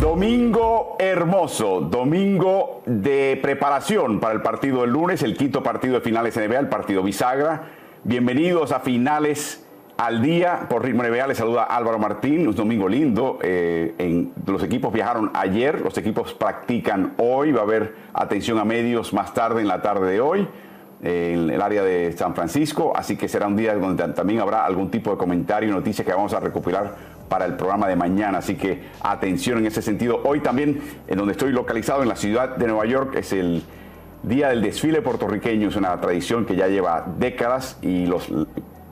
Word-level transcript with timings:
Domingo 0.00 0.96
hermoso, 0.98 1.82
domingo 1.82 2.82
de 2.86 3.38
preparación 3.42 4.18
para 4.18 4.32
el 4.32 4.40
partido 4.40 4.80
del 4.80 4.92
lunes, 4.92 5.22
el 5.22 5.36
quinto 5.36 5.62
partido 5.62 5.96
de 5.96 6.00
finales 6.00 6.38
NBA, 6.38 6.58
el 6.58 6.68
partido 6.70 7.02
bisagra. 7.02 7.64
Bienvenidos 8.04 8.72
a 8.72 8.80
finales 8.80 9.66
al 9.98 10.22
día 10.22 10.68
por 10.70 10.86
Ritmo 10.86 11.02
NBA. 11.02 11.26
Les 11.26 11.36
saluda 11.36 11.64
Álvaro 11.64 11.98
Martín, 11.98 12.48
un 12.48 12.54
domingo 12.54 12.88
lindo. 12.88 13.38
Eh, 13.42 14.30
los 14.46 14.62
equipos 14.62 14.90
viajaron 14.90 15.32
ayer, 15.34 15.82
los 15.82 15.98
equipos 15.98 16.32
practican 16.32 17.12
hoy. 17.18 17.52
Va 17.52 17.60
a 17.60 17.64
haber 17.64 17.94
atención 18.14 18.58
a 18.58 18.64
medios 18.64 19.12
más 19.12 19.34
tarde 19.34 19.60
en 19.60 19.68
la 19.68 19.82
tarde 19.82 20.12
de 20.12 20.20
hoy 20.22 20.48
en 21.02 21.50
el 21.50 21.62
área 21.62 21.82
de 21.82 22.12
San 22.12 22.34
Francisco, 22.34 22.92
así 22.94 23.16
que 23.16 23.26
será 23.26 23.46
un 23.46 23.56
día 23.56 23.74
donde 23.74 24.08
también 24.08 24.40
habrá 24.40 24.66
algún 24.66 24.90
tipo 24.90 25.10
de 25.10 25.16
comentario 25.16 25.70
y 25.70 25.72
noticias 25.72 26.06
que 26.06 26.12
vamos 26.12 26.34
a 26.34 26.40
recopilar 26.40 27.19
para 27.30 27.46
el 27.46 27.54
programa 27.54 27.88
de 27.88 27.96
mañana. 27.96 28.38
Así 28.38 28.56
que 28.56 28.82
atención 29.00 29.58
en 29.58 29.66
ese 29.66 29.80
sentido. 29.80 30.20
Hoy 30.24 30.40
también, 30.40 30.82
en 31.06 31.16
donde 31.16 31.32
estoy 31.32 31.52
localizado, 31.52 32.02
en 32.02 32.08
la 32.08 32.16
ciudad 32.16 32.56
de 32.56 32.66
Nueva 32.66 32.84
York, 32.84 33.14
es 33.14 33.32
el 33.32 33.62
Día 34.24 34.48
del 34.48 34.60
Desfile 34.60 35.00
Puertorriqueño. 35.00 35.68
Es 35.68 35.76
una 35.76 35.98
tradición 36.00 36.44
que 36.44 36.56
ya 36.56 36.66
lleva 36.66 37.06
décadas 37.18 37.78
y 37.80 38.04
los, 38.06 38.28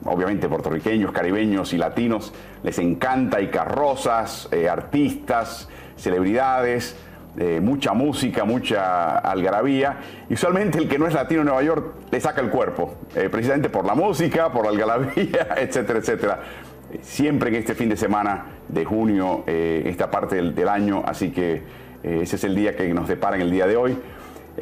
obviamente, 0.05 0.47
puertorriqueños, 0.47 1.11
caribeños 1.11 1.73
y 1.73 1.77
latinos 1.77 2.33
les 2.63 2.79
encanta. 2.79 3.37
Hay 3.37 3.49
carrozas, 3.49 4.47
eh, 4.51 4.69
artistas, 4.69 5.67
celebridades. 5.97 6.95
Eh, 7.37 7.59
mucha 7.61 7.93
música, 7.93 8.43
mucha 8.43 9.19
algarabía. 9.19 9.97
Y 10.29 10.33
usualmente 10.33 10.77
el 10.77 10.89
que 10.89 10.97
no 10.97 11.07
es 11.07 11.13
latino 11.13 11.41
en 11.41 11.47
Nueva 11.47 11.63
York 11.63 11.93
le 12.09 12.19
saca 12.19 12.41
el 12.41 12.49
cuerpo, 12.49 12.95
eh, 13.15 13.29
precisamente 13.29 13.69
por 13.69 13.85
la 13.85 13.95
música, 13.95 14.51
por 14.51 14.63
la 14.63 14.71
algarabía, 14.71 15.49
etcétera, 15.57 15.99
etcétera 15.99 16.39
siempre 17.01 17.49
en 17.49 17.55
este 17.55 17.75
fin 17.75 17.89
de 17.89 17.97
semana 17.97 18.45
de 18.67 18.85
junio, 18.85 19.43
eh, 19.47 19.83
esta 19.85 20.09
parte 20.09 20.41
del, 20.41 20.69
año, 20.69 21.03
así 21.05 21.31
que 21.31 21.63
eh, 22.03 22.19
ese 22.21 22.35
es 22.35 22.43
el 22.43 22.55
día 22.55 22.75
que 22.75 22.93
nos 22.93 23.07
depara 23.07 23.35
en 23.35 23.43
el 23.43 23.51
día 23.51 23.67
de 23.67 23.77
hoy. 23.77 23.97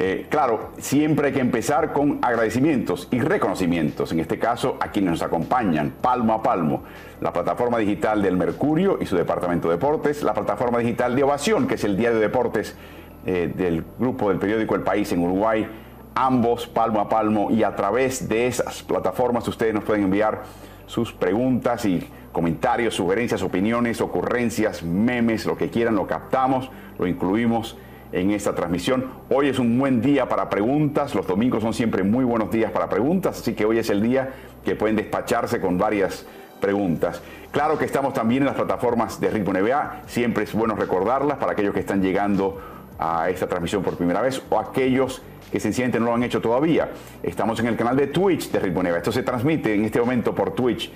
Eh, 0.00 0.26
claro, 0.28 0.70
siempre 0.78 1.28
hay 1.28 1.32
que 1.32 1.40
empezar 1.40 1.92
con 1.92 2.20
agradecimientos 2.22 3.08
y 3.10 3.20
reconocimientos, 3.20 4.12
en 4.12 4.20
este 4.20 4.38
caso 4.38 4.76
a 4.80 4.88
quienes 4.88 5.12
nos 5.12 5.22
acompañan, 5.22 5.92
palmo 6.00 6.34
a 6.34 6.42
palmo, 6.42 6.84
la 7.20 7.32
plataforma 7.32 7.78
digital 7.78 8.22
del 8.22 8.36
Mercurio 8.36 8.98
y 9.00 9.06
su 9.06 9.16
departamento 9.16 9.68
de 9.68 9.74
deportes, 9.74 10.22
la 10.22 10.34
plataforma 10.34 10.78
digital 10.78 11.16
de 11.16 11.24
Ovación, 11.24 11.66
que 11.66 11.74
es 11.74 11.84
el 11.84 11.96
diario 11.96 12.18
de 12.18 12.26
deportes 12.26 12.76
del 13.24 13.84
grupo 13.98 14.30
del 14.30 14.38
periódico 14.38 14.74
El 14.74 14.82
País 14.82 15.12
en 15.12 15.20
Uruguay, 15.20 15.68
ambos 16.14 16.66
palmo 16.66 17.00
a 17.00 17.08
palmo 17.08 17.50
y 17.50 17.62
a 17.62 17.76
través 17.76 18.28
de 18.28 18.46
esas 18.46 18.82
plataformas 18.82 19.46
ustedes 19.46 19.74
nos 19.74 19.84
pueden 19.84 20.04
enviar 20.04 20.42
sus 20.88 21.12
preguntas 21.12 21.84
y 21.84 22.08
comentarios, 22.32 22.94
sugerencias, 22.94 23.42
opiniones, 23.42 24.00
ocurrencias, 24.00 24.82
memes, 24.82 25.46
lo 25.46 25.56
que 25.56 25.68
quieran, 25.68 25.94
lo 25.94 26.06
captamos, 26.06 26.70
lo 26.98 27.06
incluimos 27.06 27.76
en 28.10 28.30
esta 28.30 28.54
transmisión. 28.54 29.06
Hoy 29.28 29.48
es 29.48 29.58
un 29.58 29.78
buen 29.78 30.00
día 30.00 30.28
para 30.28 30.48
preguntas, 30.48 31.14
los 31.14 31.26
domingos 31.26 31.62
son 31.62 31.74
siempre 31.74 32.02
muy 32.02 32.24
buenos 32.24 32.50
días 32.50 32.72
para 32.72 32.88
preguntas, 32.88 33.38
así 33.40 33.54
que 33.54 33.66
hoy 33.66 33.78
es 33.78 33.90
el 33.90 34.02
día 34.02 34.30
que 34.64 34.74
pueden 34.74 34.96
despacharse 34.96 35.60
con 35.60 35.78
varias 35.78 36.26
preguntas. 36.60 37.22
Claro 37.52 37.78
que 37.78 37.84
estamos 37.84 38.14
también 38.14 38.42
en 38.42 38.46
las 38.46 38.56
plataformas 38.56 39.20
de 39.20 39.30
Ritmo 39.30 39.52
NBA, 39.52 40.02
siempre 40.06 40.44
es 40.44 40.54
bueno 40.54 40.74
recordarlas 40.74 41.36
para 41.36 41.52
aquellos 41.52 41.74
que 41.74 41.80
están 41.80 42.02
llegando 42.02 42.60
a 42.98 43.28
esta 43.28 43.46
transmisión 43.46 43.82
por 43.82 43.96
primera 43.96 44.22
vez 44.22 44.42
o 44.48 44.58
aquellos 44.58 45.20
que 45.20 45.28
sencillamente 45.56 45.98
no 45.98 46.06
lo 46.06 46.14
han 46.14 46.22
hecho 46.22 46.40
todavía. 46.40 46.90
Estamos 47.22 47.58
en 47.60 47.66
el 47.66 47.76
canal 47.76 47.96
de 47.96 48.08
Twitch 48.08 48.50
de 48.50 48.60
Ritmo 48.60 48.82
NBA. 48.82 48.98
Esto 48.98 49.12
se 49.12 49.22
transmite 49.22 49.74
en 49.74 49.84
este 49.84 50.00
momento 50.00 50.34
por 50.34 50.54
Twitch 50.54 50.90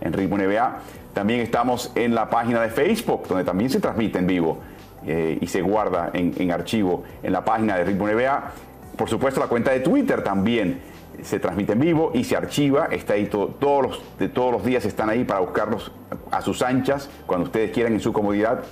en 0.00 0.12
Ritmo 0.12 0.38
NBA. 0.38 0.78
También 1.12 1.40
estamos 1.40 1.92
en 1.94 2.14
la 2.14 2.30
página 2.30 2.62
de 2.62 2.70
Facebook, 2.70 3.26
donde 3.28 3.44
también 3.44 3.70
se 3.70 3.80
transmite 3.80 4.18
en 4.18 4.26
vivo 4.26 4.58
eh, 5.06 5.38
y 5.40 5.46
se 5.46 5.62
guarda 5.62 6.10
en, 6.12 6.50
archivo 6.50 7.04
en 7.22 7.32
la 7.32 7.44
página 7.44 7.76
de 7.76 7.84
Ritmo 7.84 8.08
NBA. 8.08 8.52
Por 8.96 9.08
supuesto, 9.08 9.40
la 9.40 9.46
cuenta 9.46 9.72
de 9.72 9.80
Twitter 9.80 10.22
también 10.22 10.80
se 11.22 11.40
transmite 11.40 11.72
en 11.72 11.80
vivo 11.80 12.12
y 12.14 12.24
se 12.24 12.36
archiva. 12.36 12.88
Está 12.90 13.14
ahí 13.14 13.26
todos, 13.26 13.82
los, 13.82 14.02
de 14.18 14.28
todos 14.28 14.52
los 14.52 14.64
días 14.64 14.84
están 14.84 15.10
ahí 15.10 15.24
para 15.24 15.40
buscarlos 15.40 15.92
a 16.30 16.40
sus 16.40 16.62
anchas, 16.62 17.10
cuando 17.26 17.46
ustedes 17.46 17.70
quieran, 17.72 17.92
en 17.92 18.00
su 18.00 18.12
comodidad. 18.12 18.62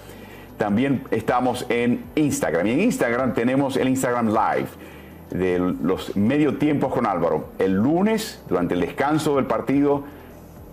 También 0.57 1.05
estamos 1.11 1.67
en 1.69 2.05
Instagram. 2.15 2.67
Y 2.67 2.71
en 2.71 2.81
Instagram 2.81 3.35
tenemos 3.35 3.77
el 3.77 3.89
Instagram 3.89 4.29
Live 4.29 4.69
de 5.31 5.59
los 5.59 6.17
medio 6.17 6.57
tiempos 6.57 6.93
con 6.93 7.07
Álvaro. 7.07 7.51
El 7.59 7.75
lunes, 7.75 8.43
durante 8.49 8.75
el 8.75 8.81
descanso 8.81 9.37
del 9.37 9.47
partido, 9.47 10.05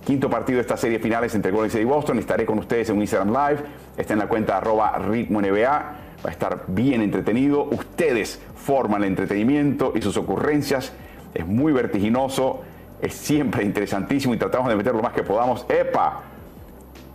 quinto 0.05 0.29
partido 0.29 0.57
de 0.57 0.61
esta 0.61 0.77
serie 0.77 0.99
finales 0.99 1.33
entre 1.35 1.51
Golden 1.51 1.67
State 1.67 1.83
y 1.83 1.85
Boston, 1.85 2.19
estaré 2.19 2.45
con 2.45 2.59
ustedes 2.59 2.89
en 2.89 2.97
un 2.97 3.01
Instagram 3.01 3.29
Live. 3.29 3.63
Está 3.97 4.13
en 4.13 4.19
la 4.19 4.27
cuenta 4.27 4.57
arroba 4.57 4.97
ritmo 4.99 5.41
NBA. 5.41 5.69
Va 5.69 6.29
a 6.29 6.31
estar 6.31 6.63
bien 6.67 7.01
entretenido. 7.01 7.63
Ustedes 7.63 8.39
forman 8.55 9.01
el 9.03 9.09
entretenimiento 9.09 9.93
y 9.95 10.01
sus 10.01 10.17
ocurrencias. 10.17 10.93
Es 11.33 11.45
muy 11.45 11.73
vertiginoso. 11.73 12.61
Es 13.01 13.13
siempre 13.13 13.63
interesantísimo 13.63 14.33
y 14.33 14.37
tratamos 14.37 14.69
de 14.69 14.75
meter 14.75 14.93
lo 14.93 15.01
más 15.01 15.13
que 15.13 15.23
podamos. 15.23 15.65
¡Epa! 15.67 16.21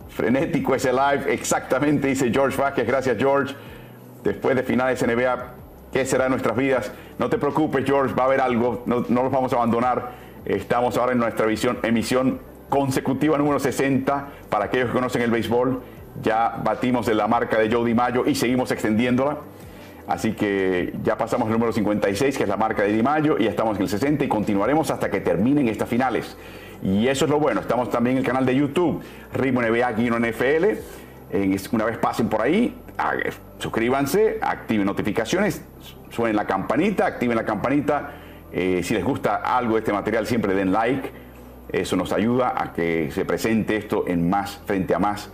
Frenético 0.09 0.75
ese 0.75 0.91
live, 0.91 1.33
exactamente, 1.33 2.09
dice 2.09 2.29
George 2.29 2.61
Vázquez. 2.61 2.85
Gracias, 2.85 3.17
George. 3.17 3.55
Después 4.21 4.55
de 4.55 4.63
finales 4.63 5.01
NBA, 5.01 5.53
¿qué 5.91 6.05
será 6.05 6.25
de 6.25 6.29
nuestras 6.31 6.55
vidas? 6.55 6.91
No 7.17 7.29
te 7.29 7.37
preocupes, 7.37 7.85
George, 7.85 8.13
va 8.13 8.23
a 8.23 8.25
haber 8.27 8.41
algo. 8.41 8.83
No, 8.85 9.05
no 9.09 9.23
los 9.23 9.31
vamos 9.31 9.53
a 9.53 9.57
abandonar. 9.57 10.11
Estamos 10.45 10.97
ahora 10.97 11.11
en 11.11 11.19
nuestra 11.19 11.47
emisión 11.83 12.39
consecutiva 12.69 13.37
número 13.37 13.59
60 13.59 14.27
para 14.49 14.65
aquellos 14.65 14.87
que 14.87 14.93
conocen 14.93 15.21
el 15.21 15.31
béisbol. 15.31 15.81
Ya 16.21 16.59
batimos 16.63 17.05
de 17.05 17.15
la 17.15 17.27
marca 17.27 17.59
de 17.59 17.71
Joe 17.71 17.93
Mayo 17.93 18.25
y 18.25 18.35
seguimos 18.35 18.71
extendiéndola. 18.71 19.37
Así 20.09 20.33
que 20.33 20.91
ya 21.03 21.15
pasamos 21.17 21.47
el 21.47 21.53
número 21.53 21.71
56, 21.71 22.35
que 22.35 22.43
es 22.43 22.49
la 22.49 22.57
marca 22.57 22.81
de 22.81 22.91
Di 22.93 23.03
Mayo, 23.03 23.37
y 23.37 23.43
ya 23.43 23.51
estamos 23.51 23.77
en 23.77 23.83
el 23.83 23.89
60 23.89 24.23
y 24.23 24.27
continuaremos 24.27 24.89
hasta 24.89 25.11
que 25.11 25.21
terminen 25.21 25.67
estas 25.67 25.87
finales. 25.87 26.35
Y 26.81 27.07
eso 27.07 27.25
es 27.25 27.31
lo 27.31 27.39
bueno. 27.39 27.61
Estamos 27.61 27.91
también 27.91 28.15
en 28.15 28.21
el 28.21 28.25
canal 28.25 28.43
de 28.43 28.55
YouTube, 28.55 29.03
Ritmo 29.33 29.61
NBA 29.61 29.91
NFL. 29.91 30.65
una 31.73 31.85
vez 31.85 31.99
pasen 31.99 32.27
por 32.27 32.41
ahí, 32.41 32.75
suscríbanse, 33.57 34.39
activen 34.41 34.85
notificaciones, 34.85 35.63
suenen 36.09 36.35
la 36.35 36.45
campanita, 36.45 37.05
activen 37.05 37.35
la 37.35 37.45
campanita. 37.45 38.11
Eh, 38.51 38.81
si 38.83 38.93
les 38.93 39.03
gusta 39.03 39.35
algo 39.35 39.75
de 39.75 39.79
este 39.79 39.93
material, 39.93 40.25
siempre 40.25 40.53
den 40.53 40.71
like. 40.71 41.11
Eso 41.71 41.95
nos 41.95 42.11
ayuda 42.11 42.53
a 42.55 42.73
que 42.73 43.11
se 43.11 43.25
presente 43.25 43.75
esto 43.75 44.05
en 44.07 44.29
más, 44.29 44.59
frente 44.65 44.95
a 44.95 44.99
más 44.99 45.29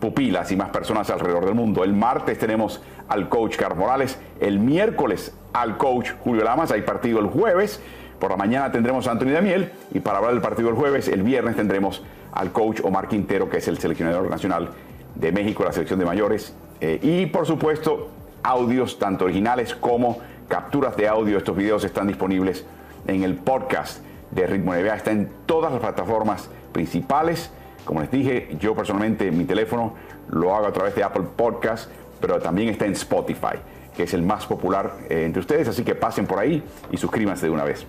pupilas 0.00 0.50
y 0.52 0.56
más 0.56 0.70
personas 0.70 1.10
alrededor 1.10 1.44
del 1.44 1.54
mundo. 1.54 1.84
El 1.84 1.92
martes 1.92 2.38
tenemos 2.38 2.82
al 3.08 3.28
coach 3.28 3.56
Carlos 3.56 3.78
Morales, 3.78 4.18
el 4.40 4.58
miércoles 4.58 5.34
al 5.52 5.76
coach 5.76 6.10
Julio 6.20 6.44
Lamas, 6.44 6.70
hay 6.70 6.82
partido 6.82 7.18
el 7.18 7.26
jueves 7.26 7.80
por 8.22 8.30
la 8.30 8.36
mañana 8.36 8.70
tendremos 8.70 9.08
a 9.08 9.10
Antonio 9.10 9.34
Damiel 9.34 9.72
y 9.92 9.98
para 9.98 10.18
hablar 10.18 10.32
del 10.32 10.40
partido 10.40 10.68
del 10.68 10.76
jueves, 10.76 11.08
el 11.08 11.24
viernes 11.24 11.56
tendremos 11.56 12.04
al 12.30 12.52
coach 12.52 12.78
Omar 12.84 13.08
Quintero, 13.08 13.50
que 13.50 13.56
es 13.56 13.66
el 13.66 13.78
seleccionador 13.78 14.30
nacional 14.30 14.68
de 15.16 15.32
México, 15.32 15.64
la 15.64 15.72
selección 15.72 15.98
de 15.98 16.04
mayores. 16.04 16.54
Eh, 16.82 16.98
y 17.00 17.26
por 17.26 17.46
supuesto, 17.46 18.08
audios 18.42 18.98
tanto 18.98 19.24
originales 19.24 19.72
como 19.72 20.18
capturas 20.48 20.96
de 20.96 21.06
audio. 21.06 21.38
Estos 21.38 21.56
videos 21.56 21.84
están 21.84 22.08
disponibles 22.08 22.66
en 23.06 23.22
el 23.22 23.36
podcast 23.36 24.02
de 24.32 24.48
Ritmo 24.48 24.74
NBA. 24.74 24.96
Está 24.96 25.12
en 25.12 25.30
todas 25.46 25.70
las 25.70 25.80
plataformas 25.80 26.50
principales. 26.72 27.52
Como 27.84 28.00
les 28.00 28.10
dije, 28.10 28.56
yo 28.58 28.74
personalmente 28.74 29.30
mi 29.30 29.44
teléfono 29.44 29.94
lo 30.28 30.56
hago 30.56 30.66
a 30.66 30.72
través 30.72 30.96
de 30.96 31.04
Apple 31.04 31.22
Podcast, 31.36 31.88
pero 32.20 32.40
también 32.40 32.70
está 32.70 32.84
en 32.84 32.92
Spotify, 32.94 33.60
que 33.96 34.02
es 34.02 34.14
el 34.14 34.22
más 34.22 34.44
popular 34.46 34.92
eh, 35.08 35.22
entre 35.24 35.38
ustedes. 35.38 35.68
Así 35.68 35.84
que 35.84 35.94
pasen 35.94 36.26
por 36.26 36.40
ahí 36.40 36.64
y 36.90 36.96
suscríbanse 36.96 37.46
de 37.46 37.52
una 37.52 37.62
vez. 37.62 37.86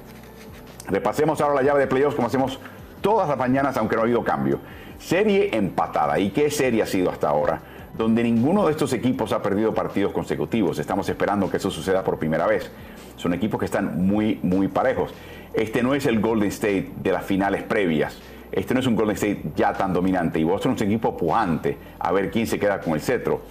Repasemos 0.88 1.42
ahora 1.42 1.56
la 1.56 1.64
llave 1.64 1.80
de 1.80 1.88
playoffs 1.88 2.16
como 2.16 2.28
hacemos 2.28 2.60
todas 3.02 3.28
las 3.28 3.40
mañanas, 3.40 3.76
aunque 3.76 3.96
no 3.96 4.04
ha 4.04 4.06
habido 4.06 4.24
cambio. 4.24 4.60
Serie 5.00 5.58
empatada. 5.58 6.20
¿Y 6.20 6.30
qué 6.30 6.52
serie 6.52 6.84
ha 6.84 6.86
sido 6.86 7.10
hasta 7.10 7.28
ahora? 7.28 7.73
Donde 7.98 8.24
ninguno 8.24 8.66
de 8.66 8.72
estos 8.72 8.92
equipos 8.94 9.34
ha 9.34 9.42
perdido 9.44 9.74
partidos 9.74 10.12
consecutivos. 10.12 10.80
Estamos 10.80 11.08
esperando 11.10 11.50
que 11.50 11.58
eso 11.58 11.70
suceda 11.70 12.04
por 12.04 12.18
primera 12.18 12.48
vez. 12.48 12.72
Son 13.18 13.34
equipos 13.34 13.60
que 13.60 13.66
están 13.66 14.06
muy, 14.08 14.40
muy 14.42 14.68
parejos. 14.68 15.14
Este 15.54 15.84
no 15.84 15.94
es 15.94 16.08
el 16.08 16.20
Golden 16.20 16.50
State 16.50 16.92
de 17.04 17.12
las 17.12 17.24
finales 17.24 17.62
previas. 17.64 18.20
Este 18.52 18.74
no 18.74 18.80
es 18.80 18.88
un 18.88 18.96
Golden 18.96 19.16
State 19.16 19.44
ya 19.56 19.74
tan 19.74 19.94
dominante. 19.94 20.40
Y 20.40 20.44
Boston 20.44 20.74
es 20.74 20.82
un 20.82 20.88
equipo 20.88 21.16
pujante. 21.16 21.78
A 22.00 22.12
ver 22.12 22.32
quién 22.32 22.48
se 22.48 22.58
queda 22.58 22.80
con 22.80 22.94
el 22.94 23.02
cetro. 23.02 23.42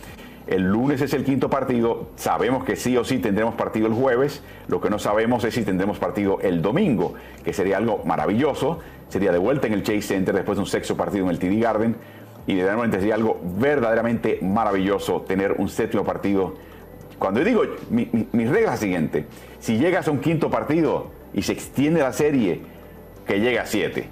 El 0.47 0.63
lunes 0.65 1.01
es 1.01 1.15
el 1.15 1.25
quinto 1.25 1.49
partido. 1.49 2.11
Sabemos 2.17 2.65
que 2.65 2.75
sí 2.75 2.97
o 2.97 3.05
sí 3.05 3.19
tendremos 3.19 3.55
partido 3.55 3.87
el 3.87 3.93
jueves. 3.93 4.43
Lo 4.67 4.81
que 4.81 4.91
no 4.91 4.99
sabemos 4.99 5.45
es 5.45 5.55
si 5.55 5.63
tendremos 5.63 5.99
partido 5.99 6.41
el 6.41 6.63
domingo, 6.63 7.15
que 7.45 7.53
sería 7.53 7.77
algo 7.77 8.03
maravilloso. 8.05 8.81
Sería 9.09 9.31
de 9.31 9.39
vuelta 9.39 9.69
en 9.69 9.75
el 9.75 9.85
Chase 9.85 10.03
Center 10.03 10.35
después 10.35 10.57
de 10.57 10.63
un 10.63 10.67
sexto 10.67 10.97
partido 10.97 11.27
en 11.27 11.31
el 11.31 11.39
TD 11.39 11.61
Garden. 11.63 11.97
Y 12.47 12.61
realmente 12.61 12.99
sería 12.99 13.15
algo 13.15 13.41
verdaderamente 13.59 14.39
maravilloso 14.43 15.23
tener 15.23 15.53
un 15.53 15.69
séptimo 15.69 16.05
partido. 16.05 16.55
Cuando 17.19 17.41
yo 17.41 17.47
digo, 17.47 17.63
mi, 17.91 18.47
regla 18.47 18.75
es 18.75 18.81
siguiente. 18.81 19.27
Si 19.61 19.79
llegas 19.79 20.09
a 20.09 20.11
un 20.11 20.19
quinto 20.19 20.51
partido 20.51 21.07
y 21.33 21.43
se 21.43 21.53
extiende 21.53 22.01
la 22.01 22.13
serie, 22.13 22.61
que 23.27 23.39
llegue 23.39 23.61
a 23.61 23.67
siete. 23.67 24.09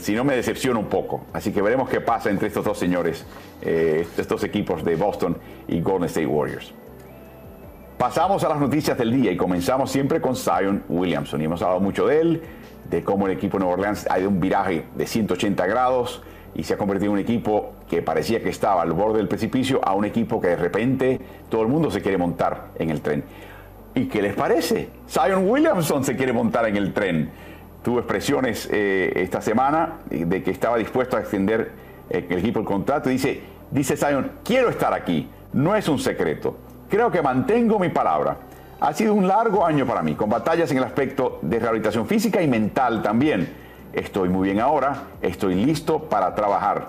si 0.00 0.14
no 0.14 0.24
me 0.24 0.34
decepciona 0.34 0.78
un 0.78 0.86
poco. 0.86 1.26
Así 1.34 1.52
que 1.52 1.60
veremos 1.60 1.90
qué 1.90 2.00
pasa 2.00 2.30
entre 2.30 2.48
estos 2.48 2.64
dos 2.64 2.78
señores, 2.78 3.26
eh, 3.60 4.06
estos 4.16 4.42
equipos 4.44 4.82
de 4.82 4.96
Boston 4.96 5.36
y 5.66 5.82
Golden 5.82 6.06
State 6.06 6.26
Warriors. 6.26 6.72
Pasamos 7.98 8.44
a 8.44 8.48
las 8.48 8.60
noticias 8.60 8.96
del 8.96 9.12
día 9.12 9.32
y 9.32 9.36
comenzamos 9.36 9.90
siempre 9.90 10.20
con 10.20 10.36
Zion 10.36 10.84
Williamson. 10.88 11.42
Y 11.42 11.44
hemos 11.44 11.60
hablado 11.60 11.80
mucho 11.80 12.06
de 12.06 12.20
él, 12.20 12.42
de 12.88 13.02
cómo 13.02 13.26
el 13.26 13.32
equipo 13.32 13.58
de 13.58 13.64
Nueva 13.64 13.74
Orleans 13.74 14.06
ha 14.08 14.18
ido 14.18 14.30
un 14.30 14.40
viraje 14.40 14.84
de 14.94 15.06
180 15.06 15.66
grados 15.66 16.22
y 16.54 16.64
se 16.64 16.74
ha 16.74 16.76
convertido 16.76 17.12
en 17.12 17.14
un 17.14 17.18
equipo 17.18 17.72
que 17.88 18.02
parecía 18.02 18.42
que 18.42 18.48
estaba 18.48 18.82
al 18.82 18.92
borde 18.92 19.18
del 19.18 19.28
precipicio 19.28 19.80
a 19.84 19.94
un 19.94 20.04
equipo 20.04 20.40
que 20.40 20.48
de 20.48 20.56
repente 20.56 21.20
todo 21.48 21.62
el 21.62 21.68
mundo 21.68 21.90
se 21.90 22.00
quiere 22.02 22.18
montar 22.18 22.68
en 22.78 22.90
el 22.90 23.00
tren. 23.00 23.24
¿Y 23.94 24.06
qué 24.06 24.22
les 24.22 24.34
parece? 24.34 24.88
Zion 25.08 25.48
Williamson 25.48 26.04
se 26.04 26.16
quiere 26.16 26.32
montar 26.32 26.66
en 26.66 26.76
el 26.76 26.92
tren. 26.92 27.30
Tuvo 27.82 27.98
expresiones 27.98 28.68
eh, 28.72 29.12
esta 29.16 29.40
semana 29.40 29.98
de 30.10 30.42
que 30.42 30.50
estaba 30.50 30.76
dispuesto 30.76 31.16
a 31.16 31.20
extender 31.20 31.88
eh, 32.10 32.26
el 32.28 32.38
equipo 32.38 32.60
el 32.60 32.66
contrato 32.66 33.08
dice, 33.08 33.40
dice 33.70 33.96
Zion, 33.96 34.32
quiero 34.44 34.68
estar 34.70 34.92
aquí, 34.92 35.28
no 35.52 35.76
es 35.76 35.88
un 35.88 35.98
secreto. 35.98 36.56
Creo 36.88 37.10
que 37.10 37.20
mantengo 37.22 37.78
mi 37.78 37.90
palabra. 37.90 38.36
Ha 38.80 38.92
sido 38.94 39.12
un 39.12 39.26
largo 39.26 39.66
año 39.66 39.86
para 39.86 40.02
mí, 40.02 40.14
con 40.14 40.30
batallas 40.30 40.70
en 40.70 40.78
el 40.78 40.84
aspecto 40.84 41.38
de 41.42 41.58
rehabilitación 41.58 42.06
física 42.06 42.40
y 42.40 42.48
mental 42.48 43.02
también. 43.02 43.67
Estoy 43.92 44.28
muy 44.28 44.48
bien 44.48 44.60
ahora, 44.60 45.04
estoy 45.22 45.54
listo 45.54 46.04
para 46.04 46.34
trabajar. 46.34 46.88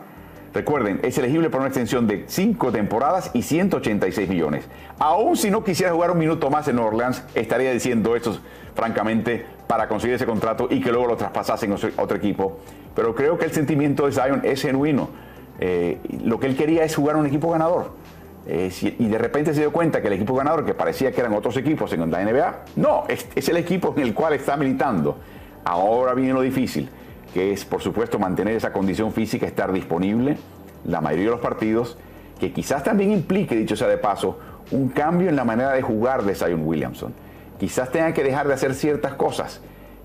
Recuerden, 0.53 0.99
es 1.03 1.17
elegible 1.17 1.49
por 1.49 1.59
una 1.59 1.67
extensión 1.67 2.07
de 2.07 2.25
5 2.27 2.71
temporadas 2.71 3.31
y 3.33 3.43
186 3.43 4.27
millones. 4.27 4.65
Aún 4.97 5.37
si 5.37 5.51
no 5.51 5.63
quisiera 5.63 5.93
jugar 5.93 6.11
un 6.11 6.17
minuto 6.17 6.49
más 6.49 6.67
en 6.67 6.75
Nueva 6.75 6.89
Orleans, 6.91 7.23
estaría 7.35 7.71
diciendo 7.71 8.15
esto, 8.15 8.39
francamente, 8.73 9.45
para 9.67 9.87
conseguir 9.87 10.15
ese 10.15 10.25
contrato 10.25 10.67
y 10.69 10.81
que 10.81 10.91
luego 10.91 11.07
lo 11.07 11.17
traspasasen 11.17 11.71
a 11.71 12.01
otro 12.01 12.17
equipo. 12.17 12.59
Pero 12.95 13.13
creo 13.13 13.37
que 13.37 13.45
el 13.45 13.51
sentimiento 13.51 14.07
de 14.07 14.11
Zion 14.11 14.41
es 14.43 14.61
genuino. 14.61 15.09
Eh, 15.59 15.99
lo 16.23 16.39
que 16.39 16.47
él 16.47 16.55
quería 16.55 16.83
es 16.83 16.95
jugar 16.95 17.15
un 17.15 17.27
equipo 17.27 17.51
ganador. 17.51 17.91
Eh, 18.47 18.71
y 18.97 19.05
de 19.07 19.17
repente 19.19 19.53
se 19.53 19.59
dio 19.59 19.71
cuenta 19.71 20.01
que 20.01 20.07
el 20.07 20.13
equipo 20.13 20.33
ganador, 20.33 20.65
que 20.65 20.73
parecía 20.73 21.11
que 21.11 21.21
eran 21.21 21.33
otros 21.33 21.55
equipos 21.57 21.93
en 21.93 22.09
la 22.09 22.23
NBA, 22.23 22.63
no, 22.77 23.03
es, 23.07 23.27
el 23.47 23.57
equipo 23.57 23.93
en 23.95 24.03
el 24.03 24.13
cual 24.15 24.33
está 24.33 24.57
militando. 24.57 25.17
Ahora 25.63 26.13
viene 26.13 26.33
lo 26.33 26.41
difícil, 26.41 26.89
que 27.33 27.53
es 27.53 27.65
por 27.65 27.81
supuesto 27.81 28.19
mantener 28.19 28.55
esa 28.55 28.71
condición 28.71 29.11
física, 29.11 29.45
estar 29.45 29.71
disponible 29.71 30.37
la 30.85 31.01
mayoría 31.01 31.25
de 31.25 31.31
los 31.31 31.39
partidos, 31.39 31.97
que 32.39 32.51
quizás 32.53 32.83
también 32.83 33.11
implique, 33.11 33.55
dicho 33.55 33.75
sea 33.75 33.87
de 33.87 33.97
paso, 33.97 34.39
un 34.71 34.89
cambio 34.89 35.29
en 35.29 35.35
la 35.35 35.43
manera 35.43 35.73
de 35.73 35.81
jugar 35.81 36.23
de 36.23 36.35
Zion 36.35 36.65
Williamson. 36.65 37.13
Quizás 37.59 37.91
tenga 37.91 38.13
que 38.13 38.23
dejar 38.23 38.47
de 38.47 38.53
hacer 38.53 38.73
ciertas 38.73 39.13
cosas 39.13 39.61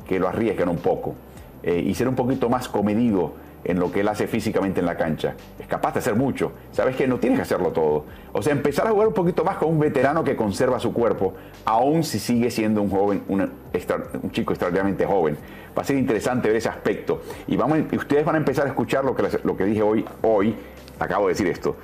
que 0.08 0.18
lo 0.18 0.28
arriesgan 0.28 0.68
un 0.68 0.78
poco 0.78 1.14
eh, 1.62 1.82
y 1.84 1.94
ser 1.94 2.08
un 2.08 2.14
poquito 2.14 2.48
más 2.48 2.68
comedido 2.68 3.34
en 3.64 3.80
lo 3.80 3.90
que 3.90 4.00
él 4.00 4.08
hace 4.08 4.26
físicamente 4.26 4.80
en 4.80 4.86
la 4.86 4.96
cancha. 4.96 5.34
Es 5.58 5.66
capaz 5.66 5.94
de 5.94 6.00
hacer 6.00 6.14
mucho. 6.14 6.52
Sabes 6.72 6.96
que 6.96 7.06
no 7.06 7.18
tienes 7.18 7.38
que 7.38 7.42
hacerlo 7.42 7.72
todo. 7.72 8.04
O 8.32 8.42
sea, 8.42 8.52
empezar 8.52 8.86
a 8.86 8.90
jugar 8.90 9.08
un 9.08 9.14
poquito 9.14 9.44
más 9.44 9.56
con 9.56 9.70
un 9.70 9.80
veterano 9.80 10.22
que 10.22 10.36
conserva 10.36 10.78
su 10.78 10.92
cuerpo, 10.92 11.34
aun 11.64 12.04
si 12.04 12.18
sigue 12.18 12.50
siendo 12.50 12.82
un 12.82 12.90
joven, 12.90 13.22
un 13.28 14.30
chico 14.30 14.52
extraordinariamente 14.52 15.06
joven. 15.06 15.36
Va 15.76 15.82
a 15.82 15.84
ser 15.84 15.96
interesante 15.96 16.48
ver 16.48 16.58
ese 16.58 16.68
aspecto. 16.68 17.22
Y, 17.46 17.56
vamos, 17.56 17.78
ustedes 17.92 18.24
van 18.24 18.36
a 18.36 18.38
empezar 18.38 18.66
a 18.66 18.68
escuchar 18.68 19.04
lo 19.04 19.14
que, 19.14 19.24
lo 19.42 19.56
que 19.56 19.64
dije 19.64 19.82
hoy. 19.82 20.04
Hoy, 20.22 20.54
acabo 20.98 21.26
de 21.26 21.32
decir 21.32 21.48
esto. 21.48 21.76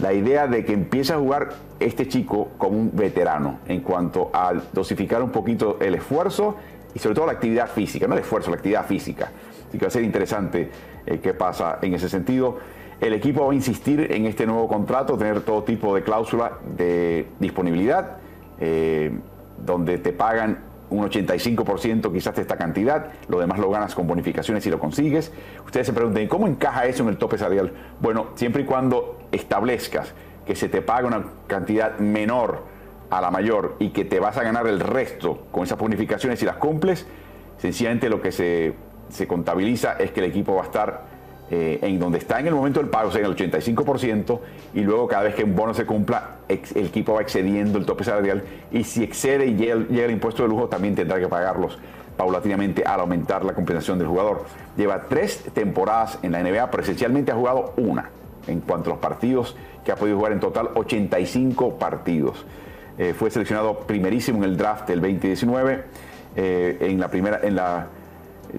La 0.00 0.12
idea 0.12 0.46
de 0.46 0.64
que 0.64 0.72
empiece 0.72 1.12
a 1.12 1.18
jugar 1.18 1.50
este 1.78 2.08
chico 2.08 2.50
como 2.58 2.78
un 2.78 2.90
veterano 2.94 3.58
en 3.66 3.80
cuanto 3.80 4.30
a 4.32 4.52
dosificar 4.72 5.22
un 5.22 5.30
poquito 5.30 5.78
el 5.80 5.94
esfuerzo 5.94 6.56
y 6.94 6.98
sobre 6.98 7.14
todo 7.14 7.26
la 7.26 7.32
actividad 7.32 7.68
física, 7.68 8.06
no 8.06 8.14
el 8.14 8.20
esfuerzo, 8.20 8.50
la 8.50 8.56
actividad 8.56 8.86
física. 8.86 9.30
Así 9.68 9.78
que 9.78 9.84
va 9.84 9.88
a 9.88 9.92
ser 9.92 10.02
interesante 10.02 10.70
eh, 11.10 11.20
qué 11.20 11.34
pasa 11.34 11.78
en 11.82 11.94
ese 11.94 12.08
sentido. 12.08 12.58
El 13.00 13.14
equipo 13.14 13.46
va 13.46 13.52
a 13.52 13.54
insistir 13.54 14.12
en 14.12 14.26
este 14.26 14.46
nuevo 14.46 14.68
contrato, 14.68 15.16
tener 15.16 15.40
todo 15.40 15.62
tipo 15.64 15.94
de 15.94 16.02
cláusula 16.02 16.52
de 16.76 17.26
disponibilidad, 17.38 18.18
eh, 18.60 19.10
donde 19.58 19.98
te 19.98 20.12
pagan 20.12 20.58
un 20.90 21.08
85% 21.08 22.12
quizás 22.12 22.34
de 22.34 22.42
esta 22.42 22.56
cantidad, 22.56 23.12
lo 23.28 23.38
demás 23.38 23.58
lo 23.58 23.70
ganas 23.70 23.94
con 23.94 24.06
bonificaciones 24.06 24.64
si 24.64 24.70
lo 24.70 24.78
consigues. 24.78 25.32
Ustedes 25.64 25.86
se 25.86 25.92
pregunten, 25.92 26.28
¿cómo 26.28 26.46
encaja 26.46 26.84
eso 26.86 27.02
en 27.02 27.10
el 27.10 27.16
tope 27.16 27.38
salarial? 27.38 27.72
Bueno, 28.00 28.28
siempre 28.34 28.62
y 28.62 28.64
cuando 28.64 29.18
establezcas 29.32 30.12
que 30.44 30.54
se 30.56 30.68
te 30.68 30.82
paga 30.82 31.06
una 31.06 31.24
cantidad 31.46 31.98
menor 31.98 32.64
a 33.08 33.20
la 33.20 33.30
mayor 33.30 33.76
y 33.78 33.90
que 33.90 34.04
te 34.04 34.20
vas 34.20 34.36
a 34.36 34.42
ganar 34.42 34.66
el 34.66 34.80
resto 34.80 35.46
con 35.50 35.64
esas 35.64 35.78
bonificaciones 35.78 36.38
si 36.38 36.46
las 36.46 36.56
cumples, 36.56 37.06
sencillamente 37.58 38.08
lo 38.08 38.20
que 38.20 38.32
se 38.32 38.74
se 39.10 39.26
contabiliza 39.26 39.94
es 39.98 40.10
que 40.10 40.20
el 40.20 40.26
equipo 40.26 40.54
va 40.54 40.62
a 40.62 40.64
estar 40.64 41.02
eh, 41.52 41.80
en 41.82 41.98
donde 41.98 42.18
está 42.18 42.38
en 42.38 42.46
el 42.46 42.54
momento 42.54 42.78
del 42.78 42.88
pago, 42.88 43.08
o 43.08 43.12
sea, 43.12 43.20
en 43.20 43.26
el 43.26 43.36
85%, 43.36 44.38
y 44.74 44.82
luego 44.82 45.08
cada 45.08 45.24
vez 45.24 45.34
que 45.34 45.42
un 45.42 45.56
bono 45.56 45.74
se 45.74 45.84
cumpla, 45.84 46.36
el 46.48 46.86
equipo 46.86 47.14
va 47.14 47.22
excediendo 47.22 47.76
el 47.76 47.84
tope 47.84 48.04
salarial, 48.04 48.44
y 48.70 48.84
si 48.84 49.02
excede 49.02 49.46
y 49.46 49.56
llega, 49.56 50.04
el 50.04 50.10
impuesto 50.12 50.44
de 50.44 50.48
lujo, 50.48 50.68
también 50.68 50.94
tendrá 50.94 51.18
que 51.18 51.26
pagarlos 51.26 51.76
paulatinamente 52.16 52.84
al 52.84 53.00
aumentar 53.00 53.44
la 53.44 53.52
compensación 53.52 53.98
del 53.98 54.06
jugador. 54.06 54.44
Lleva 54.76 55.06
tres 55.08 55.42
temporadas 55.52 56.20
en 56.22 56.32
la 56.32 56.42
NBA, 56.42 56.70
pero 56.70 56.84
esencialmente 56.84 57.32
ha 57.32 57.34
jugado 57.34 57.72
una 57.76 58.10
en 58.46 58.60
cuanto 58.60 58.90
a 58.90 58.92
los 58.92 59.00
partidos 59.00 59.56
que 59.84 59.90
ha 59.90 59.96
podido 59.96 60.18
jugar 60.18 60.32
en 60.32 60.40
total 60.40 60.70
85 60.74 61.78
partidos. 61.78 62.44
Eh, 62.96 63.12
fue 63.12 63.30
seleccionado 63.30 63.80
primerísimo 63.80 64.38
en 64.38 64.44
el 64.44 64.56
draft 64.56 64.86
del 64.86 65.00
2019, 65.00 65.84
eh, 66.36 66.76
en 66.80 67.00
la 67.00 67.08
primera, 67.08 67.40
en 67.42 67.56
la 67.56 67.88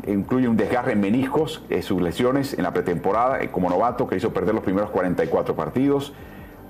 incluye 0.07 0.47
un 0.47 0.57
desgarre 0.57 0.93
en 0.93 1.01
meniscos, 1.01 1.63
eh, 1.69 1.81
sus 1.81 2.01
lesiones 2.01 2.53
en 2.53 2.63
la 2.63 2.73
pretemporada 2.73 3.41
eh, 3.41 3.49
como 3.49 3.69
novato 3.69 4.07
que 4.07 4.15
hizo 4.15 4.31
perder 4.31 4.55
los 4.55 4.63
primeros 4.63 4.89
44 4.89 5.55
partidos. 5.55 6.13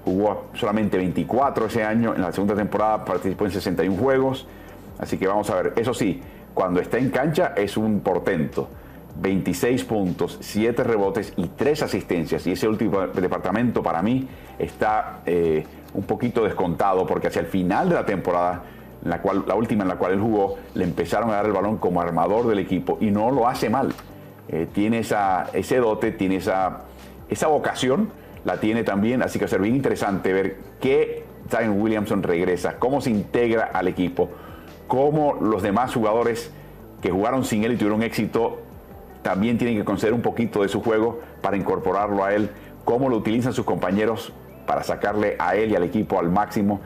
Jugó 0.04 0.46
solamente 0.54 0.98
24 0.98 1.68
ese 1.68 1.84
año, 1.84 2.16
en 2.16 2.22
la 2.22 2.32
segunda 2.32 2.56
temporada 2.56 3.06
participó 3.06 3.46
en 3.46 3.52
61 3.52 3.98
juegos. 3.98 4.48
Así 5.00 5.18
que 5.18 5.28
vamos 5.28 5.50
a 5.50 5.56
ver, 5.56 5.74
eso 5.76 5.94
sí, 5.94 6.22
cuando 6.54 6.80
está 6.80 6.98
en 6.98 7.10
cancha 7.10 7.54
es 7.56 7.78
un 7.78 8.02
portento. 8.02 8.68
26 9.20 9.84
puntos, 9.84 10.38
7 10.40 10.84
rebotes 10.84 11.34
y 11.36 11.48
3 11.48 11.84
asistencias. 11.84 12.48
Y 12.48 12.54
ese 12.54 12.68
último 12.68 13.08
departamento 13.08 13.84
para 13.84 14.02
mí 14.02 14.28
está 14.58 15.20
eh, 15.26 15.66
un 15.94 16.04
poquito 16.04 16.44
descontado 16.44 17.06
porque 17.06 17.28
hacia 17.28 17.42
el 17.42 17.48
final 17.48 17.90
de 17.90 17.96
la 17.96 18.06
temporada 18.06 18.64
la, 19.04 19.22
cual, 19.22 19.44
la 19.48 19.56
última 19.56 19.84
en 19.84 19.90
la 19.90 19.96
cual 19.96 20.14
él 20.14 20.20
jugó, 20.20 20.58
le 20.74 20.84
empezaron 20.84 21.30
a 21.30 21.34
dar 21.34 21.46
el 21.46 21.54
balón 21.54 21.78
como 21.78 22.02
armador 22.02 22.48
del 22.48 22.60
equipo 22.60 22.98
y 23.02 23.12
no 23.12 23.32
lo 23.32 23.48
hace 23.48 23.70
mal. 23.70 23.94
Eh, 24.48 24.68
tiene 24.72 25.00
esa, 25.00 25.50
ese 25.54 25.78
dote, 25.78 26.12
tiene 26.12 26.38
esa, 26.38 26.82
esa 27.30 27.48
vocación, 27.48 28.10
la 28.44 28.60
tiene 28.60 28.84
también, 28.84 29.22
así 29.22 29.40
que 29.40 29.46
va 29.46 29.48
a 29.48 29.50
ser 29.50 29.62
bien 29.62 29.76
interesante 29.76 30.34
ver 30.34 30.58
qué 30.80 31.24
Zion 31.50 31.80
Williamson 31.82 32.24
regresa, 32.24 32.78
cómo 32.80 33.02
se 33.02 33.10
integra 33.10 33.70
al 33.74 33.88
equipo, 33.88 34.30
cómo 34.88 35.36
los 35.42 35.62
demás 35.62 35.94
jugadores 35.94 36.52
que 37.02 37.12
jugaron 37.12 37.46
sin 37.46 37.64
él 37.64 37.74
y 37.74 37.78
tuvieron 37.78 38.04
éxito 38.04 38.60
también 39.22 39.58
tienen 39.58 39.78
que 39.78 39.86
conceder 39.86 40.14
un 40.14 40.22
poquito 40.22 40.62
de 40.62 40.70
su 40.70 40.82
juego 40.82 41.20
para 41.42 41.58
incorporarlo 41.58 42.24
a 42.24 42.34
él, 42.34 42.50
cómo 42.86 43.10
lo 43.10 43.18
utilizan 43.18 43.54
sus 43.54 43.66
compañeros 43.66 44.34
para 44.66 44.84
sacarle 44.84 45.36
a 45.40 45.56
él 45.56 45.72
y 45.72 45.76
al 45.76 45.84
equipo 45.84 46.20
al 46.20 46.30
máximo 46.30 46.82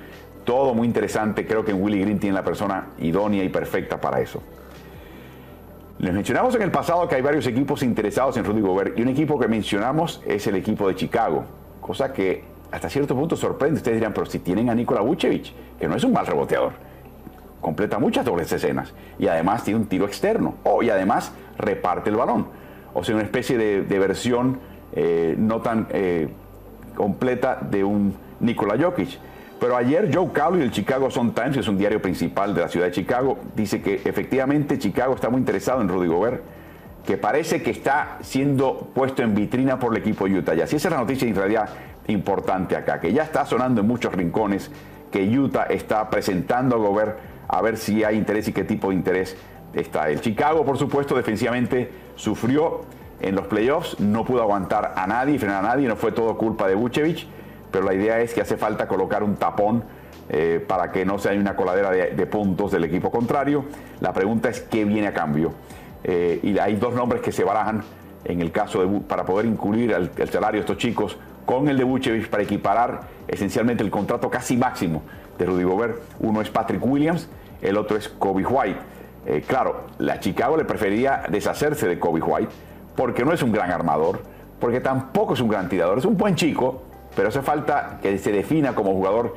todo 0.45 0.73
muy 0.73 0.87
interesante. 0.87 1.45
Creo 1.45 1.65
que 1.65 1.73
Willy 1.73 1.99
Green 2.01 2.19
tiene 2.19 2.35
la 2.35 2.43
persona 2.43 2.87
idónea 2.99 3.43
y 3.43 3.49
perfecta 3.49 3.99
para 3.99 4.21
eso. 4.21 4.41
Les 5.99 6.13
mencionamos 6.13 6.55
en 6.55 6.61
el 6.61 6.71
pasado 6.71 7.07
que 7.07 7.15
hay 7.15 7.21
varios 7.21 7.47
equipos 7.47 7.81
interesados 7.81 8.37
en 8.37 8.45
Rudy 8.45 8.61
Gobert 8.61 8.97
y 8.97 9.01
un 9.01 9.09
equipo 9.09 9.39
que 9.39 9.47
mencionamos 9.47 10.21
es 10.25 10.45
el 10.47 10.55
equipo 10.55 10.87
de 10.87 10.95
Chicago, 10.95 11.45
cosa 11.81 12.11
que 12.11 12.43
hasta 12.71 12.89
cierto 12.89 13.15
punto 13.15 13.35
sorprende. 13.35 13.77
Ustedes 13.77 13.97
dirán, 13.97 14.13
pero 14.13 14.25
si 14.25 14.39
tienen 14.39 14.69
a 14.69 14.75
Nikola 14.75 15.01
Vucevic, 15.01 15.53
que 15.79 15.87
no 15.87 15.95
es 15.95 16.03
un 16.03 16.11
mal 16.11 16.27
reboteador, 16.27 16.73
completa 17.61 17.97
muchas 17.97 18.25
dobles 18.25 18.51
escenas 18.51 18.93
y 19.17 19.27
además 19.27 19.63
tiene 19.63 19.79
un 19.79 19.87
tiro 19.87 20.05
externo 20.05 20.55
oh, 20.63 20.83
y 20.83 20.89
además 20.89 21.31
reparte 21.57 22.09
el 22.09 22.17
balón. 22.17 22.47
O 22.93 23.03
sea, 23.03 23.15
una 23.15 23.23
especie 23.23 23.57
de, 23.57 23.99
versión 23.99 24.59
eh, 24.93 25.35
no 25.37 25.61
tan 25.61 25.87
eh, 25.91 26.29
completa 26.93 27.57
de 27.59 27.83
un 27.83 28.15
Nikola 28.41 28.77
Jokic. 28.77 29.17
Pero 29.65 29.77
ayer 29.77 30.12
Joe 30.13 30.29
Cowley 30.31 30.60
del 30.60 30.69
Chicago 30.69 31.10
Sun 31.10 31.34
Times, 31.34 31.55
que 31.55 31.62
es 31.62 31.67
un 31.67 31.75
diario 31.75 32.00
principal 32.00 32.53
de 32.53 32.62
la 32.62 32.67
ciudad 32.67 32.86
de 32.86 32.91
Chicago, 32.91 33.39
dice 33.55 33.81
que 33.81 33.95
efectivamente 33.95 34.77
Chicago 34.77 35.15
está 35.15 35.31
muy 35.31 35.39
interesado 35.39 35.81
en 35.81 35.89
Rudy 35.89 36.07
Gobert, 36.07 36.43
que 37.03 37.17
parece 37.17 37.63
que 37.63 37.72
está 37.72 38.19
siendo 38.22 38.91
puesto 38.93 39.24
en 39.24 39.34
vitrina 39.34 39.79
por 39.79 39.91
el 39.91 40.03
equipo 40.03 40.27
de 40.27 40.38
Utah. 40.38 40.53
Y 40.53 40.62
así 40.62 40.75
es 40.75 40.86
la 40.86 40.98
noticia 40.98 41.27
en 41.27 41.34
realidad 41.34 41.69
importante 42.05 42.75
acá, 42.75 43.00
que 43.00 43.12
ya 43.12 43.24
está 43.24 43.43
sonando 43.48 43.81
en 43.81 43.88
muchos 43.88 44.13
rincones 44.13 44.69
que 45.12 45.27
Utah 45.27 45.63
está 45.63 46.12
presentando 46.12 46.75
a 46.75 46.77
Gobert 46.77 47.17
a 47.48 47.60
ver 47.63 47.77
si 47.77 48.03
hay 48.03 48.17
interés 48.17 48.48
y 48.48 48.53
qué 48.53 48.65
tipo 48.65 48.89
de 48.89 48.93
interés 48.98 49.36
está. 49.74 50.12
El 50.12 50.22
Chicago, 50.22 50.63
por 50.63 50.77
supuesto, 50.77 51.15
defensivamente 51.15 51.89
sufrió 52.13 52.81
en 53.19 53.34
los 53.34 53.48
playoffs, 53.48 54.00
no 54.00 54.25
pudo 54.25 54.43
aguantar 54.43 54.93
a 54.95 55.07
nadie, 55.07 55.39
frenar 55.39 55.65
a 55.65 55.69
nadie, 55.69 55.88
no 55.88 55.95
fue 55.95 56.12
todo 56.12 56.38
culpa 56.38 56.67
de 56.67 56.75
Vucevic 56.75 57.25
pero 57.75 57.88
la 57.88 57.94
idea 57.94 58.22
es 58.22 58.34
que 58.34 58.39
hace 58.39 58.55
falta 58.55 58.88
colocar 58.88 59.22
un 59.22 59.36
tapón 59.36 59.84
eh, 60.29 60.63
para 60.65 60.94
que 60.94 61.03
no 61.03 61.20
sea 61.20 61.34
una 61.34 61.58
coladera 61.58 61.91
de, 61.91 62.25
puntos 62.25 62.72
del 62.72 62.86
equipo 62.86 63.12
contrario. 63.12 63.65
La 64.00 64.13
pregunta 64.13 64.48
es 64.48 64.62
qué 64.62 64.86
viene 64.86 65.08
a 65.08 65.13
cambio. 65.13 65.51
Eh, 66.05 66.39
y 66.41 66.58
hay 66.58 66.77
dos 66.77 66.94
nombres 66.94 67.22
que 67.22 67.34
se 67.34 67.44
barajan 67.44 67.84
en 68.24 68.39
el 68.39 68.53
caso 68.53 68.79
de, 68.79 69.01
para 69.01 69.25
poder 69.25 69.46
incluir 69.46 69.91
el, 69.91 70.10
salario 70.32 70.60
de 70.60 70.62
estos 70.62 70.77
chicos 70.77 71.17
con 71.46 71.67
el 71.67 71.77
de 71.77 71.84
Vucevic 71.84 72.29
para 72.29 72.44
equiparar 72.44 73.01
esencialmente 73.27 73.84
el 73.84 73.91
contrato 73.91 74.29
casi 74.29 74.55
máximo 74.55 75.01
de 75.38 75.46
Rudy 75.46 75.65
Gobert. 75.65 76.01
Uno 76.22 76.39
es 76.39 76.50
Patrick 76.50 76.82
Williams, 76.82 77.27
el 77.62 77.75
otro 77.75 77.98
es 77.98 78.08
Kobe 78.08 78.46
White. 78.46 78.79
Eh, 79.25 79.44
claro, 79.46 79.88
la 79.98 80.22
Chicago 80.22 80.55
le 80.55 80.63
prefería 80.63 81.24
deshacerse 81.27 81.89
de 81.89 82.00
Kobe 82.00 82.22
White 82.22 82.53
porque 82.96 83.25
no 83.25 83.34
es 83.34 83.44
un 83.44 83.51
gran 83.51 83.70
armador, 83.70 84.22
porque 84.62 84.79
tampoco 84.79 85.34
es 85.34 85.41
un 85.41 85.50
gran 85.50 85.67
tirador, 85.67 85.98
es 85.98 86.05
un 86.05 86.15
buen 86.15 86.36
chico, 86.36 86.94
pero 87.15 87.29
hace 87.29 87.41
falta 87.41 88.00
que 88.01 88.17
se 88.17 88.31
defina 88.31 88.75
como 88.75 88.93
jugador 88.93 89.36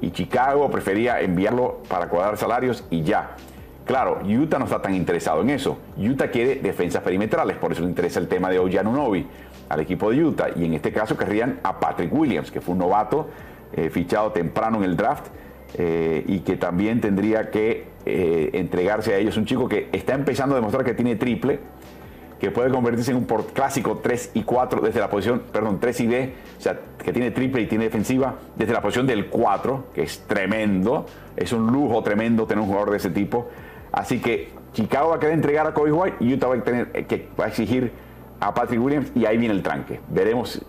y 0.00 0.10
Chicago 0.10 0.70
prefería 0.70 1.20
enviarlo 1.20 1.82
para 1.88 2.08
cuadrar 2.08 2.36
salarios 2.36 2.84
y 2.90 3.02
ya. 3.02 3.36
Claro, 3.86 4.20
Utah 4.24 4.58
no 4.58 4.64
está 4.64 4.82
tan 4.82 4.94
interesado 4.94 5.42
en 5.42 5.50
eso. 5.50 5.78
Utah 5.96 6.28
quiere 6.30 6.56
defensas 6.56 7.02
perimetrales, 7.02 7.56
por 7.56 7.72
eso 7.72 7.82
le 7.82 7.88
interesa 7.88 8.18
el 8.18 8.26
tema 8.26 8.50
de 8.50 8.58
Ojanunobi 8.58 9.26
al 9.68 9.80
equipo 9.80 10.10
de 10.10 10.24
Utah. 10.24 10.48
Y 10.56 10.64
en 10.64 10.74
este 10.74 10.92
caso 10.92 11.16
querrían 11.16 11.60
a 11.62 11.78
Patrick 11.78 12.12
Williams, 12.12 12.50
que 12.50 12.60
fue 12.60 12.72
un 12.72 12.80
novato 12.80 13.28
eh, 13.72 13.88
fichado 13.90 14.32
temprano 14.32 14.78
en 14.78 14.84
el 14.84 14.96
draft 14.96 15.26
eh, 15.74 16.24
y 16.26 16.40
que 16.40 16.56
también 16.56 17.00
tendría 17.00 17.50
que 17.50 17.86
eh, 18.04 18.50
entregarse 18.54 19.14
a 19.14 19.18
ellos. 19.18 19.36
Un 19.36 19.46
chico 19.46 19.68
que 19.68 19.88
está 19.92 20.14
empezando 20.14 20.54
a 20.54 20.58
demostrar 20.58 20.84
que 20.84 20.94
tiene 20.94 21.16
triple, 21.16 21.60
que 22.38 22.50
puede 22.50 22.70
convertirse 22.70 23.12
en 23.12 23.16
un 23.16 23.24
port 23.24 23.52
clásico 23.52 24.00
3 24.02 24.32
y 24.34 24.42
4 24.42 24.80
desde 24.80 25.00
la 25.00 25.08
posición, 25.08 25.42
perdón, 25.52 25.78
3 25.80 26.00
y 26.00 26.06
D, 26.06 26.34
o 26.58 26.60
sea, 26.60 26.78
que 27.02 27.12
tiene 27.12 27.30
triple 27.30 27.62
y 27.62 27.66
tiene 27.66 27.84
defensiva 27.84 28.34
desde 28.56 28.72
la 28.72 28.82
posición 28.82 29.06
del 29.06 29.28
4, 29.28 29.86
que 29.94 30.02
es 30.02 30.20
tremendo, 30.26 31.06
es 31.36 31.52
un 31.52 31.66
lujo 31.68 32.02
tremendo 32.02 32.46
tener 32.46 32.62
un 32.62 32.68
jugador 32.68 32.90
de 32.90 32.98
ese 32.98 33.10
tipo. 33.10 33.48
Así 33.90 34.20
que 34.20 34.50
Chicago 34.74 35.10
va 35.10 35.16
a 35.16 35.18
querer 35.18 35.34
entregar 35.34 35.66
a 35.66 35.72
Kobe 35.72 35.92
White 35.92 36.16
y 36.20 36.34
Utah 36.34 36.48
va 36.48 36.56
a, 36.56 36.62
tener, 36.62 37.06
que, 37.06 37.28
va 37.38 37.46
a 37.46 37.48
exigir 37.48 37.90
a 38.40 38.52
Patrick 38.52 38.82
Williams 38.82 39.10
y 39.14 39.24
ahí 39.24 39.38
viene 39.38 39.54
el 39.54 39.62
tranque. 39.62 40.00
Veremos 40.08 40.62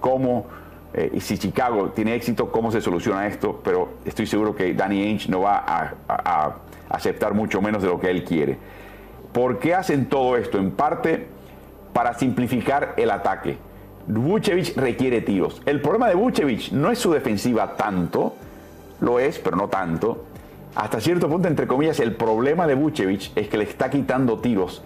cómo, 0.00 0.46
eh, 0.92 1.10
y 1.14 1.20
si 1.20 1.38
Chicago 1.38 1.88
tiene 1.90 2.14
éxito, 2.14 2.50
cómo 2.52 2.70
se 2.70 2.82
soluciona 2.82 3.26
esto, 3.26 3.62
pero 3.64 3.94
estoy 4.04 4.26
seguro 4.26 4.54
que 4.54 4.74
Danny 4.74 5.02
Ainge 5.02 5.30
no 5.30 5.40
va 5.40 5.64
a 5.66 6.56
aceptar 6.90 7.32
mucho 7.32 7.62
menos 7.62 7.82
de 7.82 7.88
lo 7.88 7.98
que 7.98 8.10
él 8.10 8.24
quiere. 8.24 8.58
¿Por 9.34 9.58
qué 9.58 9.74
hacen 9.74 10.06
todo 10.06 10.36
esto? 10.36 10.58
En 10.58 10.70
parte 10.70 11.26
para 11.92 12.14
simplificar 12.14 12.94
el 12.96 13.10
ataque. 13.10 13.58
Vucevic 14.06 14.76
requiere 14.76 15.22
tiros. 15.22 15.60
El 15.66 15.80
problema 15.80 16.08
de 16.08 16.14
Vucevic 16.14 16.70
no 16.70 16.92
es 16.92 17.00
su 17.00 17.10
defensiva 17.10 17.74
tanto, 17.74 18.36
lo 19.00 19.18
es, 19.18 19.40
pero 19.40 19.56
no 19.56 19.66
tanto. 19.66 20.24
Hasta 20.76 21.00
cierto 21.00 21.28
punto, 21.28 21.48
entre 21.48 21.66
comillas, 21.66 21.98
el 21.98 22.14
problema 22.14 22.68
de 22.68 22.76
Vucevic 22.76 23.32
es 23.34 23.48
que 23.48 23.58
le 23.58 23.64
está 23.64 23.90
quitando 23.90 24.38
tiros 24.38 24.82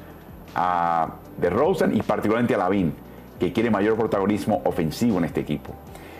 a 0.55 1.17
de 1.37 1.51
Rosen 1.51 1.95
y 1.95 2.01
particularmente 2.01 2.55
a 2.55 2.59
Lavin, 2.59 2.95
que 3.39 3.53
quiere 3.53 3.71
mayor 3.71 3.97
protagonismo 3.97 4.63
ofensivo 4.65 5.19
en 5.19 5.25
este 5.25 5.41
equipo. 5.41 5.75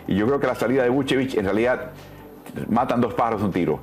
Y 0.07 0.15
yo 0.15 0.27
creo 0.27 0.39
que 0.39 0.45
la 0.45 0.55
salida 0.55 0.83
de 0.83 0.89
Vucevic 0.89 1.33
en 1.33 1.45
realidad 1.45 1.93
matan 2.69 3.01
dos 3.01 3.15
pájaros 3.15 3.41
un 3.41 3.51
tiro. 3.51 3.79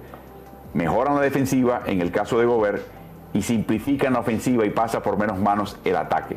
Mejoran 0.72 1.16
la 1.16 1.22
defensiva 1.22 1.82
en 1.86 2.00
el 2.00 2.12
caso 2.12 2.38
de 2.38 2.46
Gobert 2.46 2.94
y 3.32 3.42
simplifican 3.42 4.12
la 4.12 4.20
ofensiva 4.20 4.64
y 4.64 4.70
pasa 4.70 5.02
por 5.02 5.18
menos 5.18 5.38
manos 5.38 5.76
el 5.84 5.96
ataque. 5.96 6.36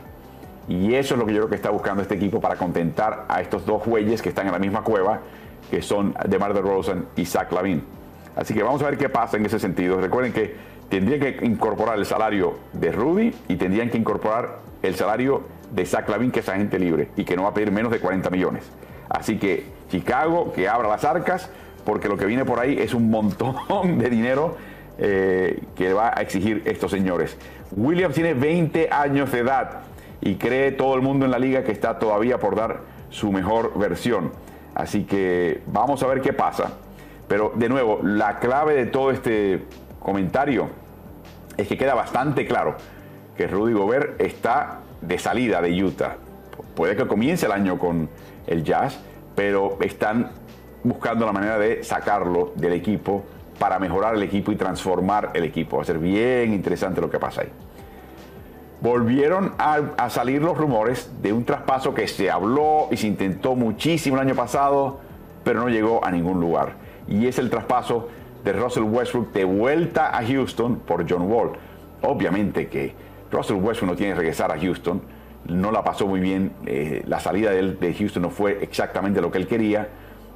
Y 0.67 0.93
eso 0.93 1.15
es 1.15 1.19
lo 1.19 1.25
que 1.25 1.33
yo 1.33 1.39
creo 1.39 1.49
que 1.49 1.55
está 1.55 1.71
buscando 1.71 2.01
este 2.01 2.15
equipo 2.15 2.39
para 2.39 2.55
contentar 2.55 3.25
a 3.27 3.41
estos 3.41 3.65
dos 3.65 3.83
güeyes 3.85 4.21
que 4.21 4.29
están 4.29 4.45
en 4.45 4.51
la 4.51 4.59
misma 4.59 4.83
cueva, 4.83 5.21
que 5.71 5.81
son 5.81 6.15
DeMar 6.27 6.53
DeRozan 6.53 7.05
y 7.15 7.25
Zach 7.25 7.51
Lavin. 7.51 7.83
Así 8.35 8.53
que 8.53 8.61
vamos 8.61 8.81
a 8.81 8.85
ver 8.85 8.97
qué 8.97 9.09
pasa 9.09 9.37
en 9.37 9.45
ese 9.45 9.59
sentido. 9.59 9.99
Recuerden 9.99 10.31
que 10.31 10.55
tendrían 10.89 11.19
que 11.19 11.45
incorporar 11.45 11.97
el 11.97 12.05
salario 12.05 12.59
de 12.73 12.91
Rudy 12.91 13.33
y 13.47 13.55
tendrían 13.55 13.89
que 13.89 13.97
incorporar 13.97 14.59
el 14.83 14.95
salario 14.95 15.43
de 15.71 15.85
Zach 15.85 16.07
Lavin, 16.07 16.31
que 16.31 16.41
es 16.41 16.49
agente 16.49 16.77
libre 16.77 17.09
y 17.15 17.23
que 17.23 17.35
no 17.35 17.43
va 17.43 17.49
a 17.49 17.53
pedir 17.53 17.71
menos 17.71 17.91
de 17.91 17.99
40 17.99 18.29
millones. 18.29 18.63
Así 19.09 19.37
que 19.37 19.65
Chicago, 19.89 20.53
que 20.53 20.69
abra 20.69 20.87
las 20.87 21.03
arcas, 21.03 21.49
porque 21.83 22.07
lo 22.07 22.17
que 22.17 22.25
viene 22.25 22.45
por 22.45 22.59
ahí 22.59 22.77
es 22.77 22.93
un 22.93 23.09
montón 23.09 23.55
de 23.97 24.09
dinero 24.09 24.55
eh, 25.01 25.63
que 25.75 25.93
va 25.93 26.09
a 26.09 26.21
exigir 26.21 26.61
estos 26.65 26.91
señores. 26.91 27.37
Williams 27.71 28.15
tiene 28.15 28.33
20 28.33 28.89
años 28.91 29.31
de 29.31 29.39
edad 29.39 29.79
y 30.19 30.35
cree 30.35 30.73
todo 30.73 30.95
el 30.95 31.01
mundo 31.01 31.25
en 31.25 31.31
la 31.31 31.39
liga 31.39 31.63
que 31.63 31.71
está 31.71 31.97
todavía 31.99 32.37
por 32.37 32.55
dar 32.55 32.81
su 33.09 33.31
mejor 33.31 33.77
versión. 33.79 34.31
Así 34.75 35.05
que 35.05 35.61
vamos 35.67 36.03
a 36.03 36.07
ver 36.07 36.21
qué 36.21 36.33
pasa. 36.33 36.73
Pero 37.29 37.53
de 37.55 37.69
nuevo, 37.69 37.99
la 38.03 38.39
clave 38.39 38.75
de 38.75 38.87
todo 38.87 39.11
este 39.11 39.63
comentario 39.99 40.67
es 41.55 41.67
que 41.67 41.77
queda 41.77 41.93
bastante 41.93 42.45
claro 42.45 42.75
que 43.37 43.47
Rudy 43.47 43.71
Gobert 43.73 44.19
está 44.19 44.79
de 45.01 45.17
salida 45.17 45.61
de 45.61 45.81
Utah. 45.81 46.17
Puede 46.75 46.95
que 46.97 47.07
comience 47.07 47.45
el 47.45 47.53
año 47.53 47.79
con 47.79 48.09
el 48.47 48.63
Jazz, 48.65 48.99
pero 49.35 49.77
están 49.79 50.31
buscando 50.83 51.25
la 51.25 51.31
manera 51.31 51.57
de 51.57 51.83
sacarlo 51.83 52.51
del 52.55 52.73
equipo 52.73 53.23
para 53.59 53.77
mejorar 53.77 54.15
el 54.15 54.23
equipo 54.23 54.51
y 54.51 54.55
transformar 54.55 55.31
el 55.33 55.43
equipo. 55.43 55.77
Va 55.77 55.83
a 55.83 55.85
ser 55.85 55.99
bien 55.99 56.53
interesante 56.53 57.01
lo 57.01 57.09
que 57.09 57.19
pasa 57.19 57.41
ahí. 57.41 57.49
Volvieron 58.81 59.53
a, 59.57 60.09
salir 60.09 60.41
los 60.41 60.57
rumores 60.57 61.11
de 61.21 61.33
un 61.33 61.43
traspaso 61.43 61.93
que 61.93 62.07
se 62.07 62.31
habló 62.31 62.87
y 62.89 62.97
se 62.97 63.07
intentó 63.07 63.55
muchísimo 63.55 64.15
el 64.15 64.21
año 64.21 64.35
pasado, 64.35 65.01
pero 65.43 65.59
no 65.59 65.67
llegó 65.67 66.03
a 66.03 66.11
ningún 66.11 66.39
lugar. 66.39 66.73
Y 67.07 67.27
es 67.27 67.37
el 67.39 67.49
traspaso 67.49 68.07
de 68.45 68.53
Russell 68.53 68.83
Westbrook 68.83 69.33
de 69.33 69.43
vuelta 69.43 70.17
a 70.17 70.25
Houston 70.25 70.77
por 70.77 71.05
John 71.09 71.29
Wall. 71.29 71.51
Obviamente 72.01 72.69
que 72.69 72.93
Russell 73.29 73.57
Westbrook 73.57 73.91
no 73.91 73.97
tiene 73.97 74.13
que 74.13 74.19
regresar 74.19 74.49
a 74.49 74.57
Houston, 74.57 75.01
no 75.49 75.71
la 75.71 75.83
pasó 75.83 76.07
muy 76.07 76.21
bien, 76.21 76.53
eh, 76.65 77.03
la 77.05 77.19
salida 77.19 77.51
de, 77.51 77.73
de 77.73 77.93
Houston 77.93 78.23
no 78.23 78.29
fue 78.29 78.63
exactamente 78.63 79.19
lo 79.19 79.29
que 79.29 79.39
él 79.39 79.47
quería 79.47 79.89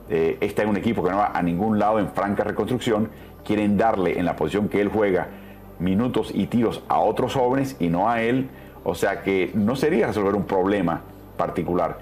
eh, 0.09 0.37
está 0.41 0.63
en 0.63 0.69
un 0.69 0.77
equipo 0.77 1.03
que 1.03 1.11
no 1.11 1.17
va 1.17 1.31
a 1.33 1.41
ningún 1.41 1.79
lado 1.79 1.99
en 1.99 2.09
franca 2.09 2.43
reconstrucción, 2.43 3.09
quieren 3.45 3.77
darle 3.77 4.17
en 4.19 4.25
la 4.25 4.35
posición 4.35 4.69
que 4.69 4.81
él 4.81 4.89
juega 4.89 5.27
minutos 5.79 6.31
y 6.33 6.47
tiros 6.47 6.83
a 6.87 6.99
otros 6.99 7.33
jóvenes 7.33 7.75
y 7.79 7.87
no 7.87 8.09
a 8.09 8.21
él, 8.21 8.49
o 8.83 8.95
sea 8.95 9.21
que 9.21 9.51
no 9.53 9.75
sería 9.75 10.07
resolver 10.07 10.35
un 10.35 10.45
problema 10.45 11.01
particular. 11.37 11.99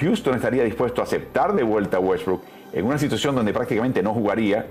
Houston 0.00 0.34
estaría 0.34 0.64
dispuesto 0.64 1.00
a 1.00 1.04
aceptar 1.04 1.54
de 1.54 1.62
vuelta 1.62 1.98
a 1.98 2.00
Westbrook 2.00 2.42
en 2.72 2.84
una 2.84 2.98
situación 2.98 3.34
donde 3.34 3.52
prácticamente 3.52 4.02
no 4.02 4.12
jugaría 4.12 4.66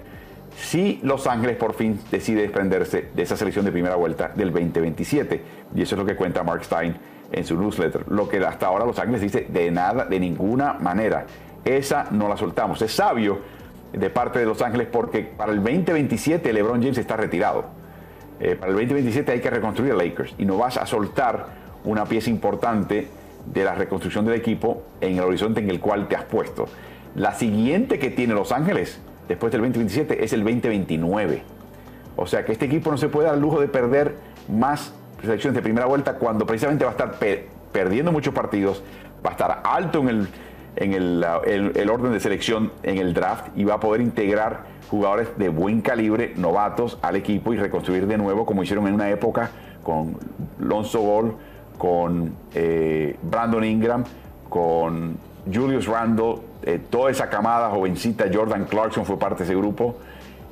si 0.58 1.00
Los 1.04 1.26
Ángeles 1.26 1.56
por 1.58 1.74
fin 1.74 2.00
decide 2.12 2.42
desprenderse 2.42 3.10
de 3.14 3.22
esa 3.24 3.38
selección 3.38 3.66
de 3.66 3.72
primera 3.72 3.96
vuelta 3.96 4.32
del 4.36 4.52
2027. 4.52 5.42
Y 5.76 5.82
eso 5.82 5.96
es 5.96 6.00
lo 6.00 6.06
que 6.06 6.16
cuenta 6.16 6.44
Mark 6.44 6.64
Stein 6.64 6.96
en 7.32 7.46
su 7.46 7.58
newsletter. 7.58 8.06
Lo 8.10 8.28
que 8.28 8.38
hasta 8.38 8.68
ahora 8.68 8.86
Los 8.86 9.00
Ángeles 9.00 9.22
dice 9.22 9.48
de 9.50 9.72
nada, 9.72 10.06
de 10.06 10.20
ninguna 10.20 10.74
manera 10.74 11.26
esa 11.66 12.08
no 12.12 12.28
la 12.28 12.38
soltamos. 12.38 12.82
Es 12.82 12.94
sabio 12.94 13.40
de 13.92 14.10
parte 14.10 14.40
de 14.40 14.46
Los 14.46 14.62
Ángeles 14.62 14.88
porque 14.92 15.22
para 15.22 15.52
el 15.52 15.64
2027 15.64 16.52
LeBron 16.52 16.82
James 16.82 16.98
está 16.98 17.16
retirado. 17.16 17.66
Eh, 18.40 18.56
para 18.56 18.72
el 18.72 18.78
2027 18.78 19.32
hay 19.32 19.40
que 19.40 19.50
reconstruir 19.50 19.94
a 19.94 19.96
Lakers 19.96 20.34
y 20.38 20.46
no 20.46 20.58
vas 20.58 20.78
a 20.78 20.86
soltar 20.86 21.48
una 21.84 22.06
pieza 22.06 22.30
importante 22.30 23.08
de 23.46 23.64
la 23.64 23.76
reconstrucción 23.76 24.26
del 24.26 24.36
equipo 24.36 24.84
en 25.02 25.18
el 25.18 25.24
horizonte 25.24 25.60
en 25.60 25.70
el 25.70 25.80
cual 25.80 26.08
te 26.08 26.16
has 26.16 26.24
puesto. 26.24 26.66
La 27.16 27.34
siguiente 27.34 28.00
que 28.00 28.10
tiene 28.10 28.34
Los 28.34 28.52
Ángeles 28.52 29.00
después 29.28 29.52
del 29.52 29.62
2027 29.62 30.24
es 30.24 30.34
el 30.34 30.44
2029. 30.44 31.44
O 32.16 32.26
sea 32.26 32.46
que 32.46 32.52
este 32.52 32.66
equipo 32.66 32.92
no 32.92 32.98
se 32.98 33.10
puede 33.10 33.28
dar 33.28 33.36
el 33.36 33.42
lujo 33.42 33.60
de 33.60 33.68
perder 33.68 34.16
más 34.50 34.94
selecciones 35.22 35.56
de 35.56 35.62
primera 35.62 35.86
vuelta 35.86 36.16
cuando 36.16 36.46
precisamente 36.46 36.86
va 36.86 36.92
a 36.92 36.94
estar 36.94 37.18
perdiendo 37.72 38.12
muchos 38.12 38.34
partidos, 38.34 38.84
va 39.26 39.30
a 39.30 39.34
estar 39.34 39.62
alto 39.64 40.00
en 40.00 40.10
el 40.10 40.28
en 40.76 40.94
el, 40.94 41.90
orden 41.90 42.14
de 42.14 42.20
selección 42.20 42.72
en 42.84 42.98
el 42.98 43.14
draft 43.14 43.48
y 43.56 43.64
va 43.64 43.76
a 43.76 43.80
poder 43.80 44.02
integrar 44.02 44.62
jugadores 44.90 45.30
de 45.38 45.50
buen 45.50 45.82
calibre, 45.82 46.34
novatos, 46.36 46.98
al 47.02 47.16
equipo 47.16 47.54
y 47.54 47.58
reconstruir 47.58 48.08
de 48.08 48.18
nuevo 48.18 48.46
como 48.46 48.64
hicieron 48.64 48.88
en 48.88 48.94
una 48.94 49.10
época 49.10 49.52
con 49.84 50.18
Lonzo 50.60 51.02
Ball, 51.02 51.34
con 51.78 52.34
eh, 52.54 53.18
Brandon 53.22 53.64
Ingram, 53.64 54.04
con 54.50 55.18
Julius 55.52 55.88
Randle, 55.88 56.38
eh, 56.64 56.80
toda 56.90 57.12
esa 57.12 57.30
camada 57.30 57.70
jovencita, 57.70 58.26
Jordan 58.34 58.66
Clarkson 58.66 59.06
fue 59.06 59.18
parte 59.20 59.40
de 59.40 59.44
ese 59.46 59.56
grupo. 59.56 59.96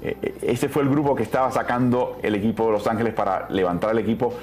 Eh, 0.02 0.36
ese 0.42 0.68
fue 0.68 0.84
el 0.84 0.90
grupo 0.90 1.16
que 1.16 1.24
estaba 1.24 1.52
sacando 1.52 2.18
el 2.24 2.36
equipo 2.36 2.66
de 2.66 2.72
Los 2.72 2.88
Ángeles 2.88 3.14
para 3.14 3.48
levantar 3.50 3.92
el 3.92 4.00
equipo 4.00 4.34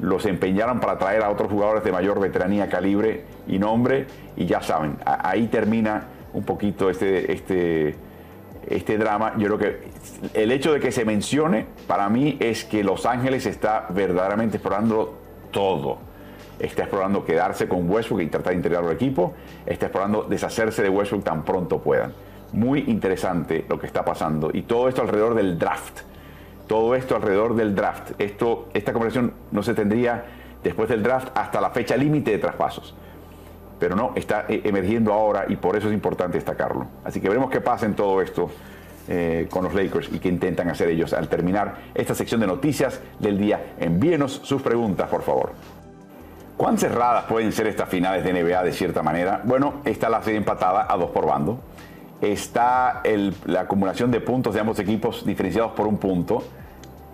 los 0.00 0.26
empeñaron 0.26 0.80
para 0.80 0.98
traer 0.98 1.22
a 1.22 1.30
otros 1.30 1.50
jugadores 1.50 1.84
de 1.84 1.92
mayor 1.92 2.20
veteranía, 2.20 2.68
calibre 2.68 3.24
y 3.48 3.58
nombre, 3.58 4.06
y 4.36 4.46
ya 4.46 4.60
saben, 4.60 4.96
ahí 5.04 5.48
termina 5.48 6.06
un 6.32 6.44
poquito 6.44 6.90
este, 6.90 7.32
este, 7.32 7.94
este 8.68 8.98
drama. 8.98 9.34
Yo 9.38 9.46
creo 9.46 9.58
que 9.58 9.80
el 10.34 10.52
hecho 10.52 10.72
de 10.72 10.80
que 10.80 10.92
se 10.92 11.04
mencione 11.04 11.66
para 11.86 12.08
mí 12.08 12.36
es 12.40 12.64
que 12.64 12.84
Los 12.84 13.06
Ángeles 13.06 13.46
está 13.46 13.86
verdaderamente 13.90 14.58
explorando 14.58 15.18
todo. 15.50 15.98
Está 16.58 16.82
explorando 16.82 17.24
quedarse 17.24 17.68
con 17.68 17.88
Westbrook 17.88 18.20
y 18.22 18.26
tratar 18.26 18.52
de 18.52 18.56
integrarlo 18.56 18.88
al 18.88 18.96
equipo. 18.96 19.34
Está 19.64 19.86
explorando 19.86 20.24
deshacerse 20.24 20.82
de 20.82 20.88
Westbrook 20.88 21.24
tan 21.24 21.44
pronto 21.44 21.80
puedan. 21.80 22.12
Muy 22.52 22.84
interesante 22.88 23.64
lo 23.68 23.78
que 23.78 23.86
está 23.86 24.04
pasando. 24.04 24.50
Y 24.52 24.62
todo 24.62 24.88
esto 24.88 25.02
alrededor 25.02 25.34
del 25.34 25.58
draft 25.58 26.02
todo 26.68 26.94
esto 26.94 27.16
alrededor 27.16 27.56
del 27.56 27.74
draft. 27.74 28.12
Esto, 28.18 28.68
esta 28.74 28.92
conversación 28.92 29.32
no 29.50 29.62
se 29.64 29.74
tendría 29.74 30.24
después 30.62 30.88
del 30.88 31.02
draft 31.02 31.30
hasta 31.34 31.60
la 31.60 31.70
fecha 31.70 31.96
límite 31.96 32.30
de 32.30 32.38
traspasos. 32.38 32.94
Pero 33.78 33.94
no, 33.94 34.12
está 34.14 34.46
eh, 34.48 34.62
emergiendo 34.64 35.12
ahora 35.12 35.46
y 35.48 35.56
por 35.56 35.76
eso 35.76 35.88
es 35.88 35.94
importante 35.94 36.38
destacarlo. 36.38 36.86
Así 37.04 37.20
que 37.20 37.28
veremos 37.28 37.50
qué 37.50 37.60
pasa 37.60 37.86
en 37.86 37.94
todo 37.94 38.20
esto 38.20 38.50
eh, 39.08 39.46
con 39.50 39.64
los 39.64 39.74
Lakers 39.74 40.10
y 40.12 40.18
qué 40.18 40.28
intentan 40.28 40.68
hacer 40.68 40.88
ellos 40.90 41.12
al 41.12 41.28
terminar 41.28 41.76
esta 41.94 42.14
sección 42.14 42.40
de 42.40 42.46
noticias 42.46 43.00
del 43.18 43.38
día. 43.38 43.74
Envíenos 43.78 44.40
sus 44.42 44.60
preguntas, 44.62 45.08
por 45.08 45.22
favor. 45.22 45.52
¿Cuán 46.58 46.76
cerradas 46.76 47.24
pueden 47.26 47.52
ser 47.52 47.68
estas 47.68 47.88
finales 47.88 48.24
de 48.24 48.32
NBA 48.32 48.64
de 48.64 48.72
cierta 48.72 49.00
manera? 49.02 49.40
Bueno, 49.44 49.74
está 49.84 50.08
la 50.08 50.22
serie 50.22 50.38
empatada 50.38 50.86
a 50.90 50.96
dos 50.96 51.10
por 51.10 51.24
bando. 51.24 51.60
Está 52.20 53.00
la 53.46 53.60
acumulación 53.60 54.10
de 54.10 54.20
puntos 54.20 54.54
de 54.54 54.60
ambos 54.60 54.80
equipos 54.80 55.24
diferenciados 55.24 55.72
por 55.72 55.86
un 55.86 55.98
punto. 55.98 56.42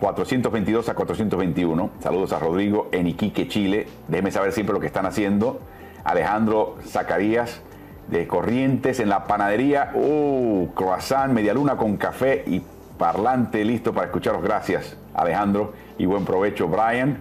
422 0.01 0.89
a 0.89 0.95
421. 0.95 1.91
Saludos 2.01 2.33
a 2.33 2.39
Rodrigo 2.39 2.89
en 2.91 3.07
Iquique, 3.07 3.47
Chile. 3.47 3.87
Déjeme 4.09 4.31
saber 4.31 4.53
siempre 4.53 4.73
lo 4.73 4.81
que 4.81 4.87
están 4.87 5.07
haciendo. 5.07 5.61
Alejandro 6.05 6.77
Zacarías 6.87 7.61
de 8.09 8.27
Corrientes 8.27 9.01
en 9.01 9.09
la 9.09 9.25
panadería. 9.25 9.93
Uh, 9.95 10.69
croissant, 10.75 11.33
media 11.33 11.55
luna 11.55 11.77
con 11.77 11.97
café 11.97 12.45
y 12.47 12.63
parlante 12.99 13.65
listo 13.65 13.93
para 13.93 14.07
escucharos. 14.07 14.43
Gracias, 14.43 14.97
Alejandro. 15.15 15.73
Y 15.99 16.07
buen 16.07 16.25
provecho, 16.25 16.69
Brian. 16.69 17.19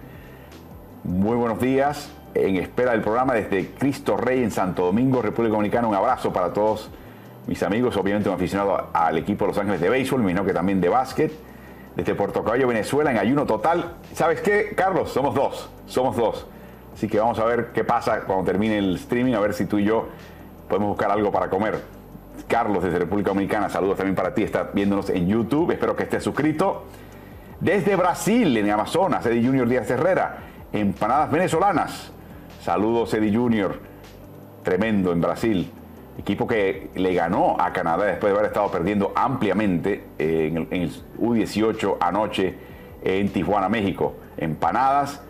Muy 1.04 1.36
buenos 1.36 1.60
días. 1.60 2.10
En 2.34 2.56
espera 2.56 2.92
del 2.92 3.00
programa 3.00 3.34
desde 3.34 3.70
Cristo 3.70 4.16
Rey 4.16 4.42
en 4.42 4.50
Santo 4.50 4.84
Domingo, 4.86 5.22
República 5.22 5.54
Dominicana. 5.54 5.88
Un 5.88 5.94
abrazo 5.94 6.32
para 6.32 6.52
todos 6.52 6.90
mis 7.46 7.62
amigos, 7.62 7.96
obviamente 7.96 8.28
un 8.28 8.34
aficionado 8.34 8.88
al 8.92 9.18
equipo 9.18 9.44
de 9.44 9.48
Los 9.50 9.58
Ángeles 9.58 9.80
de 9.80 9.90
béisbol, 9.90 10.20
me 10.20 10.30
imagino 10.30 10.46
que 10.46 10.54
también 10.54 10.80
de 10.80 10.88
básquet. 10.88 11.32
Desde 11.94 12.14
Puerto 12.16 12.42
Cabello, 12.42 12.66
Venezuela, 12.66 13.12
en 13.12 13.18
ayuno 13.18 13.46
total. 13.46 13.98
¿Sabes 14.14 14.40
qué, 14.40 14.74
Carlos? 14.74 15.12
Somos 15.12 15.32
dos. 15.34 15.70
Somos 15.86 16.16
dos. 16.16 16.46
Así 16.94 17.08
que 17.08 17.18
vamos 17.18 17.38
a 17.38 17.44
ver 17.44 17.72
qué 17.72 17.82
pasa 17.82 18.20
cuando 18.20 18.44
termine 18.44 18.78
el 18.78 18.94
streaming, 18.96 19.34
a 19.34 19.40
ver 19.40 19.52
si 19.52 19.66
tú 19.66 19.78
y 19.78 19.84
yo 19.84 20.08
podemos 20.68 20.90
buscar 20.90 21.10
algo 21.10 21.32
para 21.32 21.50
comer. 21.50 21.80
Carlos 22.46 22.84
desde 22.84 22.98
República 22.98 23.30
Dominicana, 23.30 23.68
saludos 23.68 23.96
también 23.96 24.14
para 24.14 24.34
ti, 24.34 24.42
está 24.42 24.70
viéndonos 24.72 25.10
en 25.10 25.26
YouTube, 25.26 25.72
espero 25.72 25.96
que 25.96 26.04
estés 26.04 26.22
suscrito. 26.22 26.84
Desde 27.60 27.96
Brasil, 27.96 28.56
en 28.56 28.70
Amazonas, 28.70 29.24
Eddie 29.26 29.44
Junior 29.44 29.68
Díaz 29.68 29.90
Herrera, 29.90 30.38
empanadas 30.72 31.30
venezolanas. 31.30 32.12
Saludos, 32.62 33.12
Eddie 33.14 33.34
Junior, 33.34 33.78
tremendo 34.62 35.12
en 35.12 35.20
Brasil. 35.20 35.70
Equipo 36.18 36.46
que 36.46 36.90
le 36.94 37.12
ganó 37.14 37.56
a 37.58 37.72
Canadá 37.72 38.04
después 38.04 38.32
de 38.32 38.38
haber 38.38 38.50
estado 38.50 38.70
perdiendo 38.70 39.12
ampliamente 39.16 40.04
en 40.18 40.56
el, 40.58 40.68
en 40.70 40.82
el 40.82 40.92
U18 41.20 41.96
anoche 42.00 42.54
en 43.02 43.32
Tijuana, 43.32 43.68
México. 43.68 44.14
Empanadas, 44.36 45.20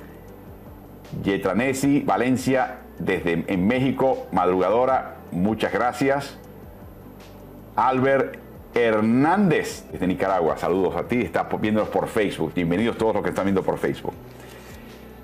Yetranesi, 1.22 2.00
Valencia, 2.00 2.78
desde 2.98 3.44
en 3.46 3.66
México, 3.66 4.26
madrugadora, 4.32 5.16
muchas 5.30 5.72
gracias. 5.72 6.38
Albert 7.76 8.38
Hernández, 8.74 9.84
desde 9.92 10.06
Nicaragua, 10.06 10.56
saludos 10.56 10.96
a 10.96 11.04
ti, 11.04 11.20
está 11.20 11.44
viéndonos 11.60 11.88
por 11.88 12.08
Facebook. 12.08 12.52
Bienvenidos 12.54 12.98
todos 12.98 13.14
los 13.14 13.22
que 13.22 13.30
están 13.30 13.44
viendo 13.44 13.62
por 13.62 13.78
Facebook. 13.78 14.14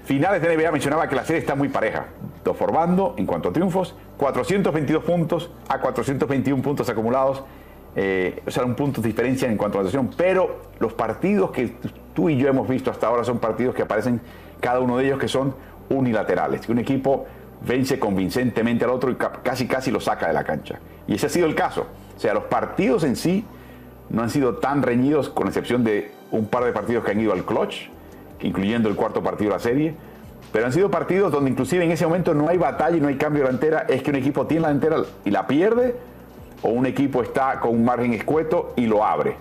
Finales 0.04 0.42
de 0.42 0.56
NBA 0.56 0.72
mencionaba 0.72 1.08
que 1.08 1.14
la 1.14 1.24
serie 1.24 1.40
está 1.40 1.54
muy 1.54 1.68
pareja. 1.68 2.06
Dos 2.44 2.56
formando 2.56 3.14
en 3.16 3.26
cuanto 3.26 3.50
a 3.50 3.52
triunfos, 3.52 3.94
422 4.16 5.04
puntos 5.04 5.50
a 5.68 5.80
421 5.80 6.62
puntos 6.62 6.88
acumulados. 6.88 7.44
Eh, 7.96 8.40
o 8.46 8.50
sea, 8.50 8.64
un 8.64 8.74
punto 8.74 9.00
de 9.00 9.08
diferencia 9.08 9.48
en 9.48 9.56
cuanto 9.56 9.78
a 9.78 9.82
la 9.82 9.88
situación. 9.88 10.14
Pero 10.16 10.62
los 10.78 10.92
partidos 10.94 11.50
que 11.50 11.74
tú 12.14 12.28
y 12.28 12.36
yo 12.36 12.48
hemos 12.48 12.68
visto 12.68 12.90
hasta 12.90 13.06
ahora 13.06 13.24
son 13.24 13.38
partidos 13.38 13.74
que 13.74 13.82
aparecen, 13.82 14.20
cada 14.60 14.80
uno 14.80 14.96
de 14.96 15.06
ellos 15.06 15.18
que 15.18 15.28
son 15.28 15.54
unilaterales. 15.90 16.62
Que 16.62 16.72
un 16.72 16.78
equipo 16.78 17.26
vence 17.66 17.98
convincentemente 17.98 18.84
al 18.84 18.90
otro 18.90 19.10
y 19.10 19.16
casi 19.42 19.66
casi 19.66 19.90
lo 19.90 20.00
saca 20.00 20.26
de 20.28 20.32
la 20.32 20.44
cancha. 20.44 20.78
Y 21.06 21.14
ese 21.14 21.26
ha 21.26 21.28
sido 21.28 21.46
el 21.46 21.54
caso. 21.54 21.86
O 22.16 22.20
sea, 22.20 22.34
los 22.34 22.44
partidos 22.44 23.04
en 23.04 23.16
sí 23.16 23.44
no 24.08 24.22
han 24.22 24.30
sido 24.30 24.56
tan 24.56 24.82
reñidos, 24.82 25.28
con 25.28 25.46
excepción 25.46 25.84
de 25.84 26.10
un 26.30 26.46
par 26.46 26.64
de 26.64 26.72
partidos 26.72 27.04
que 27.04 27.12
han 27.12 27.20
ido 27.20 27.32
al 27.32 27.44
clutch, 27.44 27.88
incluyendo 28.40 28.88
el 28.88 28.96
cuarto 28.96 29.22
partido 29.22 29.50
de 29.50 29.56
la 29.56 29.62
serie. 29.62 29.94
Pero 30.52 30.66
han 30.66 30.72
sido 30.72 30.90
partidos 30.90 31.30
donde 31.30 31.50
inclusive 31.50 31.84
en 31.84 31.92
ese 31.92 32.06
momento 32.06 32.34
no 32.34 32.48
hay 32.48 32.58
batalla 32.58 32.96
y 32.96 33.00
no 33.00 33.08
hay 33.08 33.16
cambio 33.16 33.42
de 33.42 33.46
delantera. 33.46 33.86
Es 33.88 34.02
que 34.02 34.10
un 34.10 34.16
equipo 34.16 34.46
tiene 34.46 34.62
la 34.62 34.68
delantera 34.68 34.96
y 35.24 35.30
la 35.30 35.46
pierde, 35.46 35.96
o 36.62 36.70
un 36.70 36.86
equipo 36.86 37.22
está 37.22 37.60
con 37.60 37.70
un 37.70 37.84
margen 37.84 38.12
escueto 38.12 38.72
y 38.76 38.86
lo 38.86 39.04
abre. 39.04 39.36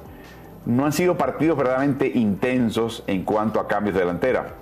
No 0.65 0.85
han 0.85 0.93
sido 0.93 1.17
partidos 1.17 1.57
verdaderamente 1.57 2.07
intensos 2.07 3.03
en 3.07 3.23
cuanto 3.23 3.59
a 3.59 3.67
cambios 3.67 3.95
de 3.95 4.01
delantera. 4.01 4.53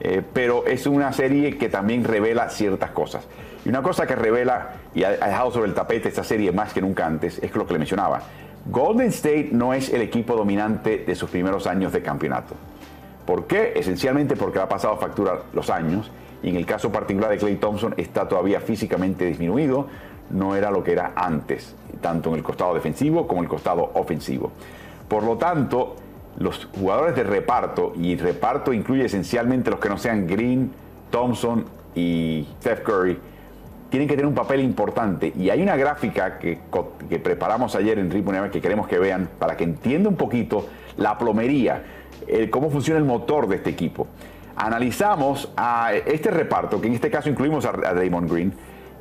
Eh, 0.00 0.22
pero 0.32 0.66
es 0.66 0.86
una 0.86 1.12
serie 1.12 1.58
que 1.58 1.68
también 1.68 2.04
revela 2.04 2.48
ciertas 2.48 2.90
cosas. 2.90 3.26
Y 3.64 3.68
una 3.68 3.82
cosa 3.82 4.06
que 4.06 4.16
revela 4.16 4.70
y 4.94 5.04
ha 5.04 5.10
dejado 5.10 5.50
sobre 5.50 5.68
el 5.68 5.74
tapete 5.74 6.08
esta 6.08 6.24
serie 6.24 6.52
más 6.52 6.72
que 6.72 6.80
nunca 6.80 7.06
antes 7.06 7.38
es 7.42 7.54
lo 7.54 7.66
que 7.66 7.74
le 7.74 7.78
mencionaba. 7.80 8.22
Golden 8.66 9.08
State 9.08 9.50
no 9.52 9.74
es 9.74 9.92
el 9.92 10.00
equipo 10.02 10.34
dominante 10.34 10.98
de 10.98 11.14
sus 11.14 11.30
primeros 11.30 11.66
años 11.66 11.92
de 11.92 12.02
campeonato. 12.02 12.54
¿Por 13.26 13.46
qué? 13.46 13.74
Esencialmente 13.76 14.36
porque 14.36 14.58
ha 14.58 14.68
pasado 14.68 14.96
factura 14.96 15.42
los 15.52 15.70
años 15.70 16.10
y 16.42 16.48
en 16.48 16.56
el 16.56 16.66
caso 16.66 16.90
particular 16.90 17.30
de 17.30 17.36
Clay 17.36 17.56
Thompson 17.56 17.94
está 17.96 18.26
todavía 18.26 18.60
físicamente 18.60 19.26
disminuido, 19.26 19.86
no 20.30 20.56
era 20.56 20.70
lo 20.70 20.82
que 20.82 20.92
era 20.92 21.12
antes, 21.14 21.74
tanto 22.00 22.30
en 22.30 22.36
el 22.36 22.42
costado 22.42 22.74
defensivo 22.74 23.26
como 23.26 23.40
en 23.40 23.44
el 23.44 23.50
costado 23.50 23.90
ofensivo. 23.94 24.52
Por 25.08 25.24
lo 25.24 25.36
tanto, 25.36 25.96
los 26.38 26.68
jugadores 26.78 27.14
de 27.16 27.24
reparto, 27.24 27.92
y 27.96 28.16
reparto 28.16 28.72
incluye 28.72 29.04
esencialmente 29.04 29.70
los 29.70 29.80
que 29.80 29.88
no 29.88 29.98
sean 29.98 30.26
Green, 30.26 30.70
Thompson 31.10 31.64
y 31.94 32.46
Steph 32.60 32.82
Curry, 32.82 33.18
tienen 33.90 34.08
que 34.08 34.14
tener 34.14 34.26
un 34.26 34.34
papel 34.34 34.60
importante. 34.60 35.32
Y 35.36 35.50
hay 35.50 35.62
una 35.62 35.76
gráfica 35.76 36.38
que, 36.38 36.60
que 37.08 37.18
preparamos 37.18 37.74
ayer 37.74 37.98
en 37.98 38.08
Triple 38.08 38.50
que 38.50 38.60
queremos 38.60 38.86
que 38.86 38.98
vean 38.98 39.28
para 39.38 39.56
que 39.56 39.64
entienda 39.64 40.08
un 40.08 40.16
poquito 40.16 40.66
la 40.96 41.18
plomería, 41.18 41.82
cómo 42.50 42.70
funciona 42.70 42.98
el 42.98 43.04
motor 43.04 43.48
de 43.48 43.56
este 43.56 43.70
equipo. 43.70 44.06
Analizamos 44.54 45.50
a 45.56 45.92
este 45.94 46.30
reparto, 46.30 46.80
que 46.80 46.86
en 46.86 46.94
este 46.94 47.10
caso 47.10 47.28
incluimos 47.28 47.64
a, 47.64 47.70
a 47.70 47.94
Draymond 47.94 48.30
Green, 48.30 48.52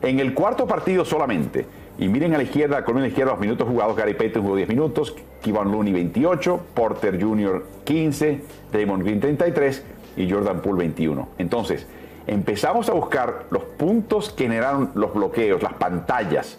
en 0.02 0.20
el 0.20 0.34
cuarto 0.34 0.65
partido 0.65 1.06
solamente. 1.06 1.65
Y 2.00 2.08
miren 2.08 2.34
a 2.34 2.38
la 2.38 2.44
izquierda, 2.44 2.86
con 2.86 3.00
la 3.02 3.08
izquierda 3.08 3.34
los 3.34 3.42
minutos 3.42 3.68
jugados, 3.68 3.98
Gary 3.98 4.14
Payton 4.14 4.42
jugó 4.42 4.56
10 4.56 4.70
minutos, 4.70 5.14
Kevin 5.42 5.70
Looney 5.70 5.92
28, 5.92 6.62
Porter 6.74 7.22
Jr. 7.22 7.66
15, 7.84 8.42
Draymond 8.72 9.04
Green 9.04 9.20
33 9.20 9.84
y 10.16 10.32
Jordan 10.32 10.62
Poole 10.62 10.80
21. 10.80 11.28
Entonces, 11.38 11.86
empezamos 12.26 12.88
a 12.88 12.94
buscar 12.94 13.48
los 13.52 13.64
puntos 13.64 14.30
que 14.30 14.46
generaron 14.46 14.92
los 14.96 15.14
bloqueos, 15.14 15.62
las 15.62 15.74
pantallas 15.74 16.58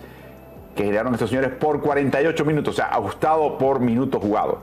que 0.76 0.84
generaron 0.84 1.14
estos 1.14 1.30
señores 1.30 1.52
por 1.52 1.80
48 1.80 2.44
minutos, 2.44 2.74
o 2.74 2.76
sea, 2.76 2.88
ajustado 2.88 3.56
por 3.56 3.80
minuto 3.80 4.20
jugado. 4.20 4.58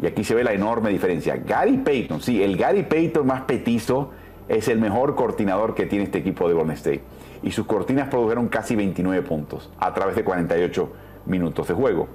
Y 0.00 0.06
aquí 0.06 0.22
se 0.22 0.36
ve 0.36 0.44
la 0.44 0.52
enorme 0.52 0.90
diferencia. 0.90 1.36
Gary 1.36 1.78
Payton, 1.78 2.20
sí, 2.20 2.44
el 2.44 2.56
Gary 2.56 2.84
Payton 2.84 3.26
más 3.26 3.42
petizo 3.42 4.12
es 4.48 4.68
el 4.68 4.78
mejor 4.78 5.16
coordinador 5.16 5.74
que 5.74 5.86
tiene 5.86 6.04
este 6.04 6.18
equipo 6.18 6.46
de 6.46 6.54
Golden 6.54 6.76
State 6.76 7.02
y 7.42 7.50
sus 7.50 7.66
cortinas 7.66 8.08
produjeron 8.08 8.48
casi 8.48 8.76
29 8.76 9.22
puntos 9.22 9.70
a 9.78 9.92
través 9.92 10.16
de 10.16 10.24
48 10.24 10.92
minutos 11.26 11.68
de 11.68 11.74
juego. 11.74 12.08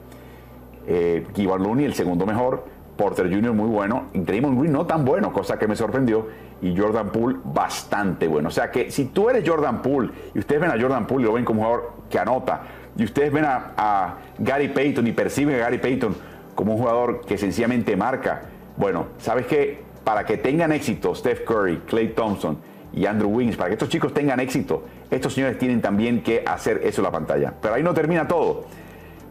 Eh, 0.87 1.25
Looney, 1.35 1.85
el 1.85 1.93
segundo 1.93 2.25
mejor, 2.25 2.65
Porter 2.95 3.29
Jr. 3.31 3.53
muy 3.53 3.69
bueno, 3.69 4.05
y 4.13 4.21
Green 4.21 4.71
no 4.71 4.85
tan 4.85 5.05
bueno, 5.05 5.31
cosa 5.31 5.59
que 5.59 5.67
me 5.67 5.75
sorprendió, 5.75 6.27
y 6.61 6.75
Jordan 6.75 7.09
Poole 7.11 7.37
bastante 7.43 8.27
bueno. 8.27 8.47
O 8.47 8.51
sea 8.51 8.71
que 8.71 8.89
si 8.89 9.05
tú 9.05 9.29
eres 9.29 9.47
Jordan 9.47 9.81
Poole 9.81 10.09
y 10.33 10.39
ustedes 10.39 10.61
ven 10.61 10.71
a 10.71 10.81
Jordan 10.81 11.05
Poole 11.05 11.23
y 11.23 11.27
lo 11.27 11.33
ven 11.33 11.45
como 11.45 11.61
un 11.61 11.67
jugador 11.67 11.93
que 12.09 12.17
anota, 12.17 12.61
y 12.97 13.03
ustedes 13.03 13.31
ven 13.31 13.45
a, 13.45 13.73
a 13.77 14.17
Gary 14.39 14.69
Payton 14.69 15.05
y 15.05 15.11
perciben 15.11 15.55
a 15.55 15.59
Gary 15.59 15.77
Payton 15.77 16.15
como 16.55 16.73
un 16.73 16.79
jugador 16.79 17.21
que 17.21 17.37
sencillamente 17.37 17.95
marca, 17.95 18.41
bueno, 18.75 19.07
¿sabes 19.19 19.45
qué? 19.45 19.83
Para 20.03 20.25
que 20.25 20.37
tengan 20.37 20.71
éxito 20.71 21.13
Steph 21.13 21.43
Curry, 21.45 21.81
Clay 21.85 22.09
Thompson, 22.09 22.57
y 22.97 23.05
Andrew 23.05 23.29
Wiggins, 23.29 23.55
para 23.55 23.69
que 23.69 23.73
estos 23.73 23.89
chicos 23.89 24.11
tengan 24.11 24.39
éxito, 24.39 24.83
estos 25.11 25.33
señores 25.33 25.59
tienen 25.59 25.81
también 25.81 26.23
que 26.23 26.43
hacer 26.45 26.81
eso 26.83 27.01
en 27.01 27.03
la 27.03 27.11
pantalla. 27.11 27.53
Pero 27.61 27.75
ahí 27.75 27.83
no 27.83 27.93
termina 27.93 28.27
todo. 28.27 28.65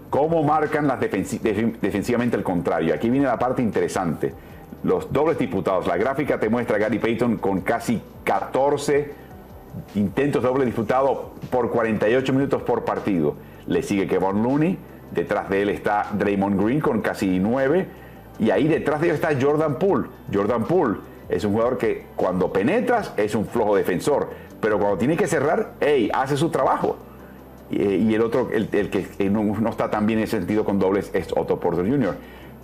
¿Cómo 0.08 0.44
marcan 0.44 0.86
las 0.86 1.00
defensivamente 1.00 2.36
el 2.36 2.44
contrario? 2.44 2.94
Aquí 2.94 3.10
viene 3.10 3.26
la 3.26 3.38
parte 3.38 3.62
interesante. 3.62 4.32
Los 4.84 5.12
dobles 5.12 5.36
disputados. 5.36 5.88
La 5.88 5.96
gráfica 5.96 6.38
te 6.38 6.48
muestra 6.48 6.76
a 6.76 6.78
Gary 6.78 7.00
Payton 7.00 7.38
con 7.38 7.62
casi 7.62 8.00
14 8.22 9.26
intentos 9.96 10.42
doble 10.42 10.64
disputado 10.64 11.32
por 11.50 11.70
48 11.70 12.32
minutos 12.32 12.62
por 12.62 12.84
partido. 12.84 13.34
Le 13.66 13.82
sigue 13.82 14.06
Kevin 14.06 14.44
Looney. 14.44 14.78
Detrás 15.10 15.48
de 15.48 15.62
él 15.62 15.70
está 15.70 16.08
Draymond 16.12 16.62
Green 16.62 16.80
con 16.80 17.00
casi 17.00 17.40
9. 17.40 17.86
Y 18.38 18.50
ahí 18.50 18.68
detrás 18.68 19.00
de 19.00 19.08
él 19.08 19.14
está 19.16 19.30
Jordan 19.40 19.76
Poole. 19.76 20.06
Jordan 20.32 20.64
Poole 20.66 20.98
es 21.28 21.44
un 21.44 21.52
jugador 21.52 21.78
que 21.78 22.06
cuando 22.16 22.52
penetras 22.52 23.12
es 23.16 23.34
un 23.34 23.46
flojo 23.46 23.76
defensor, 23.76 24.30
pero 24.60 24.78
cuando 24.78 24.98
tiene 24.98 25.16
que 25.16 25.26
cerrar, 25.26 25.74
hey, 25.80 26.10
hace 26.12 26.36
su 26.36 26.50
trabajo. 26.50 26.96
Y, 27.70 28.14
el 28.14 28.22
otro, 28.22 28.48
el, 28.52 28.68
que 28.68 29.28
no, 29.28 29.68
está 29.68 29.90
tan 29.90 30.06
bien 30.06 30.20
en 30.20 30.24
ese 30.24 30.38
sentido 30.38 30.64
con 30.64 30.78
dobles 30.78 31.10
es 31.12 31.32
Otto 31.36 31.58
Porter 31.58 31.88
Jr. 31.88 32.14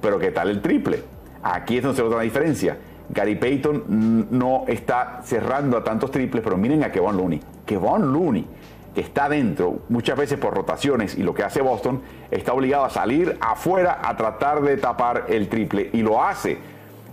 Pero 0.01 0.19
¿qué 0.19 0.31
tal 0.31 0.49
el 0.49 0.63
triple? 0.63 1.03
Aquí 1.43 1.79
es 1.79 1.83
donde 1.83 1.97
se 1.97 2.03
nota 2.03 2.17
la 2.17 2.23
diferencia. 2.23 2.79
Gary 3.09 3.35
Payton 3.35 4.29
no 4.31 4.65
está 4.69 5.21
cerrando 5.25 5.77
a 5.77 5.85
tantos 5.85 6.11
triples, 6.11 6.43
pero 6.43 6.57
miren 6.57 6.85
a 6.85 6.93
Kevon 6.93 7.17
Looney. 7.17 7.41
Kevon 7.67 8.13
Looney, 8.13 8.47
que 8.95 9.01
está 9.01 9.29
dentro 9.29 9.81
muchas 9.89 10.17
veces 10.17 10.39
por 10.39 10.55
rotaciones 10.55 11.17
y 11.19 11.23
lo 11.25 11.35
que 11.35 11.43
hace 11.43 11.61
Boston, 11.63 12.01
está 12.31 12.53
obligado 12.53 12.85
a 12.85 12.91
salir 12.91 13.37
afuera 13.41 14.01
a 14.05 14.17
tratar 14.17 14.63
de 14.63 14.77
tapar 14.77 15.27
el 15.29 15.49
triple 15.49 15.91
y 15.93 16.03
lo 16.03 16.23
hace. 16.23 16.59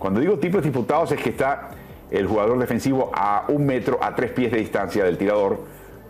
Cuando 0.00 0.18
digo 0.18 0.38
triples 0.38 0.64
disputados 0.64 1.12
es 1.12 1.20
que 1.20 1.28
está 1.28 1.68
el 2.10 2.26
jugador 2.26 2.58
defensivo 2.58 3.10
a 3.14 3.44
un 3.48 3.66
metro, 3.66 3.98
a 4.02 4.14
tres 4.16 4.32
pies 4.32 4.50
de 4.50 4.56
distancia 4.56 5.04
del 5.04 5.18
tirador 5.18 5.60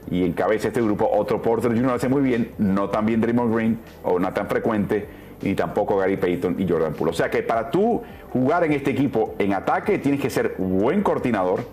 y 0.08 0.24
encabeza 0.24 0.68
este 0.68 0.80
grupo. 0.80 1.10
Otro 1.12 1.42
Porter 1.42 1.72
Jr. 1.72 1.86
lo 1.86 1.94
hace 1.94 2.08
muy 2.08 2.22
bien, 2.22 2.52
no 2.58 2.88
tan 2.88 3.04
bien 3.04 3.20
Draymond 3.20 3.52
Green 3.52 3.80
o 4.04 4.20
no 4.20 4.32
tan 4.32 4.46
frecuente, 4.46 5.08
ni 5.42 5.56
tampoco 5.56 5.96
Gary 5.96 6.16
Payton 6.16 6.54
y 6.60 6.68
Jordan 6.68 6.92
Poole. 6.92 7.10
O 7.10 7.14
sea 7.14 7.28
que 7.30 7.42
para 7.42 7.68
tú 7.68 8.00
jugar 8.32 8.62
en 8.62 8.74
este 8.74 8.92
equipo 8.92 9.34
en 9.40 9.54
ataque 9.54 9.98
tienes 9.98 10.20
que 10.20 10.30
ser 10.30 10.54
buen 10.56 11.02
coordinador, 11.02 11.64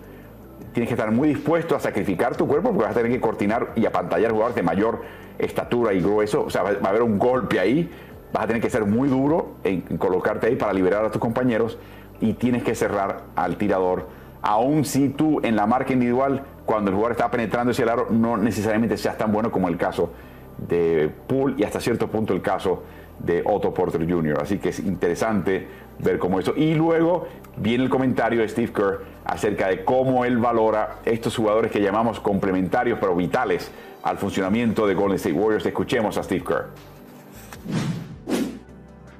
tienes 0.72 0.88
que 0.88 0.94
estar 0.94 1.12
muy 1.12 1.28
dispuesto 1.28 1.76
a 1.76 1.80
sacrificar 1.80 2.34
tu 2.34 2.48
cuerpo 2.48 2.70
porque 2.70 2.82
vas 2.82 2.96
a 2.96 3.00
tener 3.00 3.12
que 3.12 3.20
coordinar 3.20 3.68
y 3.76 3.86
apantallar 3.86 4.32
jugadores 4.32 4.56
de 4.56 4.64
mayor 4.64 5.02
estatura 5.38 5.92
y 5.92 6.00
grueso. 6.00 6.42
O 6.46 6.50
sea, 6.50 6.64
va 6.64 6.70
a 6.82 6.88
haber 6.88 7.02
un 7.02 7.16
golpe 7.16 7.60
ahí, 7.60 7.88
vas 8.32 8.42
a 8.42 8.46
tener 8.48 8.60
que 8.60 8.70
ser 8.70 8.84
muy 8.86 9.08
duro 9.08 9.54
en 9.62 9.82
colocarte 9.98 10.48
ahí 10.48 10.56
para 10.56 10.72
liberar 10.72 11.04
a 11.04 11.12
tus 11.12 11.20
compañeros 11.20 11.78
y 12.20 12.34
tienes 12.34 12.62
que 12.62 12.74
cerrar 12.74 13.22
al 13.36 13.56
tirador. 13.56 14.08
Aun 14.42 14.84
si 14.84 15.08
tú 15.08 15.40
en 15.42 15.56
la 15.56 15.66
marca 15.66 15.92
individual, 15.92 16.42
cuando 16.64 16.90
el 16.90 16.94
jugador 16.94 17.12
está 17.12 17.30
penetrando 17.30 17.72
ese 17.72 17.82
aro, 17.82 18.08
no 18.10 18.36
necesariamente 18.36 18.96
seas 18.96 19.18
tan 19.18 19.32
bueno 19.32 19.50
como 19.50 19.68
el 19.68 19.76
caso 19.76 20.10
de 20.58 21.10
Poole 21.26 21.54
y 21.58 21.64
hasta 21.64 21.80
cierto 21.80 22.08
punto 22.08 22.34
el 22.34 22.42
caso 22.42 22.82
de 23.18 23.42
Otto 23.44 23.72
Porter 23.72 24.08
Jr. 24.08 24.38
Así 24.40 24.58
que 24.58 24.70
es 24.70 24.80
interesante 24.80 25.66
ver 25.98 26.18
cómo 26.18 26.38
eso. 26.38 26.54
Y 26.56 26.74
luego 26.74 27.26
viene 27.56 27.84
el 27.84 27.90
comentario 27.90 28.40
de 28.40 28.48
Steve 28.48 28.72
Kerr 28.72 29.02
acerca 29.24 29.68
de 29.68 29.84
cómo 29.84 30.24
él 30.24 30.38
valora 30.38 30.98
estos 31.04 31.36
jugadores 31.36 31.70
que 31.70 31.80
llamamos 31.80 32.20
complementarios 32.20 32.98
pero 33.00 33.14
vitales 33.16 33.70
al 34.02 34.18
funcionamiento 34.18 34.86
de 34.86 34.94
Golden 34.94 35.16
State 35.16 35.34
Warriors. 35.34 35.66
Escuchemos 35.66 36.16
a 36.16 36.22
Steve 36.22 36.44
Kerr. 36.44 36.66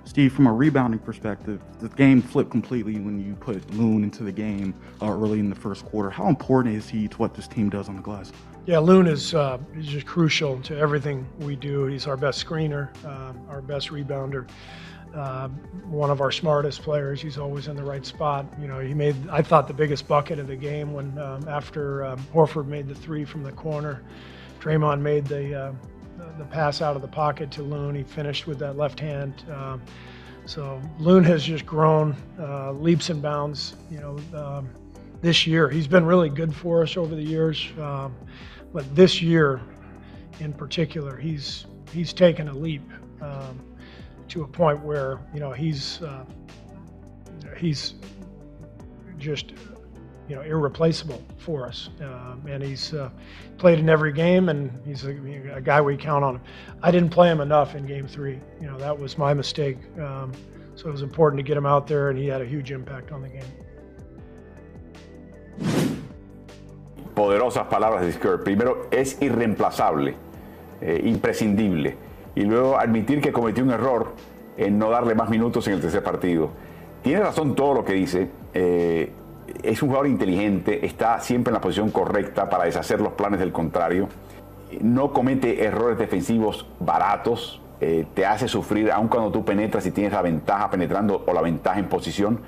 Steve, 0.09 0.33
from 0.33 0.47
a 0.47 0.53
rebounding 0.53 0.99
perspective, 0.99 1.61
the 1.81 1.89
game 1.91 2.23
flipped 2.23 2.51
completely 2.51 2.95
when 2.95 3.23
you 3.23 3.35
put 3.35 3.71
Loon 3.75 4.03
into 4.03 4.25
the 4.25 4.33
game 4.33 4.73
uh, 5.03 5.11
early 5.11 5.39
in 5.39 5.51
the 5.51 5.55
first 5.55 5.85
quarter. 5.85 6.09
How 6.09 6.29
important 6.29 6.75
is 6.75 6.89
he 6.89 7.09
to 7.09 7.17
what 7.19 7.35
this 7.35 7.47
team 7.47 7.69
does 7.69 7.91
on 7.91 7.97
the 7.97 8.01
glass? 8.03 8.33
Yeah, 8.65 8.79
Loon 8.79 9.07
is, 9.07 9.35
uh, 9.35 9.59
is 9.77 9.87
just 9.87 10.07
crucial 10.07 10.63
to 10.63 10.79
everything 10.79 11.27
we 11.41 11.57
do. 11.57 11.85
He's 11.85 12.07
our 12.07 12.17
best 12.17 12.45
screener, 12.45 12.89
uh, 13.05 13.35
our 13.51 13.61
best 13.61 13.91
rebounder, 13.91 14.49
uh, 15.15 15.49
one 15.85 16.09
of 16.09 16.23
our 16.23 16.33
smartest 16.33 16.81
players. 16.81 17.21
He's 17.21 17.37
always 17.37 17.69
in 17.69 17.77
the 17.77 17.85
right 17.85 18.07
spot. 18.07 18.47
You 18.59 18.67
know, 18.67 18.79
he 18.79 18.95
made 18.95 19.15
I 19.31 19.43
thought 19.43 19.69
the 19.69 19.75
biggest 19.75 20.09
bucket 20.09 20.39
of 20.39 20.47
the 20.47 20.57
game 20.57 20.95
when 20.95 21.19
um, 21.19 21.47
after 21.47 22.07
um, 22.07 22.27
Horford 22.33 22.67
made 22.67 22.89
the 22.89 22.95
three 22.95 23.27
from 23.27 23.43
the 23.43 23.53
corner, 23.53 24.03
Draymond 24.59 25.03
made 25.03 25.27
the 25.27 25.55
uh, 25.55 25.73
the 26.39 26.45
pass 26.45 26.81
out 26.81 26.97
of 26.97 27.03
the 27.03 27.09
pocket 27.09 27.51
to 27.53 27.63
Loon. 27.63 27.95
He 27.95 28.03
finished 28.03 28.47
with 28.47 28.59
that 28.61 28.77
left 28.77 29.01
hand. 29.01 29.43
Um, 29.53 29.83
so 30.47 30.81
Loon 30.99 31.25
has 31.25 31.45
just 31.45 31.67
grown 31.67 32.17
uh, 32.39 32.73
leaps 32.73 33.11
and 33.11 33.21
bounds. 33.21 33.77
You 33.91 34.01
know, 34.01 34.19
um, 34.35 34.71
this 35.21 35.47
year 35.47 35.69
he's 35.69 35.87
been 35.87 36.07
really 36.07 36.31
good 36.31 36.55
for 36.55 36.83
us 36.83 36.97
over 36.97 37.15
the 37.15 37.23
years, 37.23 37.69
um, 37.81 38.15
but 38.73 38.95
this 38.95 39.21
year, 39.21 39.61
in 40.41 40.53
particular, 40.53 41.17
he's 41.17 41.67
he's 41.93 42.13
taken 42.13 42.49
a 42.49 42.55
leap 42.55 42.83
um, 43.21 43.61
to 44.29 44.43
a 44.43 44.49
point 44.49 44.81
where 44.83 45.19
you 45.35 45.41
know 45.41 45.53
he's 45.53 46.01
uh, 46.03 46.25
he's 47.57 47.95
just 49.19 49.53
you 50.29 50.37
know 50.37 50.43
irreplaceable 50.43 51.23
for 51.39 51.67
us. 51.67 51.89
Uh, 52.01 52.37
and 52.49 52.63
he's 52.63 52.95
uh, 52.95 53.11
played 53.57 53.79
in 53.79 53.89
every 53.89 54.13
game, 54.13 54.49
and 54.49 54.71
he's 54.87 55.05
a, 55.05 55.17
a, 55.55 55.61
guy 55.61 55.81
we 55.81 55.97
count 55.97 56.25
on. 56.25 56.41
I 56.83 56.91
didn't 56.91 57.11
play 57.11 57.29
him 57.29 57.41
enough 57.41 57.75
in 57.75 57.87
Game 57.87 58.07
Three. 58.07 58.39
You 58.61 58.67
know 58.67 58.79
that 58.79 58.97
was 58.97 59.17
my 59.19 59.35
mistake. 59.35 59.79
Um, 59.99 60.33
so 60.75 60.89
it 60.89 60.93
was 60.93 61.03
important 61.03 61.39
to 61.39 61.43
get 61.43 61.57
him 61.57 61.67
out 61.67 61.87
there, 61.87 62.11
and 62.11 62.19
he 62.19 62.27
had 62.27 62.41
a 62.41 62.47
huge 62.47 62.71
impact 62.71 63.11
on 63.11 63.23
the 63.23 63.29
game. 63.29 63.53
Poderosas 67.15 67.67
palabras 67.67 68.03
de 68.03 68.13
Skirt. 68.13 68.45
Primero, 68.45 68.87
es 68.93 69.21
irreemplazable, 69.21 70.15
eh, 70.81 71.01
imprescindible. 71.05 71.97
Y 72.37 72.43
luego 72.43 72.79
admitir 72.79 73.21
que 73.21 73.33
cometió 73.33 73.65
un 73.65 73.73
error 73.73 74.15
en 74.57 74.79
no 74.79 74.91
darle 74.91 75.17
más 75.17 75.29
minutos 75.29 75.67
en 75.67 75.75
el 75.75 75.81
tercer 75.81 76.05
partido. 76.05 76.51
Tiene 77.03 77.21
razón 77.21 77.57
todo 77.57 77.75
lo 77.75 77.85
que 77.85 77.95
dice. 77.95 78.31
Eh, 78.55 79.11
es 79.63 79.83
un 79.83 79.89
jugador 79.89 80.07
inteligente, 80.07 80.87
está 80.87 81.21
siempre 81.21 81.51
en 81.51 81.55
la 81.55 81.61
posición 81.61 81.91
correcta 81.91 82.49
para 82.49 82.65
deshacer 82.65 83.01
los 83.01 83.13
planes 83.13 83.41
del 83.41 83.53
contrario, 83.53 84.09
no 84.81 85.13
comete 85.13 85.65
errores 85.65 85.99
defensivos 85.99 86.67
baratos, 86.79 87.61
eh, 87.81 88.07
te 88.15 88.27
hace 88.27 88.49
sufrir, 88.49 88.91
aun 88.91 89.09
cuando 89.09 89.31
tú 89.31 89.45
penetras 89.45 89.87
y 89.87 89.91
tienes 89.91 90.13
la 90.13 90.23
ventaja 90.23 90.71
penetrando 90.71 91.25
o 91.27 91.33
la 91.33 91.43
ventaja 91.43 91.79
en 91.79 91.87
posición, 91.89 92.41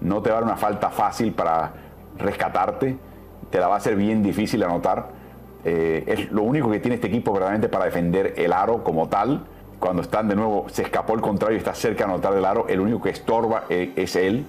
no 0.00 0.22
te 0.22 0.30
va 0.30 0.38
a 0.38 0.40
dar 0.40 0.48
una 0.48 0.56
falta 0.56 0.90
fácil 0.90 1.32
para 1.32 1.72
rescatarte, 2.18 2.96
te 3.50 3.58
la 3.58 3.68
va 3.68 3.74
a 3.74 3.78
hacer 3.78 3.96
bien 3.96 4.22
difícil 4.22 4.62
anotar. 4.62 5.08
Eh, 5.64 6.04
es 6.06 6.32
lo 6.32 6.42
único 6.42 6.70
que 6.70 6.80
tiene 6.80 6.94
este 6.94 7.08
equipo 7.08 7.32
verdaderamente 7.32 7.68
para 7.68 7.84
defender 7.84 8.34
el 8.36 8.52
aro 8.52 8.82
como 8.82 9.08
tal. 9.08 9.44
Cuando 9.78 10.02
están 10.02 10.28
de 10.28 10.36
nuevo, 10.36 10.66
se 10.70 10.82
escapó 10.82 11.14
el 11.14 11.20
contrario 11.20 11.56
y 11.56 11.58
está 11.58 11.74
cerca 11.74 12.06
de 12.06 12.12
anotar 12.12 12.34
el 12.34 12.44
aro, 12.44 12.66
el 12.68 12.80
único 12.80 13.02
que 13.02 13.10
estorba 13.10 13.64
eh, 13.68 13.92
es 13.96 14.16
él 14.16 14.46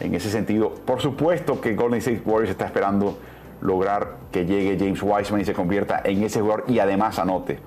en 0.00 0.14
ese 0.14 0.30
sentido. 0.30 0.74
Por 0.74 1.00
supuesto 1.00 1.60
que 1.60 1.74
Golden 1.74 1.98
State 1.98 2.22
Warriors 2.24 2.50
está 2.50 2.66
esperando 2.66 3.18
lograr 3.60 4.16
que 4.30 4.44
llegue 4.44 4.76
James 4.78 5.02
Wiseman 5.02 5.40
y 5.40 5.44
se 5.44 5.52
convierta 5.52 6.02
en 6.04 6.22
ese 6.22 6.40
jugador 6.40 6.64
y 6.68 6.78
además 6.78 7.18
anote. 7.18 7.58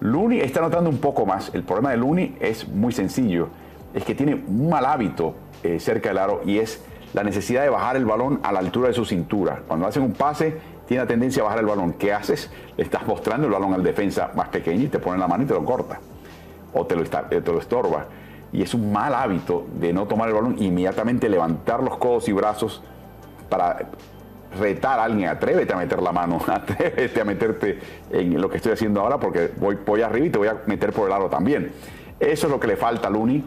Looney 0.00 0.40
está 0.40 0.60
anotando 0.60 0.90
un 0.90 0.98
poco 0.98 1.26
más. 1.26 1.50
El 1.54 1.62
problema 1.62 1.90
de 1.90 1.96
Looney 1.96 2.36
es 2.40 2.68
muy 2.68 2.92
sencillo. 2.92 3.48
Es 3.94 4.04
que 4.04 4.14
tiene 4.14 4.34
un 4.34 4.68
mal 4.68 4.84
hábito 4.84 5.34
eh, 5.62 5.80
cerca 5.80 6.10
del 6.10 6.18
aro 6.18 6.42
y 6.44 6.58
es 6.58 6.82
la 7.14 7.22
necesidad 7.22 7.62
de 7.62 7.70
bajar 7.70 7.96
el 7.96 8.04
balón 8.04 8.40
a 8.42 8.52
la 8.52 8.58
altura 8.58 8.88
de 8.88 8.94
su 8.94 9.04
cintura. 9.04 9.62
Cuando 9.66 9.86
hacen 9.86 10.02
un 10.02 10.12
pase, 10.12 10.56
tiene 10.86 11.04
la 11.04 11.08
tendencia 11.08 11.42
a 11.42 11.44
bajar 11.44 11.60
el 11.60 11.66
balón. 11.66 11.94
¿Qué 11.94 12.12
haces? 12.12 12.50
Le 12.76 12.84
estás 12.84 13.06
mostrando 13.06 13.46
el 13.46 13.52
balón 13.52 13.72
al 13.72 13.82
defensa 13.82 14.30
más 14.34 14.48
pequeño 14.48 14.84
y 14.84 14.88
te 14.88 14.98
pone 14.98 15.18
la 15.18 15.28
mano 15.28 15.44
y 15.44 15.46
te 15.46 15.54
lo 15.54 15.64
corta. 15.64 16.00
O 16.74 16.84
te 16.86 16.96
lo, 16.96 17.02
eh, 17.02 17.40
te 17.40 17.52
lo 17.52 17.58
estorba 17.58 18.06
y 18.54 18.62
es 18.62 18.72
un 18.72 18.92
mal 18.92 19.12
hábito 19.14 19.66
de 19.80 19.92
no 19.92 20.06
tomar 20.06 20.28
el 20.28 20.34
balón 20.34 20.56
inmediatamente 20.60 21.28
levantar 21.28 21.82
los 21.82 21.96
codos 21.98 22.28
y 22.28 22.32
brazos 22.32 22.82
para 23.48 23.88
retar 24.56 25.00
a 25.00 25.04
alguien, 25.04 25.28
atrévete 25.28 25.72
a 25.72 25.76
meter 25.76 26.00
la 26.00 26.12
mano, 26.12 26.40
atrévete 26.46 27.20
a 27.20 27.24
meterte 27.24 27.80
en 28.10 28.40
lo 28.40 28.48
que 28.48 28.58
estoy 28.58 28.72
haciendo 28.72 29.00
ahora 29.00 29.18
porque 29.18 29.50
voy, 29.56 30.02
arriba 30.02 30.26
y 30.26 30.30
te 30.30 30.38
voy 30.38 30.46
a 30.46 30.62
meter 30.66 30.92
por 30.92 31.08
el 31.08 31.12
aro 31.12 31.28
también. 31.28 31.72
Eso 32.20 32.46
es 32.46 32.52
lo 32.52 32.60
que 32.60 32.68
le 32.68 32.76
falta 32.76 33.08
a 33.08 33.10
Looney. 33.10 33.44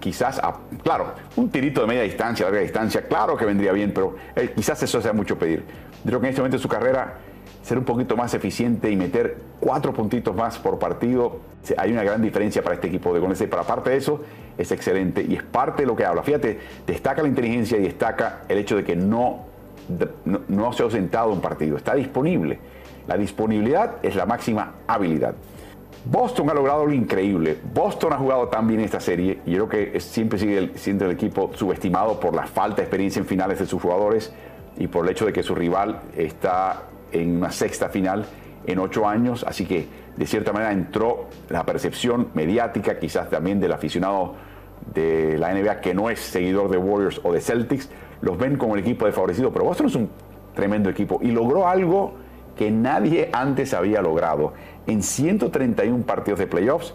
Quizás, 0.00 0.40
claro, 0.82 1.12
un 1.36 1.50
tirito 1.50 1.82
de 1.82 1.86
media 1.86 2.02
distancia, 2.02 2.46
larga 2.46 2.60
distancia, 2.60 3.02
claro 3.06 3.36
que 3.36 3.44
vendría 3.44 3.72
bien, 3.72 3.92
pero 3.92 4.16
eh, 4.34 4.52
quizás 4.56 4.82
eso 4.82 5.02
sea 5.02 5.12
mucho 5.12 5.38
pedir. 5.38 5.62
Creo 6.06 6.18
que 6.20 6.26
en 6.26 6.30
este 6.30 6.40
momento 6.40 6.56
de 6.56 6.62
su 6.62 6.68
carrera 6.68 7.18
ser 7.62 7.78
un 7.78 7.84
poquito 7.84 8.16
más 8.16 8.34
eficiente 8.34 8.90
y 8.90 8.96
meter 8.96 9.36
cuatro 9.60 9.92
puntitos 9.92 10.34
más 10.34 10.58
por 10.58 10.78
partido, 10.78 11.38
hay 11.76 11.92
una 11.92 12.02
gran 12.02 12.20
diferencia 12.20 12.62
para 12.62 12.74
este 12.74 12.88
equipo 12.88 13.14
de 13.14 13.20
Golden 13.20 13.34
State. 13.34 13.50
Pero 13.50 13.62
aparte 13.62 13.90
de 13.90 13.96
eso, 13.96 14.20
es 14.58 14.72
excelente 14.72 15.24
y 15.26 15.36
es 15.36 15.42
parte 15.42 15.82
de 15.82 15.86
lo 15.86 15.96
que 15.96 16.04
habla. 16.04 16.22
Fíjate, 16.22 16.58
destaca 16.86 17.22
la 17.22 17.28
inteligencia 17.28 17.78
y 17.78 17.82
destaca 17.82 18.42
el 18.48 18.58
hecho 18.58 18.76
de 18.76 18.84
que 18.84 18.96
no, 18.96 19.44
no, 20.48 20.72
se 20.72 20.82
ha 20.82 20.84
ausentado 20.84 21.30
un 21.30 21.40
partido, 21.40 21.76
está 21.76 21.94
disponible. 21.94 22.58
La 23.06 23.16
disponibilidad 23.16 23.96
es 24.02 24.14
la 24.16 24.26
máxima 24.26 24.74
habilidad. 24.86 25.34
Boston 26.04 26.50
ha 26.50 26.54
logrado 26.54 26.84
lo 26.84 26.92
increíble. 26.92 27.58
Boston 27.72 28.12
ha 28.12 28.16
jugado 28.16 28.48
tan 28.48 28.66
bien 28.66 28.80
esta 28.80 28.98
serie 28.98 29.38
y 29.46 29.52
yo 29.52 29.68
creo 29.68 29.92
que 29.92 30.00
siempre 30.00 30.38
sigue 30.38 30.72
siendo 30.74 31.04
el 31.04 31.12
equipo 31.12 31.52
subestimado 31.54 32.18
por 32.18 32.34
la 32.34 32.46
falta 32.46 32.76
de 32.76 32.82
experiencia 32.82 33.20
en 33.20 33.26
finales 33.26 33.60
de 33.60 33.66
sus 33.66 33.80
jugadores 33.80 34.32
y 34.76 34.88
por 34.88 35.04
el 35.04 35.12
hecho 35.12 35.26
de 35.26 35.32
que 35.32 35.44
su 35.44 35.54
rival 35.54 36.00
está 36.16 36.82
en 37.12 37.36
una 37.36 37.50
sexta 37.50 37.88
final 37.88 38.24
en 38.66 38.78
ocho 38.78 39.08
años, 39.08 39.44
así 39.46 39.66
que 39.66 39.86
de 40.16 40.26
cierta 40.26 40.52
manera 40.52 40.72
entró 40.72 41.28
la 41.48 41.64
percepción 41.64 42.28
mediática, 42.34 42.98
quizás 42.98 43.30
también 43.30 43.60
del 43.60 43.72
aficionado 43.72 44.34
de 44.94 45.38
la 45.38 45.52
NBA 45.54 45.80
que 45.80 45.94
no 45.94 46.10
es 46.10 46.20
seguidor 46.20 46.70
de 46.70 46.76
Warriors 46.76 47.20
o 47.22 47.32
de 47.32 47.40
Celtics, 47.40 47.88
los 48.20 48.38
ven 48.38 48.56
como 48.56 48.74
el 48.74 48.80
equipo 48.80 49.06
desfavorecido, 49.06 49.52
pero 49.52 49.64
Boston 49.64 49.86
es 49.86 49.94
un 49.94 50.10
tremendo 50.54 50.90
equipo 50.90 51.18
y 51.22 51.30
logró 51.30 51.66
algo 51.66 52.14
que 52.56 52.70
nadie 52.70 53.30
antes 53.32 53.74
había 53.74 54.02
logrado. 54.02 54.52
En 54.86 55.02
131 55.02 56.04
partidos 56.04 56.38
de 56.38 56.46
playoffs, 56.46 56.94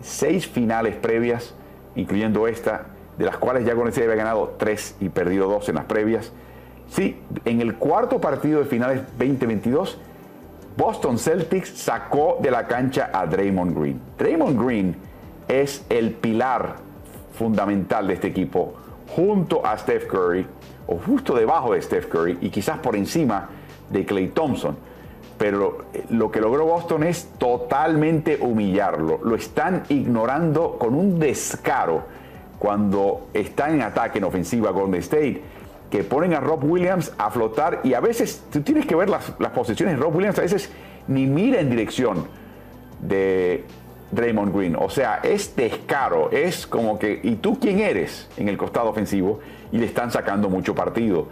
seis 0.00 0.46
finales 0.46 0.96
previas, 0.96 1.54
incluyendo 1.94 2.46
esta, 2.46 2.86
de 3.18 3.24
las 3.26 3.36
cuales 3.36 3.64
ya 3.64 3.74
con 3.74 3.88
había 3.88 4.14
ganado 4.14 4.54
tres 4.58 4.96
y 5.00 5.08
perdido 5.08 5.48
dos 5.48 5.68
en 5.68 5.76
las 5.76 5.84
previas, 5.84 6.32
Sí, 6.90 7.16
en 7.44 7.60
el 7.60 7.76
cuarto 7.76 8.20
partido 8.20 8.58
de 8.58 8.64
finales 8.66 9.02
2022, 9.16 9.96
Boston 10.76 11.18
Celtics 11.18 11.70
sacó 11.70 12.38
de 12.40 12.50
la 12.50 12.66
cancha 12.66 13.10
a 13.12 13.26
Draymond 13.26 13.78
Green. 13.78 14.00
Draymond 14.18 14.60
Green 14.60 14.96
es 15.46 15.84
el 15.88 16.12
pilar 16.12 16.76
fundamental 17.34 18.08
de 18.08 18.14
este 18.14 18.26
equipo 18.26 18.74
junto 19.14 19.64
a 19.64 19.78
Steph 19.78 20.06
Curry 20.06 20.46
o 20.88 20.98
justo 20.98 21.34
debajo 21.34 21.74
de 21.74 21.82
Steph 21.82 22.06
Curry 22.06 22.38
y 22.40 22.50
quizás 22.50 22.78
por 22.78 22.96
encima 22.96 23.48
de 23.88 24.04
Clay 24.04 24.28
Thompson. 24.28 24.76
Pero 25.38 25.86
lo 26.10 26.30
que 26.30 26.40
logró 26.40 26.66
Boston 26.66 27.04
es 27.04 27.30
totalmente 27.38 28.38
humillarlo. 28.40 29.20
Lo 29.22 29.36
están 29.36 29.84
ignorando 29.88 30.76
con 30.78 30.94
un 30.94 31.18
descaro 31.18 32.02
cuando 32.58 33.28
están 33.32 33.74
en 33.74 33.82
ataque 33.82 34.18
en 34.18 34.24
ofensiva 34.24 34.70
Golden 34.70 35.00
State, 35.00 35.40
que 35.90 36.04
ponen 36.04 36.34
a 36.34 36.40
Rob 36.40 36.64
Williams 36.64 37.12
a 37.18 37.30
flotar 37.30 37.80
y 37.82 37.94
a 37.94 38.00
veces 38.00 38.44
tú 38.52 38.62
tienes 38.62 38.86
que 38.86 38.94
ver 38.94 39.10
las, 39.10 39.32
las 39.38 39.50
posiciones. 39.50 39.98
Rob 39.98 40.14
Williams 40.14 40.38
a 40.38 40.42
veces 40.42 40.70
ni 41.08 41.26
mira 41.26 41.60
en 41.60 41.68
dirección 41.68 42.26
de 43.00 43.64
Draymond 44.12 44.54
Green. 44.54 44.76
O 44.76 44.88
sea, 44.88 45.20
es 45.22 45.54
descaro, 45.56 46.30
es 46.30 46.66
como 46.66 46.98
que, 46.98 47.20
¿y 47.22 47.36
tú 47.36 47.58
quién 47.58 47.80
eres 47.80 48.28
en 48.36 48.48
el 48.48 48.56
costado 48.56 48.88
ofensivo? 48.88 49.40
Y 49.72 49.78
le 49.78 49.86
están 49.86 50.10
sacando 50.10 50.48
mucho 50.48 50.74
partido. 50.74 51.28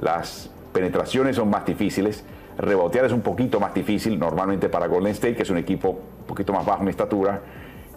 Las 0.00 0.50
penetraciones 0.72 1.36
son 1.36 1.50
más 1.50 1.64
difíciles, 1.64 2.24
rebotear 2.58 3.06
es 3.06 3.12
un 3.12 3.22
poquito 3.22 3.60
más 3.60 3.74
difícil 3.74 4.18
normalmente 4.18 4.68
para 4.68 4.86
Golden 4.86 5.12
State, 5.12 5.36
que 5.36 5.42
es 5.42 5.50
un 5.50 5.58
equipo 5.58 5.88
un 5.88 6.26
poquito 6.26 6.52
más 6.52 6.64
bajo 6.64 6.82
en 6.82 6.88
estatura. 6.88 7.40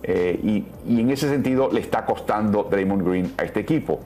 Eh, 0.03 0.39
y, 0.43 0.65
y 0.87 1.01
en 1.01 1.09
ese 1.09 1.27
sentido 1.29 1.69
le 1.71 1.79
está 1.79 2.05
costando 2.05 2.63
Draymond 2.63 3.07
Green 3.07 3.33
a 3.37 3.43
este 3.43 3.61
equipo. 3.61 3.99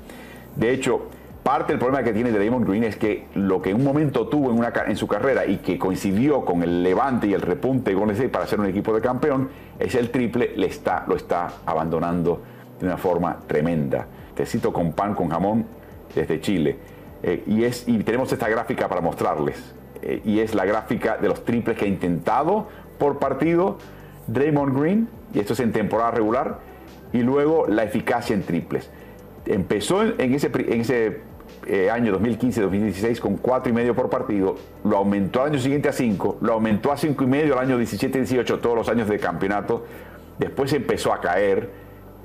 De 0.55 0.71
hecho, 0.71 1.07
parte 1.49 1.73
del 1.73 1.79
problema 1.79 2.03
que 2.03 2.13
tiene 2.13 2.29
Draymond 2.29 2.67
Green 2.67 2.83
es 2.83 2.95
que 2.95 3.25
lo 3.33 3.59
que 3.59 3.71
en 3.71 3.77
un 3.77 3.83
momento 3.83 4.27
tuvo 4.27 4.51
en, 4.51 4.95
su 4.95 5.07
carrera 5.07 5.47
y 5.47 5.57
que 5.57 5.79
coincidió 5.79 6.45
con 6.45 6.61
el 6.61 6.83
levante 6.83 7.25
y 7.25 7.33
el 7.33 7.41
repunte 7.41 7.89
de 7.89 7.95
Golden 7.95 8.29
para 8.29 8.45
ser 8.45 8.59
un 8.59 8.67
equipo 8.67 8.93
de 8.93 9.01
campeón, 9.01 9.49
es 9.79 9.95
el 9.95 10.11
triple, 10.11 10.53
le 10.55 10.67
está, 10.67 11.05
lo 11.07 11.15
está 11.15 11.51
abandonando 11.65 12.39
de 12.79 12.85
una 12.85 12.97
forma 12.97 13.39
tremenda. 13.47 14.05
Te 14.35 14.45
cito 14.45 14.71
con 14.71 14.93
pan, 14.93 15.15
con 15.15 15.29
jamón, 15.29 15.65
desde 16.13 16.39
Chile. 16.39 16.77
Eh, 17.23 17.43
y, 17.47 17.97
tenemos 18.03 18.31
esta 18.31 18.47
gráfica 18.47 18.87
para 18.87 19.01
mostrarles. 19.01 19.73
Eh, 20.03 20.21
y 20.23 20.41
es 20.41 20.53
la 20.53 20.65
gráfica 20.65 21.17
de 21.17 21.29
los 21.29 21.43
triples 21.45 21.75
que 21.75 21.85
ha 21.85 21.87
intentado 21.87 22.67
por 22.99 23.17
partido 23.17 23.79
Draymond 24.27 24.79
Green, 24.79 25.09
y 25.33 25.39
esto 25.39 25.53
es 25.53 25.61
en 25.61 25.71
temporada 25.71 26.11
regular, 26.11 26.59
y 27.11 27.23
luego 27.23 27.65
la 27.67 27.85
eficacia 27.85 28.35
en 28.35 28.43
triples. 28.43 28.91
Empezó 29.47 30.03
en 30.03 30.35
ese 30.35 31.28
eh, 31.65 31.89
año 31.89 32.17
2015-2016 32.19 33.19
con 33.19 33.37
cuatro 33.37 33.69
y 33.69 33.73
medio 33.73 33.95
por 33.95 34.09
partido, 34.09 34.55
lo 34.83 34.97
aumentó 34.97 35.41
al 35.41 35.51
año 35.51 35.59
siguiente 35.59 35.89
a 35.89 35.93
5, 35.93 36.37
lo 36.41 36.53
aumentó 36.53 36.91
a 36.91 36.97
cinco 36.97 37.23
y 37.23 37.27
medio 37.27 37.57
al 37.57 37.67
año 37.67 37.79
17-18, 37.79 38.59
todos 38.59 38.75
los 38.75 38.89
años 38.89 39.07
de 39.07 39.19
campeonato, 39.19 39.85
después 40.37 40.71
empezó 40.73 41.13
a 41.13 41.19
caer, 41.19 41.69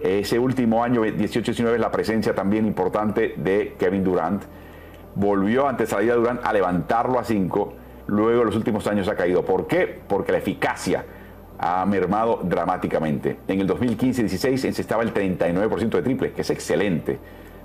ese 0.01 0.39
último 0.39 0.85
año 0.85 1.05
18-19 1.05 1.79
la 1.79 1.91
presencia 1.91 2.35
también 2.35 2.67
importante 2.67 3.35
de 3.37 3.75
Kevin 3.79 4.05
Durant, 4.05 4.43
volvió 5.15 5.69
ante 5.69 5.87
salida 5.87 6.15
Durant 6.15 6.45
a 6.45 6.53
levantarlo 6.53 7.19
a 7.19 7.25
5, 7.25 7.73
luego 8.09 8.41
en 8.41 8.47
los 8.47 8.57
últimos 8.57 8.87
años 8.87 9.09
ha 9.09 9.15
caído. 9.15 9.45
¿Por 9.45 9.67
qué? 9.67 10.01
Porque 10.07 10.33
la 10.33 10.39
eficacia 10.39 11.05
ha 11.59 11.85
mermado 11.87 12.41
dramáticamente. 12.43 13.39
En 13.49 13.61
el 13.61 13.69
2015-16 13.69 14.67
encestaba 14.67 15.03
el 15.03 15.15
39% 15.15 15.89
de 15.89 16.03
triples, 16.03 16.33
que 16.33 16.43
es 16.43 16.51
excelente 16.51 17.19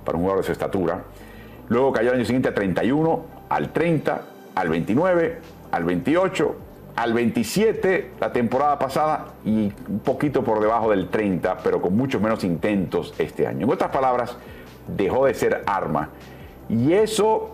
para 0.06 0.18
un 0.18 0.24
jugador 0.24 0.42
de 0.42 0.46
su 0.46 0.52
estatura. 0.52 1.04
Luego 1.70 1.92
cayó 1.94 2.10
el 2.10 2.18
año 2.18 2.26
siguiente 2.26 2.50
a 2.50 2.54
31, 2.54 3.26
al 3.48 3.72
30, 3.72 4.22
al 4.56 4.70
29, 4.70 5.40
al 5.72 5.84
28, 5.84 6.56
al 6.96 7.14
27 7.14 8.12
la 8.20 8.34
temporada 8.34 8.78
pasada 8.78 9.28
y 9.46 9.72
un 9.88 10.00
poquito 10.00 10.44
por 10.44 10.60
debajo 10.60 10.90
del 10.90 11.10
30, 11.10 11.60
pero 11.60 11.82
con 11.82 11.96
muchos 11.96 12.22
menos 12.22 12.44
intentos 12.44 13.14
este 13.20 13.48
año. 13.48 13.66
En 13.66 13.72
otras 13.72 13.92
palabras, 13.92 14.36
dejó 14.88 15.26
de 15.26 15.34
ser 15.34 15.64
arma. 15.66 16.10
Y 16.68 16.94
eso 16.94 17.52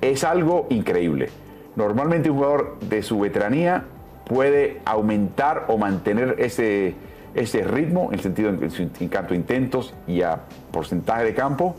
es 0.00 0.24
algo 0.24 0.66
increíble. 0.70 1.28
Normalmente 1.76 2.30
un 2.30 2.38
jugador 2.38 2.78
de 2.80 3.02
su 3.02 3.20
veteranía 3.20 3.84
puede 4.24 4.80
aumentar 4.84 5.66
o 5.68 5.78
mantener 5.78 6.36
ese, 6.38 6.94
ese 7.34 7.62
ritmo 7.62 8.08
en 8.08 8.14
el 8.14 8.20
sentido 8.20 8.50
en, 8.50 8.62
en 8.62 9.16
a 9.16 9.34
intentos 9.34 9.94
y 10.06 10.22
a 10.22 10.40
porcentaje 10.72 11.24
de 11.24 11.34
campo 11.34 11.76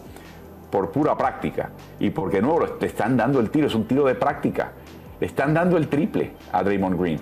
por 0.69 0.91
pura 0.91 1.17
práctica. 1.17 1.69
Y 1.99 2.09
porque 2.09 2.41
no, 2.41 2.59
le 2.59 2.85
están 2.85 3.17
dando 3.17 3.39
el 3.39 3.49
tiro, 3.49 3.67
es 3.67 3.75
un 3.75 3.85
tiro 3.85 4.05
de 4.05 4.15
práctica. 4.15 4.71
Le 5.19 5.27
están 5.27 5.53
dando 5.53 5.77
el 5.77 5.87
triple 5.87 6.31
a 6.51 6.63
Draymond 6.63 6.99
Green. 6.99 7.19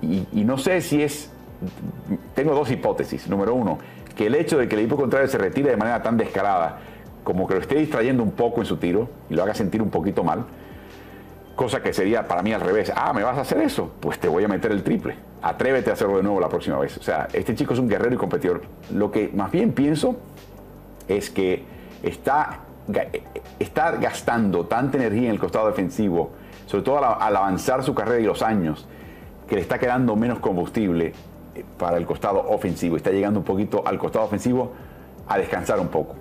Y, 0.00 0.44
no 0.44 0.58
sé 0.58 0.80
si 0.80 1.02
es. 1.02 1.30
Tengo 2.34 2.54
dos 2.54 2.70
hipótesis. 2.70 3.28
Número 3.28 3.54
uno, 3.54 3.78
que 4.16 4.26
el 4.26 4.34
hecho 4.34 4.58
de 4.58 4.68
que 4.68 4.76
el 4.76 4.82
equipo 4.82 4.96
contrario 4.96 5.28
se 5.28 5.38
retire 5.38 5.70
de 5.70 5.76
manera 5.76 6.02
tan 6.02 6.16
descarada, 6.16 6.78
como 7.24 7.46
que 7.46 7.54
lo 7.54 7.60
esté 7.60 7.76
distrayendo 7.76 8.22
un 8.22 8.32
poco 8.32 8.60
en 8.60 8.66
su 8.66 8.76
tiro 8.76 9.08
y 9.28 9.34
lo 9.34 9.42
haga 9.42 9.54
sentir 9.54 9.82
un 9.82 9.90
poquito 9.90 10.22
mal, 10.22 10.44
cosa 11.56 11.82
que 11.82 11.92
sería 11.92 12.26
para 12.26 12.42
mí 12.42 12.52
al 12.52 12.60
revés. 12.60 12.92
Ah, 12.94 13.12
¿me 13.12 13.24
vas 13.24 13.36
a 13.36 13.40
hacer 13.40 13.60
eso? 13.60 13.90
Pues 14.00 14.20
te 14.20 14.28
voy 14.28 14.44
a 14.44 14.48
meter 14.48 14.70
el 14.70 14.84
triple. 14.84 15.16
Atrévete 15.42 15.90
a 15.90 15.94
hacerlo 15.94 16.16
de 16.16 16.22
nuevo 16.22 16.40
la 16.40 16.48
próxima 16.48 16.78
vez. 16.78 16.96
O 16.96 17.02
sea, 17.02 17.28
este 17.32 17.54
chico 17.56 17.74
es 17.74 17.80
un 17.80 17.88
guerrero 17.88 18.14
y 18.14 18.18
competidor. 18.18 18.62
Lo 18.94 19.10
que 19.10 19.30
más 19.34 19.50
bien 19.50 19.72
pienso 19.72 20.16
es 21.08 21.30
que 21.30 21.64
está 22.02 22.60
está 23.58 23.92
gastando 23.92 24.66
tanta 24.66 24.96
energía 24.96 25.28
en 25.28 25.30
el 25.32 25.38
costado 25.38 25.66
defensivo, 25.66 26.30
sobre 26.66 26.84
todo 26.84 26.98
al, 26.98 27.36
avanzar 27.36 27.82
su 27.82 27.94
carrera 27.94 28.20
y 28.20 28.24
los 28.24 28.42
años, 28.42 28.86
que 29.48 29.56
le 29.56 29.60
está 29.60 29.78
quedando 29.78 30.16
menos 30.16 30.38
combustible 30.38 31.12
eh, 31.54 31.64
para 31.78 31.96
el 31.96 32.06
costado 32.06 32.48
ofensivo. 32.48 32.96
Está 32.96 33.10
llegando 33.10 33.40
un 33.40 33.44
poquito 33.44 33.86
al 33.86 33.98
costado 33.98 34.24
ofensivo 34.24 34.72
a 35.26 35.38
descansar 35.38 35.78
un 35.80 35.88
poco. 35.88 36.14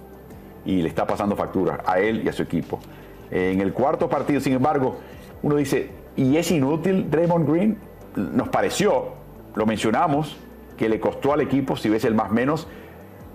Y 0.66 0.82
le 0.82 0.90
está 0.90 1.06
pasando 1.06 1.36
factura 1.36 1.82
a 1.86 2.00
él 2.00 2.24
y 2.26 2.30
a 2.30 2.34
su 2.34 2.44
equipo. 2.44 2.80
En 3.32 3.62
el 3.62 3.74
cuarto 3.74 4.10
partido, 4.10 4.40
sin 4.40 4.54
embargo, 4.54 4.98
uno 5.44 5.56
dice, 5.56 5.90
¿y 6.16 6.38
es 6.38 6.52
inútil 6.52 7.10
Draymond 7.10 7.50
Green? 7.50 7.78
Nos 8.16 8.50
pareció, 8.50 9.10
lo 9.56 9.66
mencionamos, 9.66 10.38
que 10.78 10.90
le 10.90 11.00
costó 11.00 11.34
al 11.34 11.42
equipo, 11.42 11.76
si 11.76 11.90
ves 11.90 12.06
el 12.06 12.16
más 12.16 12.32
menos, 12.32 12.68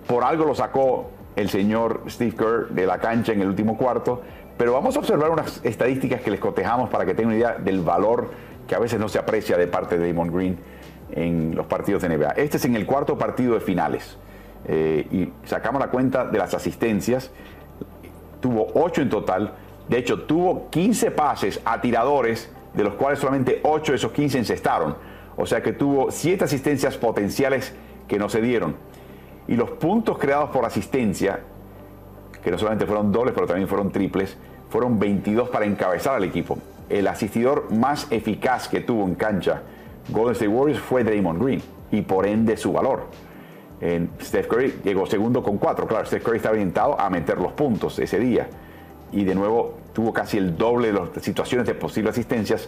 por 0.07 0.23
algo 0.23 0.45
lo 0.45 0.55
sacó 0.55 1.09
el 1.35 1.49
señor 1.49 2.01
Steve 2.09 2.35
Kerr 2.35 2.69
de 2.69 2.85
la 2.85 2.99
cancha 2.99 3.33
en 3.33 3.41
el 3.41 3.47
último 3.47 3.77
cuarto, 3.77 4.21
pero 4.57 4.73
vamos 4.73 4.95
a 4.95 4.99
observar 4.99 5.31
unas 5.31 5.61
estadísticas 5.63 6.21
que 6.21 6.31
les 6.31 6.39
cotejamos 6.39 6.89
para 6.89 7.05
que 7.05 7.13
tengan 7.13 7.29
una 7.29 7.37
idea 7.37 7.53
del 7.57 7.81
valor 7.81 8.31
que 8.67 8.75
a 8.75 8.79
veces 8.79 8.99
no 8.99 9.09
se 9.09 9.19
aprecia 9.19 9.57
de 9.57 9.67
parte 9.67 9.97
de 9.97 10.07
Damon 10.07 10.31
Green 10.33 10.57
en 11.11 11.55
los 11.55 11.65
partidos 11.65 12.01
de 12.01 12.09
NBA. 12.09 12.31
Este 12.31 12.57
es 12.57 12.65
en 12.65 12.75
el 12.75 12.85
cuarto 12.85 13.17
partido 13.17 13.55
de 13.55 13.59
finales 13.59 14.17
eh, 14.65 15.07
y 15.11 15.47
sacamos 15.47 15.81
la 15.81 15.87
cuenta 15.87 16.25
de 16.25 16.37
las 16.37 16.53
asistencias. 16.53 17.31
Tuvo 18.39 18.67
8 18.73 19.01
en 19.01 19.09
total, 19.09 19.53
de 19.89 19.97
hecho 19.97 20.23
tuvo 20.23 20.69
15 20.69 21.11
pases 21.11 21.59
a 21.65 21.81
tiradores, 21.81 22.51
de 22.73 22.83
los 22.83 22.95
cuales 22.95 23.19
solamente 23.19 23.59
8 23.63 23.91
de 23.91 23.95
esos 23.97 24.11
15 24.11 24.39
encestaron. 24.39 24.95
O 25.35 25.45
sea 25.45 25.61
que 25.61 25.73
tuvo 25.73 26.11
7 26.11 26.43
asistencias 26.43 26.97
potenciales 26.97 27.73
que 28.07 28.17
no 28.17 28.29
se 28.29 28.41
dieron. 28.41 28.75
Y 29.47 29.55
los 29.55 29.71
puntos 29.71 30.17
creados 30.17 30.49
por 30.49 30.65
asistencia, 30.65 31.39
que 32.43 32.51
no 32.51 32.57
solamente 32.57 32.85
fueron 32.85 33.11
dobles, 33.11 33.33
pero 33.33 33.47
también 33.47 33.67
fueron 33.67 33.91
triples, 33.91 34.37
fueron 34.69 34.99
22 34.99 35.49
para 35.49 35.65
encabezar 35.65 36.15
al 36.15 36.23
equipo. 36.23 36.57
El 36.89 37.07
asistidor 37.07 37.71
más 37.71 38.07
eficaz 38.11 38.67
que 38.67 38.81
tuvo 38.81 39.05
en 39.05 39.15
cancha 39.15 39.61
Golden 40.09 40.33
State 40.33 40.49
Warriors 40.49 40.79
fue 40.81 41.03
Draymond 41.03 41.41
Green 41.41 41.61
y 41.91 42.01
por 42.01 42.25
ende 42.25 42.57
su 42.57 42.73
valor. 42.73 43.07
En 43.79 44.09
Steph 44.21 44.47
Curry 44.47 44.79
llegó 44.83 45.05
segundo 45.05 45.43
con 45.43 45.57
cuatro. 45.57 45.87
Claro, 45.87 46.05
Steph 46.05 46.23
Curry 46.23 46.37
está 46.37 46.51
orientado 46.51 46.99
a 46.99 47.09
meter 47.09 47.37
los 47.37 47.51
puntos 47.53 47.99
ese 47.99 48.19
día. 48.19 48.47
Y 49.11 49.23
de 49.23 49.35
nuevo 49.35 49.77
tuvo 49.93 50.13
casi 50.13 50.37
el 50.37 50.57
doble 50.57 50.91
de 50.91 50.93
las 50.93 51.09
situaciones 51.21 51.67
de 51.67 51.75
posibles 51.75 52.13
asistencias. 52.13 52.67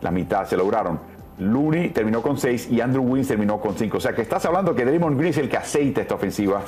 La 0.00 0.10
mitad 0.10 0.46
se 0.46 0.56
lograron. 0.56 0.98
Looney 1.38 1.90
terminó 1.90 2.22
con 2.22 2.38
6 2.38 2.70
y 2.70 2.80
Andrew 2.80 3.02
Wiggins 3.02 3.28
terminó 3.28 3.60
con 3.60 3.74
5. 3.76 3.96
O 3.96 4.00
sea 4.00 4.12
que 4.12 4.22
estás 4.22 4.44
hablando 4.46 4.74
que 4.74 4.84
Draymond 4.84 5.18
Green 5.18 5.30
es 5.30 5.38
el 5.38 5.48
que 5.48 5.56
aceita 5.56 6.00
esta 6.00 6.14
ofensiva 6.14 6.62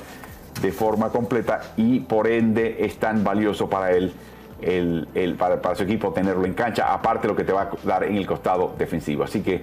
de 0.60 0.72
forma 0.72 1.10
completa 1.10 1.60
y 1.76 2.00
por 2.00 2.26
ende 2.26 2.76
es 2.80 2.96
tan 2.98 3.22
valioso 3.22 3.68
para 3.68 3.92
él, 3.92 4.12
el, 4.62 5.36
para, 5.38 5.74
su 5.74 5.82
equipo 5.82 6.12
tenerlo 6.12 6.44
en 6.46 6.54
cancha, 6.54 6.92
aparte 6.92 7.22
de 7.22 7.28
lo 7.28 7.36
que 7.36 7.44
te 7.44 7.52
va 7.52 7.62
a 7.62 7.70
dar 7.84 8.04
en 8.04 8.16
el 8.16 8.26
costado 8.26 8.74
defensivo. 8.78 9.24
Así 9.24 9.42
que 9.42 9.62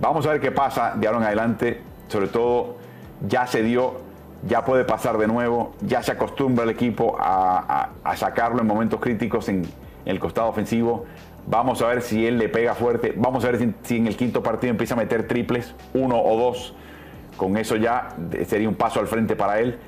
vamos 0.00 0.26
a 0.26 0.32
ver 0.32 0.40
qué 0.40 0.50
pasa 0.50 0.94
de 0.96 1.06
ahora 1.06 1.20
en 1.20 1.24
adelante. 1.26 1.80
Sobre 2.08 2.26
todo 2.26 2.76
ya 3.26 3.46
se 3.46 3.62
dio, 3.62 4.00
ya 4.46 4.64
puede 4.64 4.84
pasar 4.84 5.16
de 5.16 5.28
nuevo, 5.28 5.72
ya 5.80 6.02
se 6.02 6.12
acostumbra 6.12 6.64
el 6.64 6.70
equipo 6.70 7.16
a, 7.18 7.90
sacarlo 8.16 8.60
en 8.60 8.66
momentos 8.66 9.00
críticos 9.00 9.48
en 9.48 9.62
el 10.04 10.18
costado 10.18 10.48
ofensivo. 10.48 11.06
Vamos 11.46 11.82
a 11.82 11.88
ver 11.88 12.02
si 12.02 12.26
él 12.26 12.38
le 12.38 12.48
pega 12.48 12.74
fuerte. 12.74 13.14
Vamos 13.16 13.44
a 13.44 13.50
ver 13.50 13.74
si, 13.82 13.96
en 13.96 14.06
el 14.06 14.16
quinto 14.16 14.42
partido 14.42 14.70
empieza 14.70 14.94
a 14.94 14.96
meter 14.96 15.26
triples, 15.26 15.74
uno 15.94 16.20
o 16.20 16.38
dos. 16.38 16.74
Con 17.36 17.56
eso 17.56 17.76
ya 17.76 18.14
sería 18.46 18.68
un 18.68 18.76
paso 18.76 19.00
al 19.00 19.06
frente 19.06 19.34
para 19.34 19.60
él. 19.60 19.78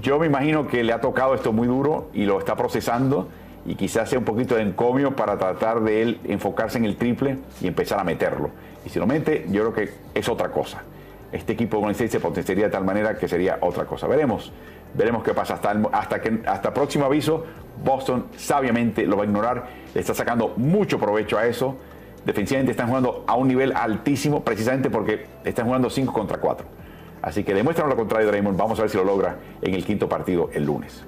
Yo 0.00 0.18
me 0.18 0.26
imagino 0.26 0.66
que 0.66 0.82
le 0.84 0.92
ha 0.92 1.00
tocado 1.00 1.34
esto 1.34 1.52
muy 1.52 1.66
duro 1.66 2.10
y 2.14 2.24
lo 2.24 2.38
está 2.38 2.56
procesando 2.56 3.28
y 3.66 3.74
quizás 3.74 4.08
sea 4.08 4.18
un 4.18 4.24
poquito 4.24 4.54
de 4.54 4.62
encomio 4.62 5.14
para 5.16 5.36
tratar 5.36 5.80
de 5.80 6.02
él 6.02 6.20
enfocarse 6.24 6.78
en 6.78 6.84
el 6.84 6.96
triple 6.96 7.38
y 7.60 7.66
empezar 7.66 7.98
a 7.98 8.04
meterlo. 8.04 8.50
Y 8.84 8.88
si 8.88 8.98
lo 8.98 9.06
mete, 9.06 9.46
yo 9.50 9.70
creo 9.70 9.74
que 9.74 9.94
es 10.14 10.28
otra 10.28 10.50
cosa. 10.50 10.82
Este 11.32 11.52
equipo 11.52 11.80
con 11.80 11.90
el 11.90 11.94
6 11.94 12.10
se 12.10 12.20
potenciaría 12.20 12.66
de 12.66 12.70
tal 12.70 12.84
manera 12.84 13.18
que 13.18 13.28
sería 13.28 13.58
otra 13.60 13.84
cosa. 13.84 14.06
Veremos. 14.06 14.52
Veremos 14.94 15.22
qué 15.22 15.34
pasa 15.34 15.54
hasta, 15.54 15.76
hasta 15.92 16.20
que 16.22 16.40
hasta 16.46 16.72
próximo 16.72 17.04
aviso. 17.04 17.44
Boston 17.84 18.26
sabiamente 18.36 19.06
lo 19.06 19.16
va 19.16 19.24
a 19.24 19.26
ignorar, 19.26 19.66
está 20.00 20.14
sacando 20.14 20.54
mucho 20.56 20.98
provecho 20.98 21.38
a 21.38 21.46
eso. 21.46 21.76
Defensivamente 22.24 22.72
están 22.72 22.88
jugando 22.88 23.24
a 23.26 23.36
un 23.36 23.48
nivel 23.48 23.72
altísimo 23.74 24.42
precisamente 24.44 24.90
porque 24.90 25.26
están 25.44 25.66
jugando 25.66 25.88
5 25.88 26.12
contra 26.12 26.38
4. 26.38 26.66
Así 27.22 27.44
que 27.44 27.54
demuestran 27.54 27.88
lo 27.88 27.96
contrario, 27.96 28.28
Draymond. 28.28 28.56
Vamos 28.56 28.78
a 28.78 28.82
ver 28.82 28.90
si 28.90 28.96
lo 28.96 29.04
logra 29.04 29.38
en 29.62 29.74
el 29.74 29.84
quinto 29.84 30.08
partido 30.08 30.50
el 30.52 30.64
lunes. 30.64 31.04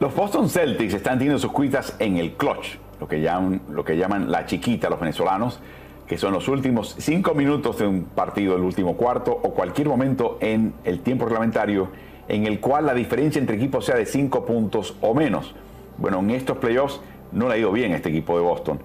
Los 0.00 0.14
Boston 0.14 0.48
Celtics 0.48 0.94
están 0.94 1.18
teniendo 1.18 1.38
sus 1.38 1.52
cuitas 1.52 1.96
en 1.98 2.16
el 2.16 2.32
clutch, 2.32 2.78
lo 3.00 3.08
que 3.08 3.20
llaman, 3.20 3.62
lo 3.70 3.84
que 3.84 3.96
llaman 3.96 4.30
la 4.30 4.44
chiquita 4.44 4.90
los 4.90 5.00
venezolanos, 5.00 5.60
que 6.06 6.18
son 6.18 6.32
los 6.32 6.48
últimos 6.48 6.96
cinco 6.98 7.34
minutos 7.34 7.78
de 7.78 7.86
un 7.86 8.04
partido, 8.04 8.56
el 8.56 8.62
último 8.62 8.96
cuarto 8.96 9.32
o 9.32 9.54
cualquier 9.54 9.88
momento 9.88 10.38
en 10.40 10.74
el 10.84 11.00
tiempo 11.00 11.24
reglamentario 11.26 11.88
en 12.28 12.46
el 12.46 12.60
cual 12.60 12.86
la 12.86 12.94
diferencia 12.94 13.38
entre 13.38 13.56
equipos 13.56 13.84
sea 13.84 13.96
de 13.96 14.06
cinco 14.06 14.44
puntos 14.44 14.96
o 15.00 15.14
menos. 15.14 15.54
Bueno, 15.96 16.18
en 16.18 16.30
estos 16.30 16.58
playoffs 16.58 17.00
no 17.34 17.48
le 17.48 17.54
ha 17.54 17.58
ido 17.58 17.72
bien 17.72 17.92
a 17.92 17.96
este 17.96 18.08
equipo 18.08 18.36
de 18.36 18.42
Boston. 18.42 18.80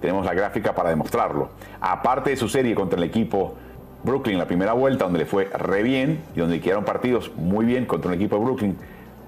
Tenemos 0.00 0.24
la 0.24 0.34
gráfica 0.34 0.74
para 0.74 0.90
demostrarlo. 0.90 1.48
Aparte 1.80 2.30
de 2.30 2.36
su 2.36 2.48
serie 2.48 2.74
contra 2.74 2.98
el 2.98 3.04
equipo 3.04 3.54
Brooklyn 4.04 4.38
la 4.38 4.46
primera 4.46 4.74
vuelta, 4.74 5.04
donde 5.04 5.20
le 5.20 5.26
fue 5.26 5.46
re 5.46 5.82
bien 5.82 6.22
y 6.36 6.40
donde 6.40 6.60
quedaron 6.60 6.84
partidos 6.84 7.32
muy 7.36 7.64
bien 7.64 7.86
contra 7.86 8.08
un 8.08 8.14
equipo 8.14 8.36
de 8.36 8.44
Brooklyn 8.44 8.76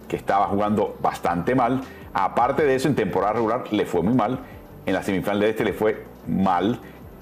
que 0.06 0.16
estaba 0.16 0.46
jugando 0.46 0.96
bastante 1.00 1.54
mal. 1.54 1.80
Aparte 2.12 2.64
de 2.64 2.74
eso, 2.74 2.86
en 2.86 2.94
temporada 2.94 3.32
regular 3.32 3.72
le 3.72 3.86
fue 3.86 4.02
muy 4.02 4.14
mal. 4.14 4.38
En 4.84 4.92
la 4.92 5.02
semifinal 5.02 5.40
de 5.40 5.50
este 5.50 5.64
le 5.64 5.72
fue 5.72 6.04
mal. 6.28 6.78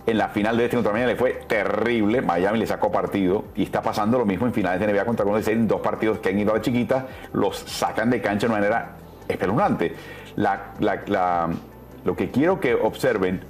En 0.06 0.18
la 0.18 0.28
final 0.28 0.56
de 0.56 0.64
este 0.64 0.76
contra 0.76 0.92
Miami 0.92 1.12
le 1.12 1.16
fue 1.16 1.32
terrible. 1.46 2.20
Miami 2.22 2.58
le 2.58 2.66
sacó 2.66 2.90
partido. 2.90 3.44
Y 3.54 3.62
está 3.62 3.80
pasando 3.80 4.18
lo 4.18 4.26
mismo 4.26 4.46
en 4.46 4.52
finales 4.52 4.80
de 4.80 4.92
NBA 4.92 5.04
contra 5.04 5.24
Golden 5.24 5.40
State. 5.40 5.56
En 5.56 5.68
dos 5.68 5.80
partidos 5.80 6.18
que 6.18 6.30
han 6.30 6.38
ido 6.38 6.50
a 6.50 6.56
la 6.56 6.60
chiquita, 6.60 7.06
los 7.32 7.56
sacan 7.56 8.10
de 8.10 8.20
cancha 8.20 8.46
de 8.46 8.52
una 8.52 8.60
manera 8.60 8.90
espeluznante. 9.28 9.94
Lo 10.36 12.16
que 12.16 12.30
quiero 12.30 12.60
que 12.60 12.74
observen, 12.74 13.40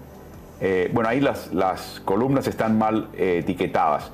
eh, 0.61 0.91
bueno, 0.93 1.09
ahí 1.09 1.21
las, 1.21 2.01
columnas 2.05 2.47
están 2.47 2.79
mal 2.79 3.09
eh, 3.15 3.41
etiquetadas. 3.43 4.11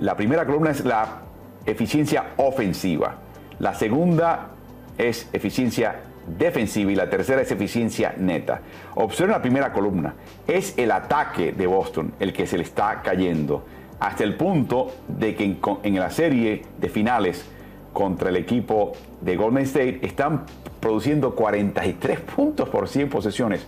La 0.00 0.16
primera 0.16 0.44
columna 0.44 0.70
es 0.70 0.84
la 0.84 1.22
eficiencia 1.64 2.32
ofensiva. 2.36 3.16
La 3.58 3.74
segunda 3.74 4.50
es 4.98 5.28
eficiencia 5.32 5.96
defensiva 6.26 6.90
y 6.90 6.96
la 6.96 7.08
tercera 7.08 7.40
es 7.40 7.50
eficiencia 7.50 8.14
neta. 8.18 8.60
Observen 8.94 9.32
la 9.32 9.42
primera 9.42 9.72
columna. 9.72 10.14
Es 10.46 10.76
el 10.76 10.90
ataque 10.90 11.52
de 11.52 11.66
Boston 11.66 12.14
el 12.18 12.32
que 12.32 12.46
se 12.46 12.56
le 12.56 12.64
está 12.64 13.00
cayendo. 13.02 13.64
Hasta 14.00 14.24
el 14.24 14.36
punto 14.36 14.92
de 15.08 15.34
que 15.34 15.56
en, 15.82 15.94
la 15.98 16.10
serie 16.10 16.62
de 16.78 16.88
finales 16.88 17.46
contra 17.92 18.28
el 18.28 18.36
equipo 18.36 18.92
de 19.20 19.36
Golden 19.36 19.64
State 19.64 20.00
están 20.02 20.44
produciendo 20.80 21.34
43 21.34 22.20
puntos 22.20 22.68
por 22.68 22.88
100 22.88 23.08
posesiones. 23.08 23.66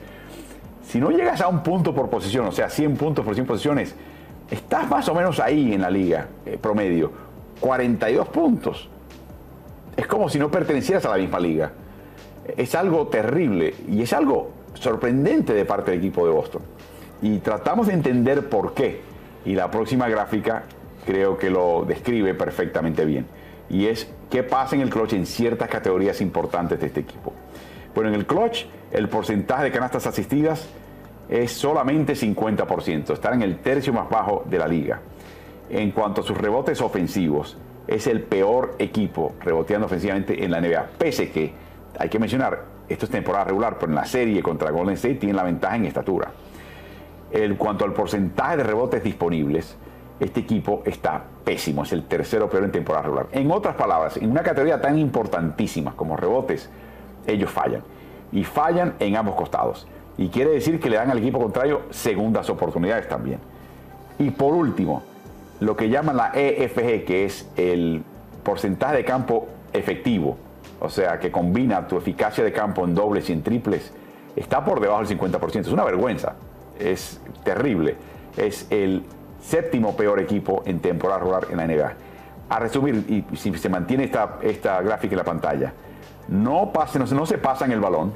Si 0.86 0.98
no 0.98 1.10
llegas 1.10 1.40
a 1.40 1.48
un 1.48 1.62
punto 1.62 1.94
por 1.94 2.08
posición, 2.08 2.46
o 2.46 2.52
sea, 2.52 2.70
100 2.70 2.96
puntos 2.96 3.24
por 3.24 3.34
100 3.34 3.46
posesiones, 3.46 3.94
estás 4.50 4.88
más 4.88 5.08
o 5.08 5.14
menos 5.14 5.38
ahí 5.40 5.72
en 5.74 5.82
la 5.82 5.90
liga 5.90 6.28
eh, 6.46 6.58
promedio. 6.60 7.12
42 7.60 8.28
puntos. 8.28 8.88
Es 9.96 10.06
como 10.06 10.28
si 10.28 10.38
no 10.38 10.50
pertenecieras 10.50 11.04
a 11.06 11.10
la 11.10 11.16
misma 11.16 11.40
liga. 11.40 11.72
Es 12.56 12.74
algo 12.74 13.08
terrible 13.08 13.74
y 13.88 14.02
es 14.02 14.12
algo 14.12 14.50
sorprendente 14.74 15.52
de 15.52 15.64
parte 15.64 15.90
del 15.90 16.00
equipo 16.00 16.24
de 16.24 16.32
Boston. 16.32 16.62
Y 17.20 17.38
tratamos 17.38 17.88
de 17.88 17.94
entender 17.94 18.48
por 18.48 18.74
qué. 18.74 19.00
Y 19.44 19.54
la 19.54 19.70
próxima 19.70 20.08
gráfica 20.08 20.64
creo 21.04 21.36
que 21.36 21.50
lo 21.50 21.84
describe 21.86 22.34
perfectamente 22.34 23.04
bien. 23.04 23.26
Y 23.68 23.86
es 23.86 24.08
qué 24.30 24.42
pasa 24.42 24.76
en 24.76 24.82
el 24.82 24.90
clutch 24.90 25.14
en 25.14 25.26
ciertas 25.26 25.68
categorías 25.68 26.20
importantes 26.20 26.80
de 26.80 26.86
este 26.86 27.00
equipo. 27.00 27.32
Bueno, 27.94 28.10
en 28.10 28.16
el 28.16 28.26
clutch 28.26 28.66
el 28.90 29.08
porcentaje 29.08 29.64
de 29.64 29.70
canastas 29.70 30.06
asistidas 30.06 30.68
es 31.28 31.52
solamente 31.52 32.14
50%, 32.14 33.12
estar 33.12 33.34
en 33.34 33.42
el 33.42 33.58
tercio 33.58 33.92
más 33.92 34.08
bajo 34.08 34.44
de 34.46 34.58
la 34.58 34.66
liga. 34.66 35.00
En 35.68 35.90
cuanto 35.90 36.22
a 36.22 36.24
sus 36.24 36.38
rebotes 36.38 36.80
ofensivos, 36.80 37.58
es 37.86 38.06
el 38.06 38.22
peor 38.22 38.76
equipo 38.78 39.34
reboteando 39.40 39.86
ofensivamente 39.86 40.42
en 40.44 40.50
la 40.50 40.60
NBA. 40.60 40.86
Pese 40.98 41.30
que, 41.30 41.52
hay 41.98 42.08
que 42.08 42.18
mencionar, 42.18 42.64
esto 42.88 43.04
es 43.04 43.10
temporada 43.10 43.44
regular, 43.44 43.76
pero 43.78 43.90
en 43.90 43.96
la 43.96 44.06
serie 44.06 44.42
contra 44.42 44.70
Golden 44.70 44.94
State 44.94 45.16
tienen 45.16 45.36
la 45.36 45.42
ventaja 45.42 45.76
en 45.76 45.86
estatura. 45.86 46.30
En 47.30 47.56
cuanto 47.56 47.84
al 47.84 47.92
porcentaje 47.92 48.58
de 48.58 48.64
rebotes 48.64 49.02
disponibles, 49.02 49.76
este 50.20 50.40
equipo 50.40 50.82
está 50.84 51.22
pésimo, 51.44 51.84
es 51.84 51.92
el 51.92 52.04
tercero 52.04 52.50
peor 52.50 52.64
en 52.64 52.72
temporada 52.72 53.04
regular. 53.04 53.26
En 53.32 53.50
otras 53.50 53.76
palabras, 53.76 54.16
en 54.16 54.30
una 54.30 54.42
categoría 54.42 54.80
tan 54.80 54.98
importantísima 54.98 55.94
como 55.94 56.16
rebotes, 56.16 56.68
ellos 57.26 57.50
fallan. 57.50 57.82
Y 58.32 58.44
fallan 58.44 58.94
en 58.98 59.16
ambos 59.16 59.36
costados. 59.36 59.86
Y 60.16 60.28
quiere 60.28 60.50
decir 60.50 60.80
que 60.80 60.90
le 60.90 60.96
dan 60.96 61.10
al 61.10 61.18
equipo 61.18 61.38
contrario 61.38 61.82
segundas 61.90 62.50
oportunidades 62.50 63.08
también. 63.08 63.38
Y 64.18 64.30
por 64.30 64.54
último, 64.54 65.02
lo 65.60 65.76
que 65.76 65.88
llaman 65.88 66.16
la 66.16 66.32
EFG, 66.34 67.04
que 67.04 67.24
es 67.24 67.48
el 67.56 68.02
porcentaje 68.42 68.96
de 68.96 69.04
campo 69.04 69.46
efectivo, 69.72 70.36
o 70.80 70.88
sea, 70.88 71.18
que 71.18 71.30
combina 71.30 71.86
tu 71.86 71.96
eficacia 71.96 72.42
de 72.42 72.52
campo 72.52 72.84
en 72.84 72.94
dobles 72.94 73.30
y 73.30 73.32
en 73.32 73.42
triples, 73.42 73.92
está 74.34 74.64
por 74.64 74.80
debajo 74.80 75.04
del 75.04 75.18
50%. 75.18 75.60
Es 75.60 75.68
una 75.68 75.84
vergüenza, 75.84 76.34
es 76.78 77.20
terrible. 77.44 77.96
Es 78.36 78.66
el 78.70 79.02
séptimo 79.40 79.96
peor 79.96 80.20
equipo 80.20 80.62
en 80.66 80.80
temporada 80.80 81.20
regular 81.20 81.46
en 81.50 81.56
la 81.56 81.66
NBA. 81.66 81.92
A 82.50 82.58
resumir, 82.58 83.04
y 83.08 83.36
si 83.36 83.54
se 83.54 83.68
mantiene 83.68 84.04
esta, 84.04 84.38
esta 84.42 84.80
gráfica 84.82 85.14
en 85.14 85.18
la 85.18 85.24
pantalla, 85.24 85.72
no, 86.28 86.72
pasen, 86.72 87.04
no 87.10 87.26
se 87.26 87.38
pasan 87.38 87.72
el 87.72 87.80
balón, 87.80 88.12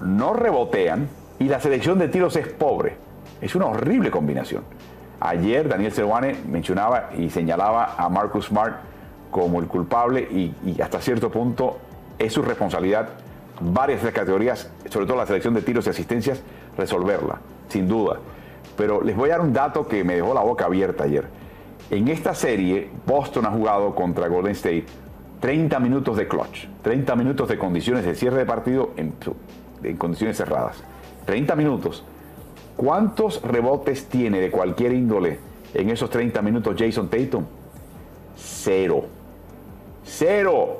no 0.00 0.32
rebotean 0.34 1.08
y 1.38 1.44
la 1.44 1.60
selección 1.60 1.98
de 1.98 2.08
tiros 2.08 2.36
es 2.36 2.48
pobre. 2.48 2.96
Es 3.40 3.54
una 3.54 3.66
horrible 3.66 4.10
combinación. 4.10 4.62
Ayer 5.20 5.68
Daniel 5.68 5.92
Cervane 5.92 6.36
mencionaba 6.46 7.10
y 7.16 7.30
señalaba 7.30 7.94
a 7.96 8.08
Marcus 8.08 8.46
Smart 8.46 8.76
como 9.30 9.60
el 9.60 9.66
culpable 9.66 10.22
y, 10.22 10.80
hasta 10.80 11.00
cierto 11.00 11.30
punto 11.30 11.78
es 12.18 12.32
su 12.32 12.42
responsabilidad 12.42 13.08
varias 13.60 14.00
de 14.00 14.06
las 14.06 14.14
categorías, 14.14 14.70
sobre 14.90 15.06
todo 15.06 15.16
la 15.16 15.26
selección 15.26 15.54
de 15.54 15.62
tiros 15.62 15.86
y 15.86 15.90
asistencias, 15.90 16.42
resolverla, 16.76 17.38
sin 17.68 17.88
duda. 17.88 18.18
Pero 18.76 19.02
les 19.02 19.16
voy 19.16 19.30
a 19.30 19.32
dar 19.32 19.40
un 19.40 19.52
dato 19.52 19.86
que 19.86 20.04
me 20.04 20.16
dejó 20.16 20.34
la 20.34 20.42
boca 20.42 20.66
abierta 20.66 21.04
ayer. 21.04 21.26
En 21.90 22.08
esta 22.08 22.34
serie, 22.34 22.90
Boston 23.06 23.46
ha 23.46 23.50
jugado 23.50 23.94
contra 23.94 24.28
Golden 24.28 24.52
State 24.52 24.86
30 25.40 25.78
minutos 25.80 26.16
de 26.16 26.26
clutch, 26.26 26.66
30 26.82 27.14
minutos 27.14 27.48
de 27.48 27.58
condiciones 27.58 28.04
de 28.04 28.14
cierre 28.14 28.38
de 28.38 28.46
partido 28.46 28.90
en, 28.96 29.12
condiciones 29.96 30.36
cerradas. 30.36 30.82
30 31.26 31.54
minutos. 31.56 32.04
¿Cuántos 32.76 33.42
rebotes 33.42 34.06
tiene 34.06 34.40
de 34.40 34.50
cualquier 34.50 34.92
índole 34.92 35.38
en 35.74 35.90
esos 35.90 36.10
30 36.10 36.42
minutos 36.42 36.74
Jason 36.78 37.08
Tatum? 37.08 37.44
Cero. 38.36 39.04
Cero. 40.04 40.78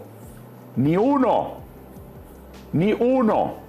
Ni 0.76 0.96
uno. 0.96 1.54
Ni 2.72 2.92
uno. 2.92 3.65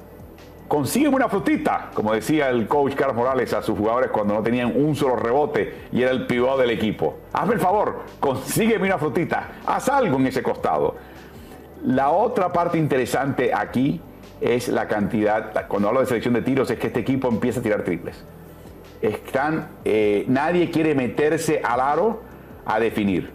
Consígueme 0.67 1.15
una 1.15 1.29
frutita, 1.29 1.91
como 1.93 2.13
decía 2.13 2.49
el 2.49 2.67
coach 2.67 2.93
Carlos 2.93 3.15
Morales 3.15 3.53
a 3.53 3.61
sus 3.61 3.77
jugadores 3.77 4.11
cuando 4.11 4.33
no 4.33 4.43
tenían 4.43 4.73
un 4.75 4.97
solo 4.97 5.15
rebote 5.15 5.87
y 5.93 6.01
era 6.01 6.11
el 6.11 6.27
pivot 6.27 6.59
del 6.59 6.71
equipo. 6.71 7.19
Hazme 7.31 7.53
el 7.53 7.61
favor, 7.61 8.01
consígueme 8.19 8.87
una 8.87 8.97
frutita, 8.97 9.51
haz 9.65 9.87
algo 9.87 10.17
en 10.17 10.27
ese 10.27 10.43
costado. 10.43 10.95
La 11.85 12.09
otra 12.09 12.51
parte 12.51 12.77
interesante 12.77 13.53
aquí 13.53 14.01
es 14.41 14.67
la 14.67 14.89
cantidad, 14.89 15.67
cuando 15.67 15.87
hablo 15.87 16.01
de 16.01 16.07
selección 16.07 16.33
de 16.33 16.41
tiros, 16.41 16.69
es 16.69 16.77
que 16.77 16.87
este 16.87 16.99
equipo 16.99 17.29
empieza 17.29 17.61
a 17.61 17.63
tirar 17.63 17.83
triples. 17.83 18.21
Están, 19.01 19.69
eh, 19.85 20.25
nadie 20.27 20.69
quiere 20.69 20.95
meterse 20.95 21.61
al 21.63 21.79
aro 21.79 22.21
a 22.65 22.77
definir. 22.77 23.31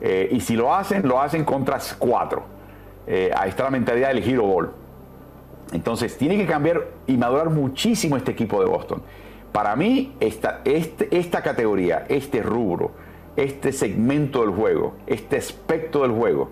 Eh, 0.00 0.30
y 0.32 0.40
si 0.40 0.56
lo 0.56 0.74
hacen, 0.74 1.06
lo 1.06 1.20
hacen 1.20 1.44
contra 1.44 1.78
cuatro. 1.96 2.42
Eh, 3.06 3.30
ahí 3.36 3.50
está 3.50 3.62
la 3.64 3.70
mentalidad 3.70 4.08
del 4.08 4.22
giro 4.22 4.42
ball. 4.42 4.81
Entonces, 5.72 6.16
tiene 6.16 6.36
que 6.36 6.46
cambiar 6.46 6.88
y 7.06 7.16
madurar 7.16 7.50
muchísimo 7.50 8.16
este 8.16 8.32
equipo 8.32 8.60
de 8.60 8.68
Boston. 8.68 9.02
Para 9.52 9.74
mí, 9.76 10.14
esta, 10.20 10.60
este, 10.64 11.08
esta 11.16 11.42
categoría, 11.42 12.04
este 12.08 12.42
rubro, 12.42 12.92
este 13.36 13.72
segmento 13.72 14.42
del 14.42 14.50
juego, 14.50 14.94
este 15.06 15.36
aspecto 15.36 16.02
del 16.02 16.12
juego, 16.12 16.50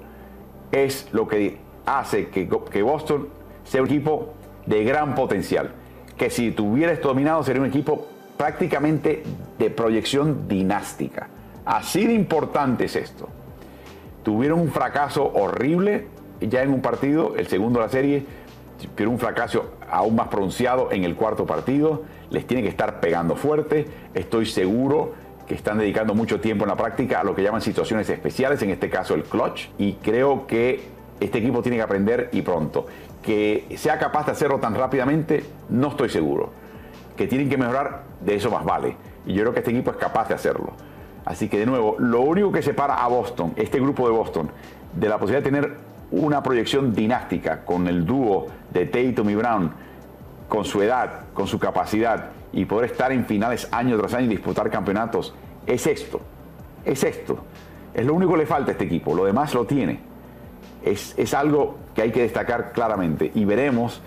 es 0.72 1.08
lo 1.12 1.26
que 1.28 1.58
hace 1.86 2.28
que, 2.28 2.48
que 2.70 2.82
Boston 2.82 3.28
sea 3.64 3.82
un 3.82 3.88
equipo 3.88 4.34
de 4.66 4.84
gran 4.84 5.14
potencial. 5.14 5.70
Que 6.16 6.30
si 6.30 6.50
tuviera 6.52 6.92
esto 6.92 7.08
dominado 7.08 7.42
sería 7.42 7.62
un 7.62 7.68
equipo 7.68 8.06
prácticamente 8.36 9.22
de 9.58 9.70
proyección 9.70 10.48
dinástica. 10.48 11.28
Así 11.64 12.06
de 12.06 12.14
importante 12.14 12.84
es 12.84 12.96
esto. 12.96 13.28
Tuvieron 14.22 14.60
un 14.60 14.68
fracaso 14.70 15.30
horrible 15.34 16.06
ya 16.40 16.62
en 16.62 16.72
un 16.72 16.80
partido, 16.80 17.36
el 17.36 17.46
segundo 17.48 17.80
de 17.80 17.86
la 17.86 17.92
serie, 17.92 18.24
pero 18.94 19.10
un 19.10 19.18
fracaso 19.18 19.74
aún 19.90 20.16
más 20.16 20.28
pronunciado 20.28 20.90
en 20.92 21.04
el 21.04 21.16
cuarto 21.16 21.46
partido. 21.46 22.02
Les 22.30 22.46
tiene 22.46 22.62
que 22.62 22.68
estar 22.68 23.00
pegando 23.00 23.36
fuerte. 23.36 23.86
Estoy 24.14 24.46
seguro 24.46 25.14
que 25.46 25.54
están 25.54 25.78
dedicando 25.78 26.14
mucho 26.14 26.40
tiempo 26.40 26.64
en 26.64 26.68
la 26.68 26.76
práctica 26.76 27.20
a 27.20 27.24
lo 27.24 27.34
que 27.34 27.42
llaman 27.42 27.60
situaciones 27.60 28.08
especiales, 28.08 28.62
en 28.62 28.70
este 28.70 28.88
caso 28.88 29.14
el 29.14 29.24
clutch, 29.24 29.68
y 29.78 29.94
creo 29.94 30.46
que 30.46 30.80
este 31.18 31.38
equipo 31.38 31.60
tiene 31.60 31.76
que 31.76 31.82
aprender 31.82 32.28
y 32.32 32.42
pronto. 32.42 32.86
Que 33.20 33.66
sea 33.76 33.98
capaz 33.98 34.26
de 34.26 34.32
hacerlo 34.32 34.58
tan 34.58 34.74
rápidamente, 34.74 35.44
no 35.68 35.88
estoy 35.88 36.08
seguro. 36.08 36.50
Que 37.16 37.26
tienen 37.26 37.48
que 37.48 37.58
mejorar, 37.58 38.04
de 38.20 38.36
eso 38.36 38.50
más 38.50 38.64
vale. 38.64 38.96
Y 39.26 39.34
yo 39.34 39.42
creo 39.42 39.52
que 39.52 39.58
este 39.58 39.72
equipo 39.72 39.90
es 39.90 39.96
capaz 39.96 40.28
de 40.28 40.34
hacerlo. 40.34 40.72
Así 41.24 41.48
que 41.48 41.58
de 41.58 41.66
nuevo, 41.66 41.96
lo 41.98 42.20
único 42.20 42.52
que 42.52 42.62
separa 42.62 42.94
a 42.94 43.08
Boston, 43.08 43.52
este 43.56 43.80
grupo 43.80 44.06
de 44.06 44.14
Boston, 44.14 44.50
de 44.94 45.08
la 45.08 45.18
posibilidad 45.18 45.44
de 45.44 45.50
tener 45.50 45.74
una 46.10 46.42
proyección 46.42 46.94
dinástica 46.94 47.64
con 47.64 47.86
el 47.86 48.04
dúo 48.04 48.46
de 48.72 48.86
Tatum 48.86 49.30
y 49.30 49.34
Brown, 49.34 49.72
con 50.48 50.64
su 50.64 50.82
edad, 50.82 51.24
con 51.34 51.46
su 51.46 51.58
capacidad 51.58 52.30
y 52.52 52.64
poder 52.64 52.90
estar 52.90 53.12
en 53.12 53.24
finales 53.24 53.68
año 53.70 53.96
tras 53.98 54.14
año 54.14 54.26
y 54.26 54.30
disputar 54.30 54.70
campeonatos, 54.70 55.34
es 55.66 55.86
esto. 55.86 56.20
Es 56.84 57.04
esto. 57.04 57.38
Es 57.94 58.06
lo 58.06 58.14
único 58.14 58.32
que 58.32 58.38
le 58.38 58.46
falta 58.46 58.70
a 58.70 58.72
este 58.72 58.84
equipo. 58.84 59.14
Lo 59.14 59.24
demás 59.24 59.54
lo 59.54 59.66
tiene. 59.66 60.00
Es, 60.84 61.14
es 61.16 61.34
algo 61.34 61.76
que 61.94 62.02
hay 62.02 62.10
que 62.10 62.22
destacar 62.22 62.72
claramente 62.72 63.30
y 63.34 63.44
veremos 63.44 64.00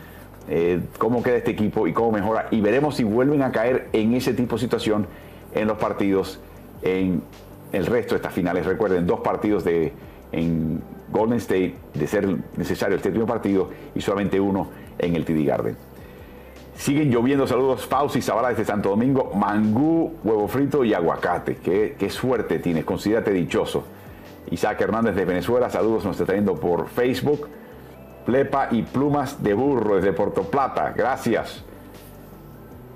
eh, 0.49 0.81
cómo 0.97 1.23
queda 1.23 1.37
este 1.37 1.51
equipo 1.51 1.87
y 1.87 1.93
cómo 1.93 2.11
mejora 2.11 2.47
y 2.51 2.59
veremos 2.59 2.95
si 2.95 3.03
vuelven 3.03 3.43
a 3.43 3.51
caer 3.51 3.87
en 3.93 4.13
ese 4.13 4.33
tipo 4.33 4.55
de 4.55 4.61
situación 4.61 5.07
en 5.53 5.67
los 5.67 5.77
partidos 5.77 6.39
en 6.81 7.21
el 7.71 7.85
resto 7.85 8.15
de 8.15 8.17
estas 8.17 8.33
finales. 8.33 8.65
Recuerden, 8.65 9.07
dos 9.07 9.21
partidos 9.21 9.63
de, 9.63 9.93
en 10.31 10.81
Golden 11.13 11.37
State 11.37 11.75
de 11.93 12.07
ser 12.07 12.27
necesario 12.57 12.95
el 12.97 13.01
séptimo 13.01 13.25
partido 13.25 13.69
y 13.95 14.01
solamente 14.01 14.39
uno 14.39 14.67
en 14.99 15.15
el 15.15 15.23
TD 15.23 15.45
Garden. 15.45 15.77
Siguen 16.75 17.11
lloviendo 17.11 17.47
saludos 17.47 17.85
Fauci 17.85 18.21
Zavala 18.21 18.49
desde 18.49 18.65
Santo 18.65 18.89
Domingo, 18.89 19.31
mangú, 19.35 20.15
huevo 20.23 20.47
frito 20.47 20.83
y 20.83 20.93
aguacate. 20.93 21.57
Qué, 21.57 21.95
qué 21.97 22.09
suerte 22.09 22.59
tienes, 22.59 22.83
considérate 22.83 23.31
dichoso. 23.31 23.83
Isaac 24.49 24.81
Hernández 24.81 25.15
de 25.15 25.23
Venezuela, 25.23 25.69
saludos, 25.69 26.03
nos 26.03 26.15
está 26.15 26.25
trayendo 26.25 26.55
por 26.55 26.87
Facebook. 26.87 27.47
Plepa 28.25 28.69
y 28.71 28.81
plumas 28.81 29.41
de 29.43 29.53
burro 29.53 29.97
desde 29.97 30.13
Puerto 30.13 30.43
Plata, 30.43 30.93
gracias. 30.95 31.63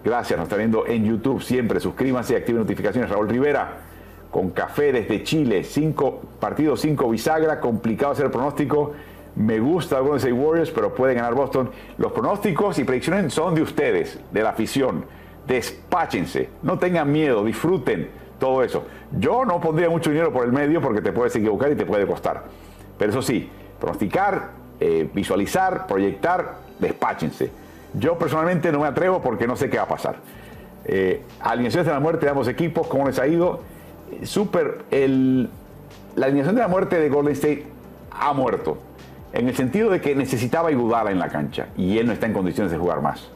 Gracias, 0.03 0.37
nos 0.37 0.45
está 0.47 0.57
viendo 0.57 0.87
en 0.87 1.05
YouTube 1.05 1.43
siempre. 1.43 1.79
Suscríbanse 1.79 2.33
y 2.33 2.35
activen 2.37 2.61
notificaciones. 2.61 3.09
Raúl 3.09 3.29
Rivera, 3.29 3.86
con 4.31 4.51
café 4.51 4.91
desde 4.91 5.23
Chile, 5.23 5.63
cinco 5.63 6.21
partidos, 6.39 6.81
cinco 6.81 7.09
bisagra, 7.09 7.59
complicado 7.59 8.13
hacer 8.13 8.29
pronóstico. 8.31 8.93
Me 9.35 9.59
gusta 9.59 9.97
algunos 9.97 10.23
de 10.23 10.33
Warriors, 10.33 10.71
pero 10.71 10.93
puede 10.93 11.13
ganar 11.13 11.33
Boston. 11.35 11.69
Los 11.97 12.11
pronósticos 12.11 12.79
y 12.79 12.83
predicciones 12.83 13.33
son 13.33 13.53
de 13.53 13.61
ustedes, 13.61 14.19
de 14.31 14.43
la 14.43 14.49
afición. 14.49 15.05
Despáchense, 15.47 16.49
no 16.63 16.79
tengan 16.79 17.11
miedo, 17.11 17.45
disfruten 17.45 18.09
todo 18.39 18.63
eso. 18.63 18.83
Yo 19.17 19.45
no 19.45 19.61
pondría 19.61 19.89
mucho 19.89 20.09
dinero 20.09 20.33
por 20.33 20.45
el 20.45 20.51
medio 20.51 20.81
porque 20.81 21.01
te 21.01 21.11
puedes 21.11 21.35
equivocar 21.35 21.71
y 21.71 21.75
te 21.75 21.85
puede 21.85 22.05
costar. 22.05 22.43
Pero 22.97 23.11
eso 23.11 23.21
sí, 23.21 23.49
pronosticar, 23.79 24.49
eh, 24.79 25.07
visualizar, 25.13 25.87
proyectar, 25.87 26.55
despáchense. 26.79 27.51
Yo 27.93 28.17
personalmente 28.17 28.71
no 28.71 28.79
me 28.79 28.87
atrevo 28.87 29.21
porque 29.21 29.47
no 29.47 29.55
sé 29.55 29.69
qué 29.69 29.77
va 29.77 29.83
a 29.83 29.87
pasar. 29.87 30.15
Eh, 30.85 31.21
alineaciones 31.41 31.85
de 31.85 31.93
la 31.93 31.99
muerte 31.99 32.25
de 32.25 32.31
ambos 32.31 32.47
equipos, 32.47 32.87
¿cómo 32.87 33.07
les 33.07 33.19
ha 33.19 33.27
ido? 33.27 33.61
Súper, 34.23 34.85
la 34.91 36.25
alineación 36.25 36.55
de 36.55 36.61
la 36.61 36.67
muerte 36.67 36.99
de 36.99 37.09
Golden 37.09 37.33
State 37.33 37.65
ha 38.11 38.33
muerto. 38.33 38.77
En 39.33 39.47
el 39.47 39.55
sentido 39.55 39.89
de 39.89 40.01
que 40.01 40.15
necesitaba 40.15 40.71
Iguodala 40.71 41.11
en 41.11 41.19
la 41.19 41.27
cancha 41.27 41.67
y 41.77 41.97
él 41.97 42.07
no 42.07 42.13
está 42.13 42.25
en 42.25 42.33
condiciones 42.33 42.71
de 42.71 42.77
jugar 42.77 43.01
más. 43.01 43.29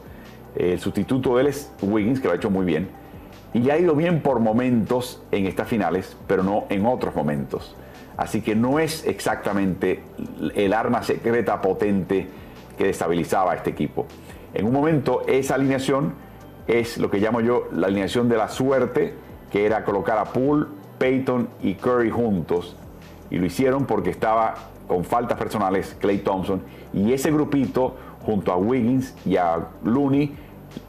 El 0.56 0.78
sustituto 0.80 1.36
de 1.36 1.42
él 1.42 1.46
es 1.48 1.70
Wiggins, 1.82 2.20
que 2.20 2.28
lo 2.28 2.32
ha 2.32 2.36
hecho 2.36 2.50
muy 2.50 2.64
bien. 2.64 2.88
Y 3.54 3.68
ha 3.70 3.78
ido 3.78 3.94
bien 3.94 4.22
por 4.22 4.40
momentos 4.40 5.22
en 5.30 5.46
estas 5.46 5.68
finales, 5.68 6.16
pero 6.26 6.42
no 6.42 6.64
en 6.70 6.86
otros 6.86 7.14
momentos. 7.14 7.76
Así 8.16 8.40
que 8.40 8.54
no 8.54 8.78
es 8.78 9.06
exactamente 9.06 10.02
el 10.54 10.72
arma 10.72 11.02
secreta 11.02 11.60
potente 11.60 12.26
que 12.76 12.84
destabilizaba 12.84 13.52
a 13.52 13.56
este 13.56 13.70
equipo. 13.70 14.06
En 14.54 14.66
un 14.66 14.72
momento 14.72 15.22
esa 15.26 15.54
alineación 15.54 16.14
es 16.66 16.98
lo 16.98 17.10
que 17.10 17.18
llamo 17.18 17.40
yo 17.40 17.68
la 17.72 17.86
alineación 17.88 18.28
de 18.28 18.36
la 18.36 18.48
suerte, 18.48 19.14
que 19.52 19.66
era 19.66 19.84
colocar 19.84 20.18
a 20.18 20.24
Poole, 20.24 20.66
Peyton 20.98 21.48
y 21.62 21.74
Curry 21.74 22.10
juntos. 22.10 22.74
Y 23.30 23.38
lo 23.38 23.46
hicieron 23.46 23.84
porque 23.84 24.10
estaba 24.10 24.54
con 24.88 25.04
faltas 25.04 25.38
personales 25.38 25.96
Clay 26.00 26.18
Thompson 26.18 26.62
y 26.92 27.12
ese 27.12 27.30
grupito 27.30 27.94
junto 28.24 28.50
a 28.50 28.56
Wiggins 28.56 29.14
y 29.26 29.36
a 29.36 29.68
Looney, 29.84 30.34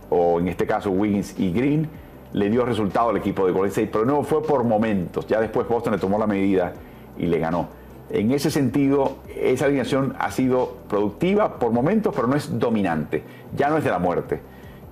o 0.10 0.40
en 0.40 0.48
este 0.48 0.66
caso 0.66 0.92
Wiggins 0.92 1.38
y 1.40 1.52
Green, 1.52 1.90
le 2.32 2.50
dio 2.50 2.66
resultado 2.66 3.10
al 3.10 3.18
equipo 3.18 3.46
de 3.46 3.52
Golden 3.52 3.70
State, 3.70 3.90
pero 3.92 4.06
no 4.06 4.24
fue 4.24 4.42
por 4.42 4.64
momentos. 4.64 5.28
Ya 5.28 5.40
después 5.40 5.68
Boston 5.68 5.94
le 5.94 6.00
tomó 6.00 6.18
la 6.18 6.28
medida 6.28 6.74
y 7.18 7.26
le 7.26 7.40
ganó. 7.40 7.68
En 8.10 8.32
ese 8.32 8.50
sentido, 8.50 9.18
esa 9.36 9.66
alineación 9.66 10.16
ha 10.20 10.32
sido 10.32 10.78
productiva 10.88 11.60
por 11.60 11.72
momentos, 11.72 12.14
pero 12.16 12.28
no 12.28 12.36
es 12.36 12.60
dominante. 12.60 13.24
Ya 13.56 13.70
no 13.70 13.78
es 13.78 13.84
de 13.84 13.90
la 13.90 14.00
muerte. 14.00 14.42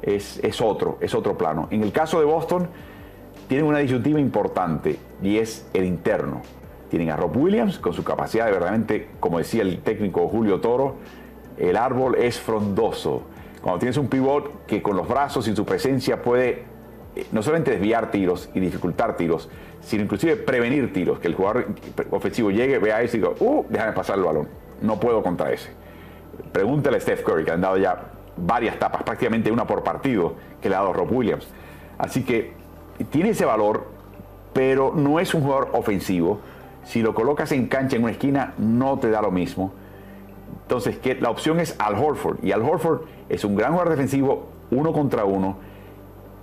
Es, 0.02 0.40
es 0.44 0.62
otro, 0.62 0.98
es 1.02 1.14
otro 1.14 1.38
plano. 1.38 1.68
En 1.72 1.84
el 1.84 1.92
caso 1.92 2.20
de 2.20 2.26
Boston, 2.26 2.68
tienen 3.52 3.68
una 3.68 3.80
disyuntiva 3.80 4.18
importante 4.18 4.98
y 5.22 5.36
es 5.36 5.68
el 5.74 5.84
interno. 5.84 6.42
Tienen 6.90 7.10
a 7.10 7.18
Rob 7.18 7.36
Williams 7.36 7.80
con 7.80 7.92
su 7.92 8.02
capacidad 8.02 8.46
de 8.46 8.54
verdaderamente, 8.54 9.10
como 9.20 9.40
decía 9.40 9.62
el 9.62 9.80
técnico 9.80 10.30
Julio 10.30 10.62
Toro, 10.62 10.96
el 11.58 11.76
árbol 11.76 12.16
es 12.16 12.40
frondoso. 12.40 13.24
Cuando 13.62 13.80
tienes 13.80 13.98
un 13.98 14.08
pivot 14.08 14.66
que 14.68 14.82
con 14.82 14.96
los 14.96 15.06
brazos 15.06 15.50
y 15.50 15.54
su 15.54 15.66
presencia 15.66 16.22
puede 16.22 16.64
eh, 17.14 17.26
no 17.34 17.44
solamente 17.44 17.72
desviar 17.72 18.10
tiros 18.10 18.50
y 18.54 18.62
dificultar 18.62 19.18
tiros, 19.18 19.50
sino 19.82 20.04
inclusive 20.04 20.38
prevenir 20.38 20.94
tiros, 20.94 21.20
que 21.20 21.28
el 21.28 21.36
jugador 21.36 21.68
ofensivo 22.10 22.52
llegue, 22.52 22.80
vea 22.80 23.02
eso 23.02 23.18
y 23.18 23.20
diga, 23.20 23.34
uh, 23.38 23.66
déjame 23.68 23.92
pasar 23.92 24.18
el 24.18 24.24
balón, 24.24 24.48
no 24.82 24.98
puedo 24.98 25.22
contra 25.22 25.52
ese. 25.52 25.72
Pregúntale 26.54 26.96
a 26.96 27.02
Steph 27.02 27.24
Curry, 27.24 27.44
que 27.44 27.52
han 27.52 27.60
dado 27.60 27.78
ya 27.78 28.12
varias 28.38 28.80
tapas, 28.80 29.04
prácticamente 29.04 29.52
una 29.52 29.68
por 29.68 29.84
partido, 29.84 30.36
que 30.62 30.70
le 30.70 30.76
ha 30.76 30.80
dado 30.80 30.94
Rob 30.94 31.12
Williams. 31.12 31.46
Así 31.98 32.24
que 32.24 32.61
tiene 33.04 33.30
ese 33.30 33.46
valor, 33.46 33.88
pero 34.54 34.94
no 34.96 35.20
es 35.20 35.34
un 35.34 35.42
jugador 35.42 35.70
ofensivo. 35.74 36.40
Si 36.84 37.02
lo 37.02 37.14
colocas 37.14 37.52
en 37.52 37.68
cancha 37.68 37.96
en 37.96 38.04
una 38.04 38.12
esquina, 38.12 38.54
no 38.58 38.98
te 39.00 39.10
da 39.10 39.22
lo 39.22 39.32
mismo. 39.32 39.72
Entonces, 40.64 40.98
que 40.98 41.16
la 41.16 41.30
opción 41.30 41.60
es 41.60 41.76
Al 41.80 41.96
Horford. 41.96 42.44
Y 42.44 42.52
Al 42.52 42.62
Horford 42.62 43.02
es 43.30 43.44
un 43.44 43.56
gran 43.56 43.72
jugador 43.72 43.92
defensivo, 43.92 44.48
uno 44.72 44.94
contra 44.94 45.26
uno. 45.26 45.58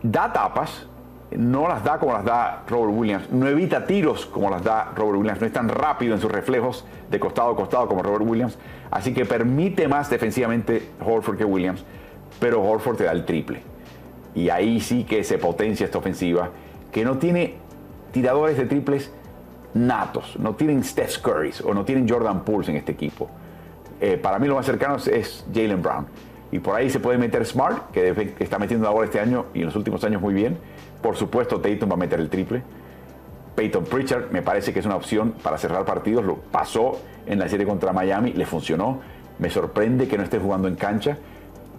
Da 0.02 0.32
tapas, 0.32 0.86
no 1.30 1.68
las 1.68 1.84
da 1.84 1.98
como 1.98 2.12
las 2.12 2.24
da 2.24 2.62
Robert 2.68 2.92
Williams, 2.96 3.30
no 3.30 3.46
evita 3.48 3.84
tiros 3.84 4.26
como 4.26 4.48
las 4.50 4.62
da 4.62 4.92
Robert 4.96 5.18
Williams, 5.18 5.40
no 5.40 5.46
es 5.46 5.52
tan 5.52 5.68
rápido 5.68 6.14
en 6.14 6.20
sus 6.20 6.30
reflejos 6.30 6.84
de 7.10 7.20
costado 7.20 7.50
a 7.50 7.56
costado 7.56 7.86
como 7.88 8.02
Robert 8.02 8.24
Williams, 8.26 8.58
así 8.90 9.12
que 9.12 9.26
permite 9.26 9.88
más 9.88 10.08
defensivamente 10.08 10.90
Horford 11.04 11.36
que 11.36 11.44
Williams, 11.44 11.84
pero 12.40 12.62
Horford 12.62 12.96
te 12.96 13.04
da 13.04 13.12
el 13.12 13.24
triple. 13.24 13.60
Y 14.38 14.50
ahí 14.50 14.80
sí 14.80 15.04
que 15.04 15.24
se 15.24 15.38
potencia 15.38 15.84
esta 15.84 15.98
ofensiva, 15.98 16.50
que 16.92 17.04
no 17.04 17.18
tiene 17.18 17.54
tiradores 18.12 18.56
de 18.56 18.66
triples 18.66 19.10
natos, 19.74 20.36
no 20.38 20.54
tienen 20.54 20.82
Steph 20.84 21.18
Curry 21.18 21.52
o 21.64 21.74
no 21.74 21.84
tienen 21.84 22.08
Jordan 22.08 22.44
Pools 22.44 22.68
en 22.68 22.76
este 22.76 22.92
equipo. 22.92 23.28
Eh, 24.00 24.16
para 24.16 24.38
mí 24.38 24.46
lo 24.46 24.54
más 24.54 24.66
cercano 24.66 24.96
es 24.96 25.44
Jalen 25.52 25.82
Brown. 25.82 26.06
Y 26.50 26.60
por 26.60 26.76
ahí 26.76 26.88
se 26.88 26.98
puede 26.98 27.18
meter 27.18 27.44
Smart, 27.44 27.90
que 27.90 28.34
está 28.38 28.58
metiendo 28.58 28.88
ahora 28.88 29.04
este 29.04 29.20
año 29.20 29.46
y 29.52 29.60
en 29.60 29.66
los 29.66 29.76
últimos 29.76 30.02
años 30.04 30.22
muy 30.22 30.32
bien 30.32 30.56
por 31.00 31.16
supuesto, 31.16 31.60
Tatum 31.60 31.90
va 31.90 31.94
a 31.94 31.98
meter 31.98 32.20
el 32.20 32.28
triple. 32.28 32.62
Peyton 33.54 33.84
Pritchard 33.84 34.30
me 34.30 34.42
parece 34.42 34.72
que 34.72 34.80
es 34.80 34.86
una 34.86 34.96
opción 34.96 35.34
para 35.42 35.58
cerrar 35.58 35.84
partidos. 35.84 36.24
Lo 36.24 36.36
pasó 36.36 37.00
en 37.26 37.38
la 37.38 37.48
serie 37.48 37.66
contra 37.66 37.92
Miami, 37.92 38.32
le 38.32 38.46
funcionó. 38.46 39.00
Me 39.38 39.50
sorprende 39.50 40.08
que 40.08 40.16
no 40.16 40.24
esté 40.24 40.38
jugando 40.38 40.68
en 40.68 40.74
cancha. 40.74 41.16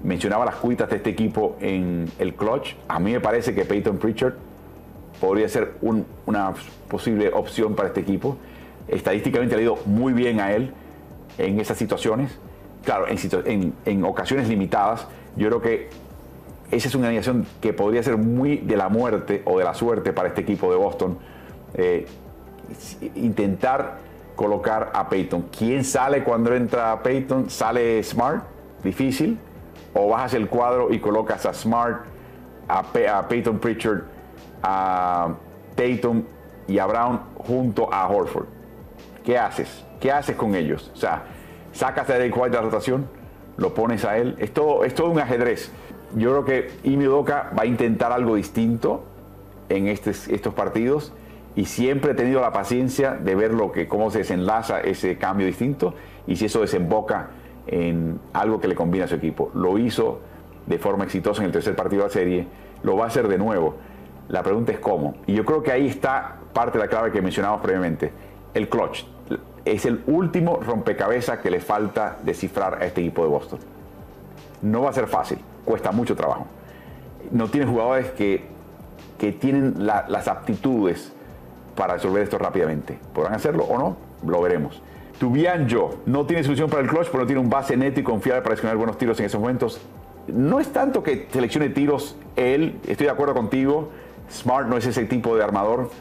Mencionaba 0.04 0.46
las 0.46 0.56
cuitas 0.56 0.90
de 0.90 0.98
este 0.98 1.10
equipo 1.10 1.58
en 1.60 2.10
el 2.20 2.34
clutch. 2.36 2.76
A 2.88 3.00
mí 3.00 3.12
me 3.12 3.20
parece 3.20 3.54
que 3.54 3.66
Peyton 3.66 3.98
Pritchard 3.98 4.34
podría 5.20 5.50
ser 5.50 5.74
una 5.82 6.54
posible 6.88 7.30
opción 7.34 7.76
para 7.76 7.90
este 7.90 8.02
equipo. 8.02 8.38
Estadísticamente 8.88 9.56
le 9.56 9.62
ha 9.62 9.66
ido 9.66 9.78
muy 9.86 10.14
bien 10.14 10.40
a 10.40 10.54
él 10.54 10.72
en 11.38 11.60
esas 11.60 11.78
situaciones. 11.78 12.38
Claro, 12.84 13.06
en, 13.08 13.74
en 13.86 14.04
ocasiones 14.06 14.48
limitadas. 14.48 15.06
Yo 15.36 15.48
creo 15.48 15.62
que 15.62 15.90
esa 16.72 16.88
es 16.88 16.96
una 16.96 17.08
alineación 17.08 17.46
que 17.62 17.74
podría 17.74 18.02
ser 18.04 18.18
muy 18.18 18.58
de 18.58 18.78
la 18.78 18.90
muerte 18.90 19.42
o 19.46 19.58
de 19.58 19.66
la 19.66 19.74
suerte 19.74 20.14
para 20.14 20.30
este 20.30 20.42
equipo 20.42 20.72
de 20.72 20.78
Boston. 20.78 21.18
Eh, 21.74 22.08
intentar 23.16 23.98
colocar 24.36 24.92
a 24.94 25.10
Peyton. 25.10 25.46
¿Quién 25.56 25.84
sale 25.84 26.24
cuando 26.24 26.54
entra 26.54 27.02
Peyton? 27.02 27.50
¿Sale 27.50 28.02
Smart? 28.04 28.44
Difícil. 28.84 29.38
O 29.94 30.10
bajas 30.10 30.34
el 30.34 30.48
cuadro 30.48 30.94
y 30.94 31.00
colocas 31.00 31.46
a 31.46 31.54
Smart, 31.54 32.06
a, 32.68 33.28
Peyton 33.28 33.60
Pritchard, 33.60 34.04
a 34.62 35.34
Tatum 35.76 36.24
y 36.68 36.78
a 36.78 36.86
Brown 36.86 37.20
junto 37.36 37.92
a 37.92 38.08
Horford. 38.08 38.46
¿Qué 39.24 39.38
haces? 39.38 39.84
¿Qué 40.00 40.12
haces 40.12 40.36
con 40.36 40.56
ellos? 40.56 40.92
O 40.94 40.98
sea, 40.98 41.24
sacas 41.74 42.10
a 42.10 42.14
Derek 42.14 42.36
White 42.36 42.52
de 42.52 42.56
la 42.58 42.62
rotación, 42.62 43.08
lo 43.58 43.74
pones 43.74 44.06
a 44.06 44.18
él. 44.18 44.36
Es 44.40 44.54
todo, 44.54 44.84
es 44.84 44.94
todo 44.94 45.10
un 45.10 45.20
ajedrez 45.20 45.72
yo 46.16 46.32
creo 46.32 46.46
que 46.46 46.72
Imi 46.84 47.06
va 47.06 47.52
a 47.56 47.66
intentar 47.66 48.12
algo 48.12 48.36
distinto. 48.36 49.04
en 49.70 49.88
estos 49.88 50.54
partidos 50.56 51.14
y 51.56 51.66
siempre 51.66 52.14
he 52.14 52.16
tenido 52.16 52.42
la 52.42 52.52
paciencia 52.52 53.12
de 53.14 53.36
ver 53.36 53.54
lo 53.54 53.72
que, 53.72 53.88
cómo 53.88 54.10
se 54.10 54.20
desenlaza 54.20 54.82
ese 54.82 55.18
cambio 55.20 55.46
distinto 55.46 55.94
y 56.26 56.38
si 56.38 56.46
eso 56.46 56.62
desemboca 56.62 57.30
en 57.72 58.20
algo 58.34 58.60
que 58.60 58.68
le 58.68 58.76
conviene 58.76 59.06
a 59.06 59.08
su 59.08 59.16
equipo. 59.16 59.52
Lo 59.54 59.78
hizo 59.78 60.20
de 60.66 60.78
forma 60.78 61.04
exitosa 61.04 61.42
en 61.42 61.48
el 61.48 61.52
tercer 61.52 61.76
partido 61.76 62.04
de 62.04 62.08
la 62.08 62.14
serie, 62.14 62.48
lo 62.84 62.96
va 62.96 63.06
a 63.06 63.08
hacer 63.08 63.28
de 63.28 63.38
nuevo. 63.38 63.76
La 64.28 64.44
pregunta 64.44 64.72
es 64.72 64.80
cómo. 64.80 65.16
Y 65.26 65.34
yo 65.34 65.46
creo 65.46 65.64
que 65.64 65.72
ahí 65.72 65.88
está 65.88 66.36
parte 66.54 66.78
de 66.78 66.86
la 66.86 66.90
clave 66.90 67.12
que 67.12 67.22
mencionamos 67.22 67.62
previamente. 67.62 68.12
El 68.54 68.70
clutch 68.70 69.06
es 69.66 69.86
el 69.86 70.04
último 70.08 70.58
rompecabezas 70.58 71.40
que 71.40 71.52
le 71.52 71.60
falta 71.60 72.18
descifrar 72.24 72.82
a 72.82 72.86
este 72.86 73.02
equipo 73.02 73.24
de 73.24 73.30
Boston. 73.30 73.60
No 74.62 74.82
va 74.82 74.90
a 74.90 74.94
ser 74.94 75.08
fácil, 75.08 75.40
cuesta 75.66 75.92
mucho 75.92 76.16
trabajo. 76.16 76.46
No 77.32 77.48
tiene 77.48 77.66
jugadores 77.66 78.12
que, 78.12 78.44
que 79.18 79.32
tienen 79.32 79.86
las 79.86 80.28
aptitudes 80.28 81.12
para 81.76 81.96
resolver 81.96 82.24
esto 82.24 82.38
rápidamente. 82.38 83.00
¿Podrán 83.14 83.34
hacerlo 83.34 83.64
o 83.64 83.78
no? 83.78 83.98
Lo 84.26 84.42
veremos. 84.42 84.82
Tubian 85.20 85.68
yo 85.68 86.00
no 86.06 86.26
tiene 86.26 86.44
solución 86.44 86.70
para 86.70 86.82
el 86.82 86.88
clutch, 86.88 87.08
pero 87.08 87.20
no 87.20 87.28
tiene 87.28 87.42
un 87.42 87.50
base 87.50 87.76
neto 87.76 88.00
y 88.00 88.04
confiable 88.04 88.42
para 88.42 88.56
escoger 88.56 88.78
buenos 88.78 88.98
tiros 88.98 89.20
en 89.20 89.26
esos 89.26 89.40
momentos. 89.40 89.82
No 90.28 90.60
es 90.60 90.72
tanto 90.72 91.04
que 91.04 91.28
seleccione 91.32 91.70
tiros 91.70 92.16
él, 92.38 92.80
estoy 92.88 93.06
de 93.06 93.12
acuerdo 93.12 93.34
contigo. 93.34 93.90
Smart 94.32 94.68
no 94.68 94.78
es 94.78 94.86
ese 94.86 95.06
tipo 95.06 95.36
de 95.36 95.44
armador 95.44 95.92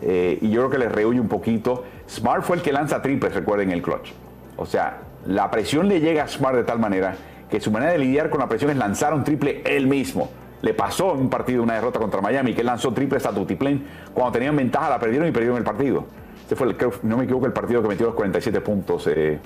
eh, 0.00 0.38
y 0.40 0.50
yo 0.50 0.62
creo 0.62 0.70
que 0.70 0.78
le 0.78 0.88
rehuye 0.88 1.20
un 1.20 1.28
poquito. 1.28 1.84
Smart 2.08 2.44
fue 2.44 2.56
el 2.56 2.62
que 2.62 2.72
lanza 2.72 3.02
triples, 3.02 3.34
recuerden, 3.34 3.70
el 3.70 3.82
clutch. 3.82 4.12
O 4.56 4.64
sea, 4.64 5.00
la 5.26 5.50
presión 5.50 5.88
le 5.88 6.00
llega 6.00 6.24
a 6.24 6.28
Smart 6.28 6.56
de 6.56 6.64
tal 6.64 6.78
manera 6.78 7.14
que 7.50 7.60
su 7.60 7.70
manera 7.70 7.92
de 7.92 7.98
lidiar 7.98 8.30
con 8.30 8.40
la 8.40 8.48
presión 8.48 8.70
es 8.70 8.78
lanzar 8.78 9.12
un 9.12 9.24
triple 9.24 9.62
él 9.66 9.86
mismo. 9.86 10.30
Le 10.62 10.72
pasó 10.72 11.12
en 11.12 11.20
un 11.20 11.28
partido 11.28 11.62
una 11.62 11.74
derrota 11.74 11.98
contra 11.98 12.22
Miami, 12.22 12.54
que 12.54 12.64
lanzó 12.64 12.92
triples 12.94 13.26
a 13.26 13.32
Tutiplén. 13.32 13.84
Cuando 14.14 14.32
tenían 14.32 14.56
ventaja 14.56 14.88
la 14.88 14.98
perdieron 14.98 15.28
y 15.28 15.32
perdieron 15.32 15.58
el 15.58 15.64
partido. 15.64 16.06
Este 16.42 16.56
fue, 16.56 16.68
el, 16.68 16.76
no 17.02 17.16
me 17.16 17.24
equivoco, 17.24 17.46
el 17.46 17.52
partido 17.52 17.82
que 17.82 17.88
metió 17.88 18.06
los 18.06 18.14
47 18.14 18.60
puntos 18.60 19.06
eh, 19.06 19.38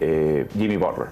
eh, 0.00 0.46
Jimmy 0.52 0.76
Butler. 0.76 1.08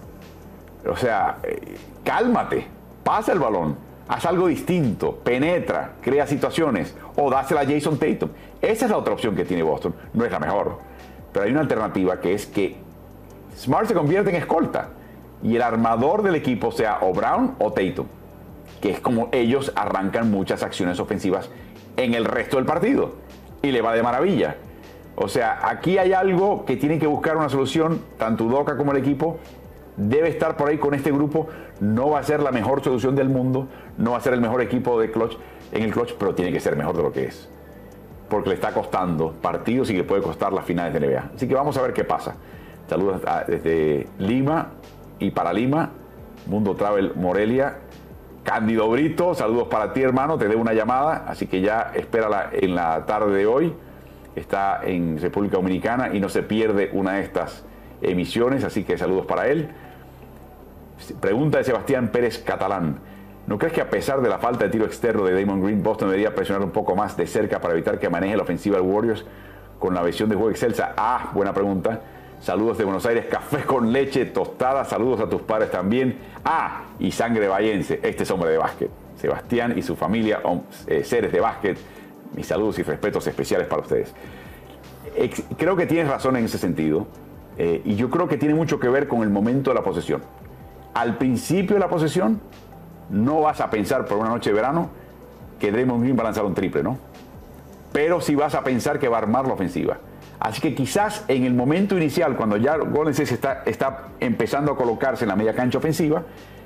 O 0.87 0.97
sea, 0.97 1.39
eh, 1.43 1.77
cálmate, 2.05 2.67
pasa 3.03 3.33
el 3.33 3.39
balón, 3.39 3.77
haz 4.09 4.27
algo 4.27 4.49
distinto, 4.49 5.17
penetra, 5.17 5.95
crea 6.01 6.27
situaciones 6.27 6.95
o 7.17 7.31
dásela 7.31 7.63
a 7.63 7.67
Jason 7.67 7.99
Tatum. 7.99 8.31
Esa 8.61 8.85
es 8.87 8.91
la 8.91 8.99
otra 8.99 9.15
opción 9.15 9.35
que 9.35 9.45
tiene 9.45 9.63
Boston. 9.63 9.95
No 10.13 10.25
es 10.25 10.33
la 10.33 10.41
mejor, 10.41 10.79
pero 11.33 11.45
hay 11.45 11.53
una 11.53 11.61
alternativa 11.61 12.21
que 12.21 12.35
es 12.35 12.47
que 12.47 12.77
Smart 13.57 13.87
se 13.87 13.95
convierte 13.95 14.31
en 14.31 14.37
escolta 14.37 14.91
y 15.43 15.57
el 15.57 15.63
armador 15.63 16.23
del 16.23 16.35
equipo 16.35 16.73
sea 16.73 16.99
o 17.03 17.13
Brown 17.13 17.55
o 17.59 17.73
Tatum 17.73 18.07
que 18.83 18.91
es 18.91 19.01
como 19.01 19.29
ellos 19.33 19.73
arrancan 19.77 20.31
muchas 20.31 20.65
acciones 20.65 20.99
ofensivas 20.99 21.49
en 21.97 22.15
el 22.15 22.25
resto 22.25 22.57
del 22.57 22.67
partido. 22.67 23.15
Y 23.63 23.71
le 23.71 23.81
va 23.81 23.95
de 23.95 24.03
maravilla. 24.03 24.57
O 25.17 25.29
sea, 25.29 25.69
aquí 25.69 25.99
hay 25.99 26.13
algo 26.13 26.65
que 26.65 26.77
tiene 26.77 26.99
que 26.99 27.07
buscar 27.07 27.37
una 27.37 27.49
solución, 27.49 28.01
tanto 28.19 28.45
Udoca 28.45 28.77
como 28.77 28.93
el 28.93 28.99
equipo. 28.99 29.39
Debe 29.97 30.29
estar 30.29 30.57
por 30.57 30.71
ahí 30.71 30.79
con 30.79 30.95
este 30.95 31.13
grupo. 31.13 31.49
No 31.81 32.11
va 32.11 32.21
a 32.21 32.23
ser 32.23 32.43
la 32.43 32.51
mejor 32.51 32.83
solución 32.83 33.15
del 33.15 33.29
mundo. 33.29 33.69
No 33.99 34.13
va 34.13 34.19
a 34.19 34.21
ser 34.21 34.33
el 34.33 34.41
mejor 34.41 34.63
equipo 34.63 34.99
de 34.99 35.11
clutch 35.11 35.37
en 35.73 35.83
el 35.83 35.93
clutch, 35.93 36.15
pero 36.19 36.35
tiene 36.35 36.53
que 36.53 36.61
ser 36.61 36.77
mejor 36.77 36.97
de 36.97 37.03
lo 37.03 37.13
que 37.13 37.25
es. 37.25 37.49
Porque 38.29 38.49
le 38.49 38.55
está 38.55 38.73
costando 38.73 39.33
partidos 39.33 39.91
y 39.91 39.97
le 39.97 40.05
puede 40.05 40.23
costar 40.23 40.53
las 40.53 40.65
finales 40.65 40.95
de 40.95 41.07
NBA. 41.07 41.31
Así 41.35 41.47
que 41.47 41.55
vamos 41.55 41.77
a 41.77 41.83
ver 41.83 41.93
qué 41.93 42.05
pasa. 42.05 42.37
Saludos 42.89 43.21
desde 43.47 44.07
Lima 44.19 44.69
y 45.19 45.31
para 45.31 45.53
Lima. 45.53 45.91
Mundo 46.47 46.75
Travel 46.75 47.13
Morelia. 47.15 47.77
Cándido 48.43 48.89
Brito, 48.91 49.35
saludos 49.35 49.69
para 49.69 49.93
ti 49.93 50.03
hermano, 50.03 50.37
te 50.37 50.49
debo 50.49 50.61
una 50.61 50.73
llamada, 50.73 51.27
así 51.29 51.47
que 51.47 51.61
ya 51.61 51.93
espérala 51.95 52.51
en 52.53 52.75
la 52.75 53.07
tarde 53.07 53.37
de 53.37 53.47
hoy. 53.47 53.73
Está 54.35 54.81
en 54.85 55.21
República 55.21 55.57
Dominicana 55.57 56.15
y 56.15 56.21
no 56.21 56.29
se 56.29 56.43
pierde 56.43 56.91
una 56.93 57.15
de 57.15 57.23
estas 57.23 57.65
emisiones, 58.01 58.65
así 58.65 58.85
que 58.85 58.97
saludos 58.97 59.27
para 59.27 59.49
él. 59.49 59.69
Pregunta 61.21 61.59
de 61.59 61.65
Sebastián 61.65 62.09
Pérez 62.09 62.39
Catalán. 62.39 63.01
¿No 63.47 63.59
crees 63.59 63.73
que 63.73 63.81
a 63.81 63.91
pesar 63.91 64.23
de 64.23 64.29
la 64.29 64.39
falta 64.39 64.65
de 64.65 64.71
tiro 64.71 64.85
externo 64.85 65.25
de 65.25 65.39
Damon 65.39 65.63
Green, 65.63 65.83
Boston 65.83 66.09
debería 66.09 66.35
presionar 66.35 66.63
un 66.63 66.71
poco 66.71 66.95
más 66.95 67.17
de 67.17 67.27
cerca 67.27 67.61
para 67.61 67.75
evitar 67.75 67.99
que 67.99 68.09
maneje 68.09 68.37
la 68.37 68.45
ofensiva 68.45 68.77
de 68.77 68.83
Warriors 68.83 69.25
con 69.79 69.95
la 69.95 70.03
visión 70.03 70.29
de 70.29 70.37
juego 70.37 70.51
excelsa? 70.51 70.95
Ah, 70.97 71.33
buena 71.35 71.53
pregunta. 71.53 72.01
Saludos 72.41 72.79
de 72.79 72.85
Buenos 72.85 73.05
Aires, 73.05 73.27
café 73.27 73.65
con 73.65 73.93
leche 73.93 74.27
tostada. 74.27 74.85
Saludos 74.85 75.21
a 75.21 75.29
tus 75.29 75.43
padres 75.43 75.71
también. 75.73 76.19
Ah, 76.45 76.85
y 77.01 77.11
sangre 77.11 77.49
vallense. 77.49 77.99
Este 78.03 78.23
es 78.23 78.31
hombre 78.31 78.51
de 78.51 78.59
básquet. 78.59 78.91
Sebastián 79.17 79.75
y 79.77 79.83
su 79.83 79.97
familia, 79.97 80.41
eh, 80.87 81.03
seres 81.05 81.33
de 81.33 81.41
básquet. 81.41 81.79
Mis 82.35 82.47
saludos 82.47 82.79
y 82.79 82.83
respetos 82.83 83.27
especiales 83.27 83.67
para 83.67 83.83
ustedes. 83.83 84.13
creo 85.57 85.77
que 85.77 85.87
tienes 85.87 86.09
razón 86.09 86.37
en 86.37 86.45
ese 86.45 86.59
sentido. 86.59 87.07
Eh, 87.59 87.83
y 87.85 87.97
yo 87.97 88.09
creo 88.09 88.29
que 88.29 88.39
tiene 88.39 88.55
mucho 88.55 88.81
que 88.81 88.89
ver 88.89 89.09
con 89.09 89.23
el 89.23 89.31
momento 89.31 89.71
de 89.71 89.75
la 89.75 89.83
posesión. 89.83 90.23
Al 90.95 91.19
principio 91.19 91.75
de 91.75 91.81
la 91.81 91.89
posesión, 91.89 92.41
no 93.11 93.41
vas 93.41 93.61
a 93.61 93.71
pensar 93.71 94.07
por 94.07 94.19
una 94.19 94.31
noche 94.31 94.51
de 94.51 94.57
verano 94.57 94.89
que 95.59 95.71
Draymond 95.71 96.03
Green 96.03 96.17
va 96.17 96.23
a 96.23 96.25
lanzar 96.25 96.45
un 96.45 96.55
triple, 96.55 96.83
¿no? 96.83 96.99
Pero 97.93 98.21
sí 98.21 98.35
vas 98.35 98.55
a 98.55 98.65
pensar 98.65 98.99
que 98.99 99.09
va 99.09 99.19
a 99.19 99.21
armar 99.21 99.47
la 99.47 99.53
ofensiva 99.53 99.99
Así 100.43 100.61
que 100.61 100.75
quizás 100.75 101.25
en 101.29 101.45
el 101.45 101.55
momento 101.55 101.97
inicial, 101.97 102.35
cuando 102.35 102.57
ya 102.57 102.77
Golden 102.77 103.13
State 103.13 103.33
está, 103.33 103.63
está 103.65 104.09
empezando 104.19 104.73
a 104.73 104.77
colocarse 104.77 105.25
en 105.25 105.29
la 105.29 105.37
media 105.37 105.55
cancha 105.55 105.79
ofensiva, 105.79 106.25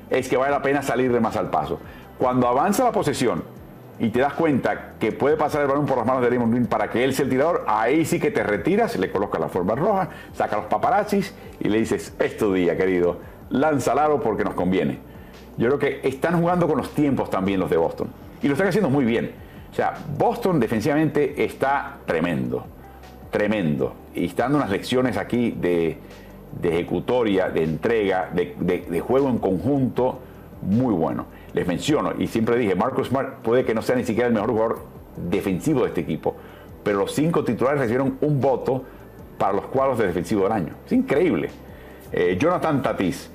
es 0.09 0.31
que 0.31 0.39
vale 0.39 0.51
la 0.51 0.63
pena 0.63 0.81
salir 0.81 1.13
de 1.13 1.21
más 1.21 1.37
al 1.37 1.51
paso. 1.51 1.79
Cuando 2.17 2.49
avanza 2.49 2.85
la 2.85 2.93
posesión 2.93 3.45
y 3.99 4.11
te 4.11 4.21
das 4.21 4.35
cuenta 4.35 4.93
que 4.99 5.13
puede 5.13 5.37
pasar 5.37 5.63
el 5.63 5.69
balón 5.69 5.87
por 5.87 5.97
las 5.97 6.07
manos 6.07 6.23
de 6.23 6.31
Raymond 6.31 6.69
para 6.69 6.91
que 6.91 7.03
él 7.03 7.15
sea 7.15 7.25
el 7.25 7.31
tirador, 7.31 7.65
ahí 7.67 8.05
sí 8.05 8.21
que 8.21 8.31
te 8.31 8.43
retiras, 8.43 8.97
le 8.99 9.11
colocas 9.11 9.41
la 9.41 9.49
forma 9.49 9.75
roja, 9.75 10.11
saca 10.35 10.57
los 10.57 10.67
paparazzis 10.67 11.35
y 11.61 11.69
le 11.69 11.79
dices, 11.79 12.15
es 12.19 12.53
día, 12.53 12.77
querido, 12.77 13.19
lanza 13.51 13.95
porque 14.23 14.45
nos 14.45 14.55
conviene. 14.55 14.99
Yo 15.57 15.69
creo 15.69 15.79
que 15.79 16.09
están 16.09 16.41
jugando 16.41 16.69
con 16.69 16.77
los 16.77 16.95
tiempos 16.95 17.31
también 17.31 17.59
los 17.61 17.71
de 17.71 17.79
Boston. 17.79 18.09
Y 18.43 18.49
lo 18.49 18.53
están 18.53 18.69
haciendo 18.69 18.91
muy 18.91 19.05
bien. 19.05 19.33
O 19.73 19.75
sea, 19.75 19.95
Boston 20.19 20.61
defensivamente 20.61 21.43
está 21.43 21.97
tremendo 22.05 22.67
tremendo. 23.37 23.95
Y 24.15 24.27
están 24.27 24.47
dando 24.47 24.59
unas 24.59 24.71
lecciones 24.71 25.17
aquí 25.19 25.51
de, 25.51 25.99
ejecutoria, 26.63 27.51
de 27.51 27.65
entrega, 27.65 28.31
de, 28.33 29.01
juego 29.01 29.29
en 29.29 29.39
conjunto, 29.39 30.21
muy 30.63 30.95
bueno. 30.95 31.27
Les 31.57 31.67
menciono, 31.67 32.13
y 32.19 32.27
siempre 32.27 32.59
dije, 32.59 32.75
Marcus 32.75 33.09
Smart 33.09 33.37
puede 33.37 33.65
que 33.65 33.73
no 33.73 33.81
sea 33.81 33.97
ni 33.97 34.05
siquiera 34.05 34.29
el 34.29 34.35
mejor 34.35 34.51
jugador 34.51 34.79
defensivo 35.17 35.81
de 35.81 35.87
este 35.87 36.03
equipo, 36.03 36.37
pero 36.85 36.99
los 36.99 37.13
cinco 37.15 37.45
titulares 37.45 37.81
recibieron 37.81 38.19
un 38.21 38.43
voto 38.43 38.85
para 39.39 39.55
los 39.55 39.65
cuadros 39.69 39.97
de 39.97 40.07
defensivo 40.07 40.43
del 40.43 40.53
año. 40.53 40.75
Es 40.85 40.93
increíble. 40.93 41.49
Eh, 42.13 42.37
Jonathan 42.39 42.83
Tatis. 42.83 43.31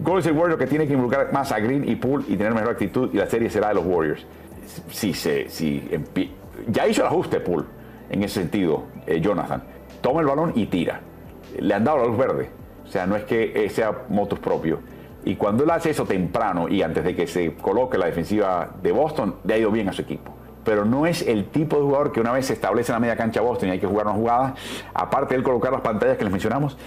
Golden 0.00 0.20
State 0.20 0.38
Warriors 0.38 0.60
que 0.60 0.68
tiene 0.68 0.86
que 0.86 0.92
involucrar 0.92 1.32
más 1.32 1.50
a 1.50 1.58
Green 1.58 1.88
y 1.88 1.96
Poole 1.96 2.24
y 2.28 2.36
tener 2.36 2.54
mejor 2.54 2.70
actitud 2.70 3.10
y 3.12 3.16
la 3.16 3.26
serie 3.26 3.50
será 3.50 3.68
de 3.68 3.74
los 3.74 3.84
Warriors. 3.84 4.24
Si, 4.90 5.12
se, 5.12 5.48
si, 5.48 5.88
ya 6.68 6.86
hizo 6.86 7.00
el 7.00 7.08
ajuste 7.08 7.40
Poole 7.40 7.64
en 8.10 8.22
ese 8.22 8.42
sentido, 8.42 8.84
eh, 9.08 9.20
Jonathan. 9.20 9.64
Toma 10.00 10.20
el 10.20 10.26
balón 10.28 10.52
y 10.54 10.66
tira. 10.66 11.00
Le 11.58 11.74
han 11.74 11.82
dado 11.82 11.98
la 11.98 12.06
luz 12.06 12.16
verde. 12.16 12.48
O 12.84 12.88
sea, 12.88 13.08
no 13.08 13.16
es 13.16 13.24
que 13.24 13.68
sea 13.70 14.04
motus 14.08 14.38
propio. 14.38 14.78
Y 15.26 15.34
cuando 15.34 15.64
él 15.64 15.70
hace 15.70 15.90
eso 15.90 16.04
temprano 16.04 16.68
y 16.68 16.82
antes 16.82 17.02
de 17.02 17.16
que 17.16 17.26
se 17.26 17.52
coloque 17.54 17.98
la 17.98 18.06
defensiva 18.06 18.70
de 18.80 18.92
Boston, 18.92 19.34
le 19.42 19.54
ha 19.54 19.58
ido 19.58 19.72
bien 19.72 19.88
a 19.88 19.92
su 19.92 20.02
equipo. 20.02 20.32
Pero 20.64 20.84
no 20.84 21.04
es 21.04 21.26
el 21.26 21.46
tipo 21.46 21.76
de 21.76 21.82
jugador 21.82 22.12
que 22.12 22.20
una 22.20 22.30
vez 22.30 22.46
se 22.46 22.52
establece 22.52 22.92
en 22.92 22.94
la 22.94 23.00
media 23.00 23.16
cancha 23.16 23.40
Boston 23.40 23.68
y 23.68 23.72
hay 23.72 23.80
que 23.80 23.88
jugar 23.88 24.06
una 24.06 24.14
jugada, 24.14 24.54
aparte 24.94 25.34
de 25.34 25.38
él 25.38 25.42
colocar 25.42 25.72
las 25.72 25.80
pantallas 25.80 26.16
que 26.16 26.22
les 26.22 26.30
mencionamos, 26.30 26.78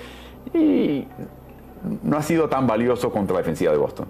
y 0.54 1.06
no 2.02 2.16
ha 2.16 2.22
sido 2.22 2.48
tan 2.48 2.66
valioso 2.66 3.12
contra 3.12 3.34
la 3.34 3.40
defensiva 3.42 3.74
de 3.74 3.78
Boston. 3.78 4.08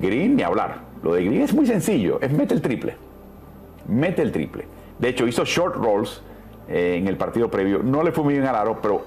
Green, 0.00 0.36
ni 0.36 0.44
hablar. 0.44 0.82
Lo 1.02 1.14
de 1.14 1.24
Green 1.24 1.42
es 1.42 1.52
muy 1.52 1.66
sencillo, 1.66 2.20
es 2.20 2.30
mete 2.30 2.54
el 2.54 2.62
triple. 2.62 2.94
Mete 3.88 4.22
el 4.22 4.30
triple. 4.30 4.66
De 5.00 5.08
hecho, 5.08 5.26
hizo 5.26 5.44
short 5.44 5.74
rolls 5.74 6.22
eh, 6.68 6.96
en 6.96 7.08
el 7.08 7.16
partido 7.16 7.50
previo. 7.50 7.82
No 7.82 8.04
le 8.04 8.12
fue 8.12 8.22
muy 8.22 8.34
bien 8.34 8.46
al 8.46 8.54
aro, 8.54 8.78
pero 8.80 9.04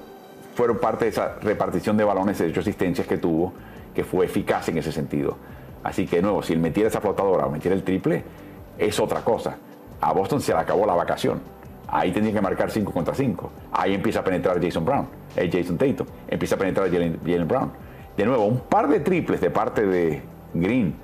fueron 0.56 0.78
parte 0.78 1.06
de 1.06 1.12
esa 1.12 1.38
repartición 1.41 1.95
de 1.95 2.04
balones 2.04 2.38
de 2.38 2.47
hecho 2.47 2.60
asistencias 2.60 3.08
que 3.08 3.18
tuvo, 3.18 3.54
que 3.94 4.04
fue 4.04 4.26
eficaz 4.26 4.70
en 4.70 4.78
ese 4.78 4.92
sentido. 4.92 5.38
Así 5.84 6.06
que, 6.06 6.18
de 6.18 6.22
nuevo, 6.22 6.44
si 6.44 6.54
él 6.54 6.60
metiera 6.60 6.89
esa 6.89 7.02
flotadora 7.02 7.46
o 7.46 7.52
metiera 7.52 7.76
el 7.76 7.84
triple, 7.84 8.24
es 8.78 9.00
otra 9.00 9.22
cosa. 9.22 9.58
A 10.00 10.14
Boston 10.14 10.42
se 10.42 10.54
le 10.54 10.60
acabó 10.60 10.86
la 10.86 10.94
vacación. 10.94 11.42
Ahí 11.88 12.12
tenía 12.12 12.32
que 12.32 12.42
marcar 12.42 12.72
5 12.72 12.92
contra 12.92 13.14
5. 13.14 13.52
Ahí 13.74 13.94
empieza 13.94 14.22
a 14.22 14.24
penetrar 14.24 14.64
Jason 14.64 14.86
Brown, 14.86 15.08
Jason 15.36 15.78
Tatum. 15.78 16.08
Empieza 16.28 16.56
a 16.56 16.58
penetrar 16.58 16.89
Jalen 16.89 17.48
Brown. 17.48 17.72
De 18.16 18.26
nuevo, 18.26 18.46
un 18.46 18.60
par 18.62 18.88
de 18.88 19.02
triples 19.02 19.42
de 19.42 19.50
parte 19.50 19.86
de 19.86 20.22
Green 20.54 20.96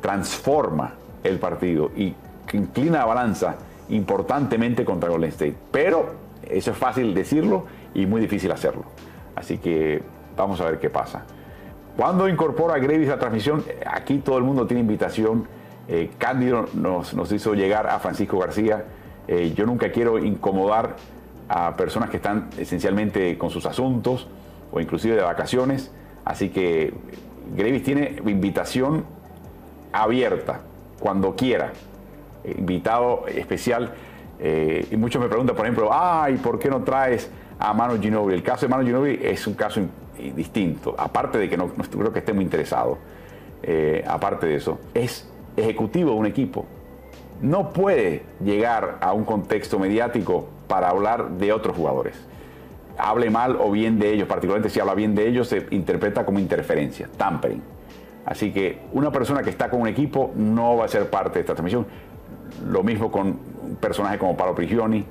transforma 0.00 0.94
el 1.22 1.38
partido 1.38 1.90
y 1.96 2.14
inclina 2.52 2.98
la 2.98 3.04
balanza 3.04 3.56
importantemente 3.88 4.84
contra 4.84 5.08
Golden 5.08 5.30
State. 5.30 5.56
Pero 5.70 6.14
eso 6.42 6.70
es 6.72 6.76
fácil 6.76 7.14
decirlo 7.14 7.66
y 7.94 8.06
muy 8.06 8.20
difícil 8.20 8.50
hacerlo. 8.52 8.84
Así 9.36 9.58
que 9.58 10.02
vamos 10.36 10.60
a 10.60 10.64
ver 10.64 10.78
qué 10.78 10.90
pasa. 10.90 11.24
Cuando 12.00 12.30
incorpora 12.30 12.78
Gravis 12.78 13.08
a 13.08 13.10
la 13.10 13.18
transmisión, 13.18 13.62
aquí 13.84 14.20
todo 14.24 14.38
el 14.38 14.42
mundo 14.42 14.66
tiene 14.66 14.80
invitación 14.80 15.46
Eh, 15.86 16.08
Cándido 16.16 16.64
nos, 16.72 17.12
nos, 17.12 17.30
hizo 17.30 17.52
llegar 17.52 17.88
a 17.88 17.98
Francisco 17.98 18.38
García. 18.38 18.84
Eh, 19.28 19.52
yo 19.54 19.66
nunca 19.66 19.92
quiero 19.92 20.18
incomodar 20.18 20.96
a 21.46 21.76
personas 21.76 22.08
que 22.08 22.16
están 22.16 22.48
esencialmente 22.56 23.36
con 23.36 23.50
sus 23.50 23.66
asuntos 23.66 24.28
o 24.72 24.80
inclusive 24.80 25.14
de 25.14 25.20
vacaciones. 25.20 25.90
Así 26.24 26.48
que 26.48 26.94
Grevis 27.54 27.82
tiene 27.82 28.16
invitación 28.24 29.04
abierta 29.92 30.62
cuando 31.00 31.36
quiera. 31.36 31.72
Invitado 32.44 33.26
especial. 33.26 33.92
Eh, 34.38 34.88
y 34.90 34.96
muchos 34.96 35.20
me 35.20 35.28
preguntan, 35.28 35.54
por 35.54 35.66
ejemplo, 35.66 35.90
ay, 35.92 36.38
¿por 36.38 36.58
qué 36.58 36.70
no 36.70 36.82
traes 36.82 37.30
a 37.60 37.72
Manu 37.74 38.00
Ginobili? 38.00 38.36
El 38.36 38.42
caso 38.42 38.66
de 38.66 38.70
Manu 38.70 38.84
Ginobili 38.84 39.20
es 39.22 39.46
un 39.46 39.54
caso 39.54 39.80
distinto, 40.34 40.94
aparte 40.98 41.38
de 41.38 41.48
que 41.48 41.56
no, 41.56 41.68
creo 41.68 42.12
que 42.12 42.18
esté 42.18 42.32
muy 42.32 42.44
interesado. 42.44 42.98
Eh, 43.62 44.02
aparte 44.06 44.46
de 44.46 44.56
eso, 44.56 44.78
es 44.94 45.28
ejecutivo 45.56 46.12
de 46.12 46.16
un 46.16 46.26
equipo. 46.26 46.66
No 47.42 47.70
puede 47.70 48.22
llegar 48.42 48.98
a 49.00 49.12
un 49.12 49.24
contexto 49.24 49.78
mediático 49.78 50.48
para 50.66 50.88
hablar 50.90 51.30
de 51.32 51.52
otros 51.52 51.76
jugadores. 51.76 52.14
Hable 52.98 53.30
mal 53.30 53.56
o 53.58 53.70
bien 53.70 53.98
de 53.98 54.12
ellos, 54.12 54.28
particularmente 54.28 54.68
si 54.68 54.80
habla 54.80 54.94
bien 54.94 55.14
de 55.14 55.26
ellos, 55.26 55.48
se 55.48 55.66
interpreta 55.70 56.24
como 56.24 56.38
interferencia, 56.38 57.08
tampering. 57.16 57.62
Así 58.26 58.52
que 58.52 58.78
una 58.92 59.10
persona 59.10 59.42
que 59.42 59.50
está 59.50 59.70
con 59.70 59.80
un 59.80 59.88
equipo 59.88 60.32
no 60.36 60.76
va 60.76 60.84
a 60.84 60.88
ser 60.88 61.08
parte 61.08 61.34
de 61.34 61.40
esta 61.40 61.54
transmisión. 61.54 61.86
Lo 62.66 62.82
mismo 62.82 63.10
con 63.10 63.38
un 63.62 63.76
personaje 63.80 64.18
como 64.18 64.36
Pablo 64.36 64.54
Prigioni. 64.54 65.04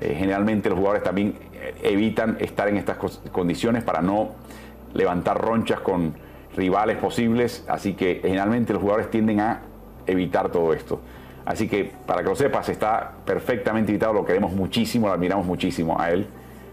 Eh, 0.00 0.14
generalmente 0.16 0.68
los 0.68 0.78
jugadores 0.78 1.02
también 1.02 1.34
evitan 1.82 2.36
estar 2.40 2.68
en 2.68 2.76
estas 2.76 2.96
condiciones 3.30 3.82
para 3.82 4.02
no 4.02 4.30
levantar 4.94 5.40
ronchas 5.40 5.80
con 5.80 6.14
rivales 6.56 6.96
posibles. 6.98 7.64
Así 7.68 7.94
que 7.94 8.20
generalmente 8.22 8.72
los 8.72 8.82
jugadores 8.82 9.10
tienden 9.10 9.40
a 9.40 9.62
evitar 10.06 10.50
todo 10.50 10.72
esto. 10.72 11.00
Así 11.44 11.68
que 11.68 11.90
para 12.06 12.22
que 12.22 12.28
lo 12.28 12.36
sepas, 12.36 12.68
está 12.68 13.12
perfectamente 13.24 13.90
invitado, 13.90 14.12
lo 14.12 14.24
queremos 14.24 14.52
muchísimo, 14.52 15.08
lo 15.08 15.14
admiramos 15.14 15.46
muchísimo 15.46 16.00
a 16.00 16.10
él 16.10 16.26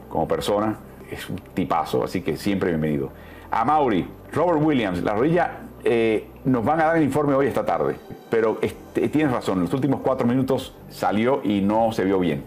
como 0.10 0.28
persona. 0.28 0.78
Es 1.10 1.28
un 1.30 1.38
tipazo, 1.54 2.04
así 2.04 2.22
que 2.22 2.38
siempre 2.38 2.70
bienvenido. 2.70 3.10
A 3.50 3.66
Mauri, 3.66 4.08
Robert 4.32 4.62
Williams, 4.62 5.02
la 5.02 5.16
rodilla 5.16 5.52
eh, 5.84 6.28
nos 6.46 6.64
van 6.64 6.82
a 6.82 6.86
dar 6.86 6.98
el 6.98 7.04
informe 7.04 7.34
hoy 7.34 7.48
esta 7.48 7.66
tarde, 7.66 7.96
pero 8.30 8.60
este, 8.62 9.10
tienes 9.10 9.32
razón, 9.32 9.58
en 9.58 9.64
los 9.64 9.74
últimos 9.74 10.02
cuatro 10.02 10.28
minutos 10.28 10.76
salió 10.90 11.42
y 11.44 11.62
no 11.62 11.92
se 11.92 12.04
vio 12.04 12.20
bien. 12.20 12.44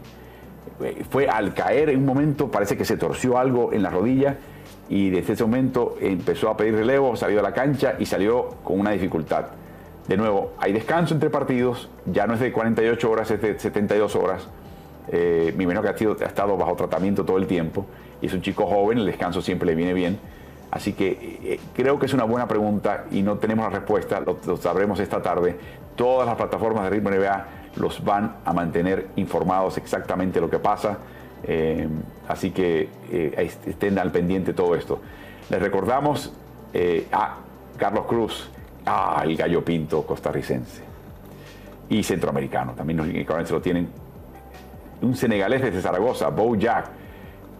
Eh, 0.83 1.05
fue 1.09 1.29
al 1.29 1.55
caer 1.55 1.91
en 1.91 1.99
un 1.99 2.07
momento, 2.07 2.51
parece 2.51 2.77
que 2.77 2.85
se 2.85 2.97
torció 2.97 3.39
algo 3.39 3.73
en 3.73 3.83
la 3.83 3.91
rodilla 3.91 4.37
y 4.89 5.11
desde 5.11 5.35
ese 5.35 5.45
momento 5.45 5.97
empezó 6.01 6.51
a 6.51 6.57
pedir 6.57 6.75
relevo, 6.75 7.17
salió 7.17 7.41
a 7.41 7.43
la 7.43 7.53
cancha 7.53 7.95
y 7.99 8.07
salió 8.07 8.49
con 8.65 8.81
una 8.81 8.91
dificultad. 8.91 9.47
De 10.09 10.17
nuevo, 10.17 10.53
hay 10.59 10.73
descanso 10.73 11.15
entre 11.15 11.31
partidos, 11.31 11.89
ya 12.07 12.27
no 12.27 12.35
es 12.35 12.41
de 12.41 12.53
48 12.53 13.11
horas, 13.11 13.31
es 13.31 13.41
de 13.41 13.59
72 13.59 14.17
horas. 14.17 14.49
Eh, 15.09 15.53
mi 15.57 15.67
menor 15.67 15.83
que 15.95 16.25
ha 16.25 16.29
estado 16.29 16.57
bajo 16.57 16.77
tratamiento 16.77 17.25
todo 17.25 17.37
el 17.37 17.47
tiempo 17.47 17.87
y 18.21 18.27
es 18.27 18.35
un 18.35 18.41
chico 18.41 18.67
joven, 18.67 18.99
el 18.99 19.07
descanso 19.07 19.43
siempre 19.43 19.67
le 19.67 19.75
viene 19.75 19.95
bien 19.95 20.19
Así 20.73 20.95
que 20.95 21.39
eh, 21.45 21.61
creo 21.75 21.99
que 21.99 22.07
es 22.07 22.15
una 22.15 22.25
buena 22.25 22.49
pregunta 22.49 23.05
y 23.11 23.23
no 23.23 23.37
tenemos 23.37 23.71
la 23.71 23.79
respuesta, 23.79 24.21
lo, 24.21 24.57
sabremos 24.57 24.99
esta 25.01 25.21
tarde. 25.21 25.55
Todas 25.97 26.27
las 26.27 26.35
plataformas 26.37 26.85
de 26.85 26.91
Ritmo 26.91 27.11
NBA 27.11 27.47
los 27.77 28.05
van 28.05 28.37
a 28.45 28.53
mantener 28.53 29.09
informados 29.17 29.79
exactamente 29.79 30.41
lo 30.41 30.51
que 30.51 30.59
pasa. 30.59 30.99
Eh, 31.45 31.89
así 32.29 32.51
que 32.51 32.89
eh, 33.11 33.51
estén 33.67 33.99
al 33.99 34.13
pendiente 34.13 34.53
todo 34.53 34.75
esto. 34.75 35.01
Les 35.51 35.61
recordamos 35.61 36.33
a 37.13 37.37
Carlos 37.77 38.07
Cruz, 38.07 38.49
a 38.87 39.23
el 39.25 39.37
gallo 39.37 39.63
pinto 39.63 40.07
costarricense 40.07 40.83
y 41.89 42.03
centroamericano. 42.03 42.73
También 42.73 42.97
los 42.97 43.51
lo 43.51 43.61
tienen. 43.61 43.89
Un 45.03 45.17
senegalés 45.17 45.63
desde 45.63 45.83
Zaragoza, 45.83 46.29
Bo 46.29 46.55
Jack, 46.57 46.87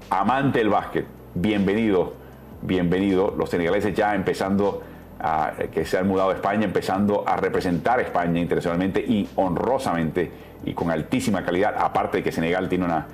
amante 0.09 0.61
del 0.61 0.69
básquet. 0.69 1.07
Bienvenido 1.35 2.23
bienvenido. 2.63 3.35
Los 3.37 3.51
senegaleses 3.51 3.95
ya 3.95 4.15
empezando 4.15 4.83
a, 5.23 5.53
que 5.73 5.85
se 5.85 5.99
han 5.99 6.09
mudado 6.09 6.31
a 6.31 6.35
España, 6.35 6.65
empezando 6.65 7.25
a 7.27 7.37
representar 7.37 8.01
a 8.01 8.03
España 8.03 8.41
internacionalmente 8.41 9.01
y 9.01 9.29
honrosamente 9.37 10.31
y 10.65 10.75
con 10.75 10.91
altísima 10.91 11.45
calidad, 11.45 11.75
aparte 11.79 12.19
de 12.19 12.23
que 12.23 12.33
Senegal 12.33 12.69
tiene 12.69 12.85
una 12.85 13.07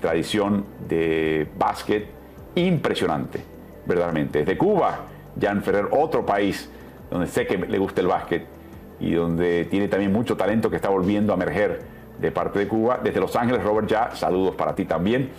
tradición 0.00 0.64
de 0.88 1.46
básquet 1.56 2.06
impresionante, 2.56 3.40
verdaderamente. 3.86 4.40
Desde 4.40 4.58
Cuba, 4.58 5.00
Jan 5.40 5.62
Ferrer, 5.62 5.86
otro 5.92 6.26
país 6.26 6.68
donde 7.10 7.26
sé 7.26 7.46
que 7.46 7.56
le 7.56 7.78
gusta 7.78 8.00
el 8.00 8.08
básquet 8.08 8.44
y 8.98 9.12
donde 9.12 9.66
tiene 9.66 9.88
también 9.88 10.12
mucho 10.12 10.36
talento 10.36 10.70
que 10.70 10.76
está 10.76 10.88
volviendo 10.88 11.32
a 11.32 11.36
emerger 11.36 11.82
de 12.18 12.30
parte 12.30 12.58
de 12.58 12.68
Cuba. 12.68 13.00
Desde 13.02 13.20
Los 13.20 13.34
Ángeles, 13.36 13.62
Robert, 13.62 13.88
ya 13.88 14.10
saludos 14.14 14.54
para 14.54 14.74
ti 14.74 14.84
también. 14.84 15.30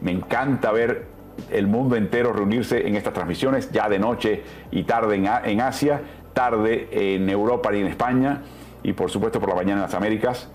Me 0.00 0.10
encanta 0.10 0.72
ver 0.72 1.06
el 1.50 1.66
mundo 1.66 1.96
entero 1.96 2.32
reunirse 2.32 2.86
en 2.86 2.96
estas 2.96 3.12
transmisiones, 3.12 3.70
ya 3.70 3.88
de 3.88 3.98
noche 3.98 4.42
y 4.70 4.84
tarde 4.84 5.16
en, 5.16 5.60
Asia, 5.60 6.00
tarde 6.32 6.88
en 6.90 7.28
Europa 7.28 7.74
y 7.74 7.80
en 7.80 7.86
España, 7.86 8.42
y 8.82 8.92
por 8.92 9.10
supuesto 9.10 9.40
por 9.40 9.50
la 9.50 9.54
mañana 9.54 9.74
en 9.74 9.82
las 9.82 9.94
Américas. 9.94 10.48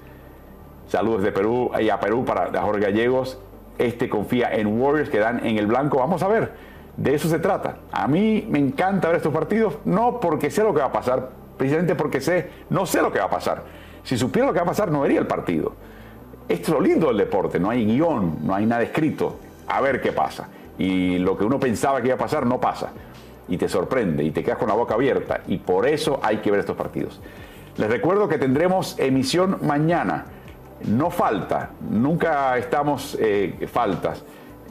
Saludos 0.88 1.24
de 1.24 1.32
Perú 1.32 1.72
y 1.80 1.90
a 1.90 2.00
Perú 2.00 2.26
para 2.26 2.62
Jorge 2.62 2.82
Gallegos. 2.82 3.40
Este 3.78 4.10
confía 4.10 4.54
en 4.54 4.80
Warriors 4.80 5.10
que 5.10 5.20
dan 5.20 5.46
en 5.46 5.58
el 5.58 5.68
blanco. 5.68 6.00
Vamos 6.00 6.24
a 6.24 6.28
ver, 6.28 6.54
de 6.96 7.14
eso 7.14 7.28
se 7.30 7.40
trata. 7.40 7.78
A 7.92 8.08
mí 8.08 8.46
me 8.50 8.60
encanta 8.60 9.08
ver 9.08 9.18
estos 9.18 9.34
partidos, 9.34 9.78
no 9.86 10.20
porque 10.20 10.50
sé 10.50 10.64
lo 10.64 10.74
que 10.74 10.80
va 10.80 10.88
a 10.88 10.92
pasar, 10.92 11.30
precisamente 11.58 11.96
porque 11.96 12.22
sé, 12.22 12.50
no 12.70 12.86
sé 12.86 13.02
lo 13.02 13.12
que 13.12 13.20
va 13.20 13.26
a 13.26 13.30
pasar. 13.30 13.64
Si 14.04 14.18
supiera 14.18 14.48
lo 14.48 14.54
que 14.54 14.60
va 14.60 14.66
a 14.66 14.70
pasar, 14.70 14.90
no 14.90 15.02
vería 15.02 15.20
el 15.20 15.28
partido. 15.28 15.74
Esto 16.48 16.72
es 16.72 16.78
lo 16.78 16.82
lindo 16.82 17.08
del 17.08 17.18
deporte, 17.18 17.60
no 17.60 17.70
hay 17.70 17.86
guion, 17.86 18.40
no 18.44 18.56
hay 18.56 18.66
nada 18.66 18.82
escrito. 18.82 19.38
A 19.68 19.82
ver 19.82 20.00
qué 20.02 20.14
pasa 20.14 20.48
y 20.78 21.18
lo 21.20 21.38
que 21.38 21.44
uno 21.44 21.60
pensaba 21.60 22.02
que 22.02 22.08
iba 22.08 22.16
a 22.16 22.20
pasar 22.20 22.46
no 22.46 22.60
pasa. 22.60 22.92
Y 23.48 23.58
te 23.58 23.70
sorprende 23.70 24.24
y 24.24 24.32
te 24.32 24.44
quedas 24.44 24.58
con 24.58 24.68
la 24.68 24.76
boca 24.76 24.94
abierta. 24.94 25.42
Y 25.48 25.58
por 25.58 25.88
eso 25.88 26.20
hay 26.22 26.38
que 26.38 26.52
ver 26.52 26.60
estos 26.60 26.76
partidos. 26.76 27.20
Les 27.78 27.90
recuerdo 27.90 28.28
que 28.28 28.38
tendremos 28.38 28.98
emisión 29.00 29.58
mañana. 29.62 30.26
No 30.86 31.10
falta, 31.10 31.72
nunca 31.90 32.58
estamos 32.58 33.18
eh, 33.20 33.68
faltas. 33.72 34.24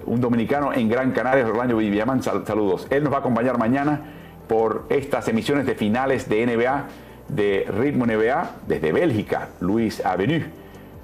Un 0.05 0.21
dominicano 0.21 0.73
en 0.73 0.89
Gran 0.89 1.11
Canaria, 1.11 1.47
Orlando 1.47 1.77
Villamán, 1.77 2.23
saludos. 2.23 2.87
Él 2.91 3.03
nos 3.03 3.13
va 3.13 3.17
a 3.17 3.21
acompañar 3.21 3.59
mañana 3.59 4.01
por 4.47 4.85
estas 4.89 5.27
emisiones 5.27 5.67
de 5.67 5.75
finales 5.75 6.29
de 6.29 6.47
NBA, 6.47 6.85
de 7.29 7.67
Ritmo 7.77 8.07
NBA, 8.07 8.51
desde 8.69 8.93
Bélgica, 8.93 9.49
Luis 9.61 10.05
Avenue. 10.05 10.45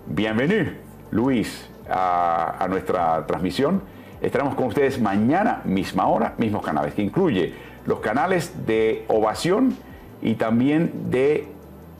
Bienvenido, 0.06 0.70
Luis, 1.10 1.68
a 1.88 2.64
nuestra 2.68 3.26
transmisión. 3.26 3.82
Estaremos 4.22 4.54
con 4.54 4.66
ustedes 4.66 5.00
mañana, 5.00 5.62
misma 5.64 6.06
hora, 6.06 6.34
mismos 6.38 6.64
canales, 6.64 6.94
que 6.94 7.02
incluye 7.02 7.52
los 7.86 7.98
canales 7.98 8.66
de 8.66 9.04
Ovación 9.08 9.74
y 10.22 10.34
también 10.34 11.10
de 11.10 11.48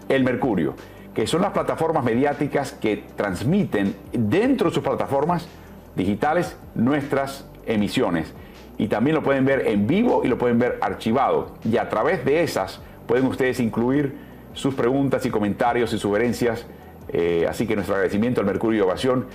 El 0.09 0.23
Mercurio, 0.23 0.75
que 1.15 1.27
son 1.27 1.43
las 1.43 1.51
plataformas 1.51 2.05
mediáticas 2.05 2.73
que 2.73 3.05
transmiten 3.17 3.97
dentro 4.13 4.69
de 4.69 4.75
sus 4.75 4.85
plataformas 4.85 5.49
digitales 5.97 6.57
nuestras 6.77 7.45
emisiones. 7.67 8.33
Y 8.79 8.87
también 8.87 9.17
lo 9.17 9.25
pueden 9.25 9.45
ver 9.45 9.67
en 9.67 9.89
vivo 9.89 10.23
y 10.25 10.29
lo 10.29 10.39
pueden 10.39 10.61
ver 10.61 10.79
archivado. 10.81 11.55
Y 11.69 11.77
a 11.77 11.89
través 11.89 12.25
de 12.25 12.45
esas 12.45 12.81
pueden 13.09 13.27
ustedes 13.27 13.59
incluir 13.59 14.17
sus 14.55 14.75
preguntas 14.75 15.27
y 15.27 15.31
comentarios 15.31 15.93
y 15.93 15.99
sugerencias. 15.99 16.67
Eh, 17.09 17.47
así 17.49 17.67
que 17.67 17.75
nuestro 17.75 17.97
agradecimiento 17.97 18.41
al 18.41 18.47
Mercurio 18.47 18.79
y 18.79 18.83
Ovación 18.83 19.27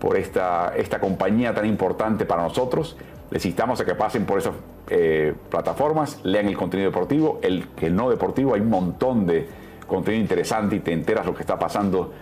por 0.00 0.16
esta, 0.16 0.72
esta 0.76 0.98
compañía 0.98 1.54
tan 1.54 1.66
importante 1.66 2.24
para 2.24 2.42
nosotros. 2.42 2.96
Les 3.30 3.44
instamos 3.46 3.80
a 3.80 3.84
que 3.84 3.94
pasen 3.94 4.24
por 4.24 4.38
esas 4.38 4.54
eh, 4.88 5.34
plataformas, 5.50 6.18
lean 6.24 6.48
el 6.48 6.56
contenido 6.56 6.90
deportivo, 6.90 7.38
el 7.42 7.68
que 7.68 7.90
no 7.90 8.10
deportivo, 8.10 8.54
hay 8.54 8.62
un 8.62 8.70
montón 8.70 9.26
de 9.26 9.46
contenido 9.86 10.22
interesante 10.22 10.76
y 10.76 10.80
te 10.80 10.92
enteras 10.92 11.26
lo 11.26 11.34
que 11.34 11.42
está 11.42 11.58
pasando 11.58 12.12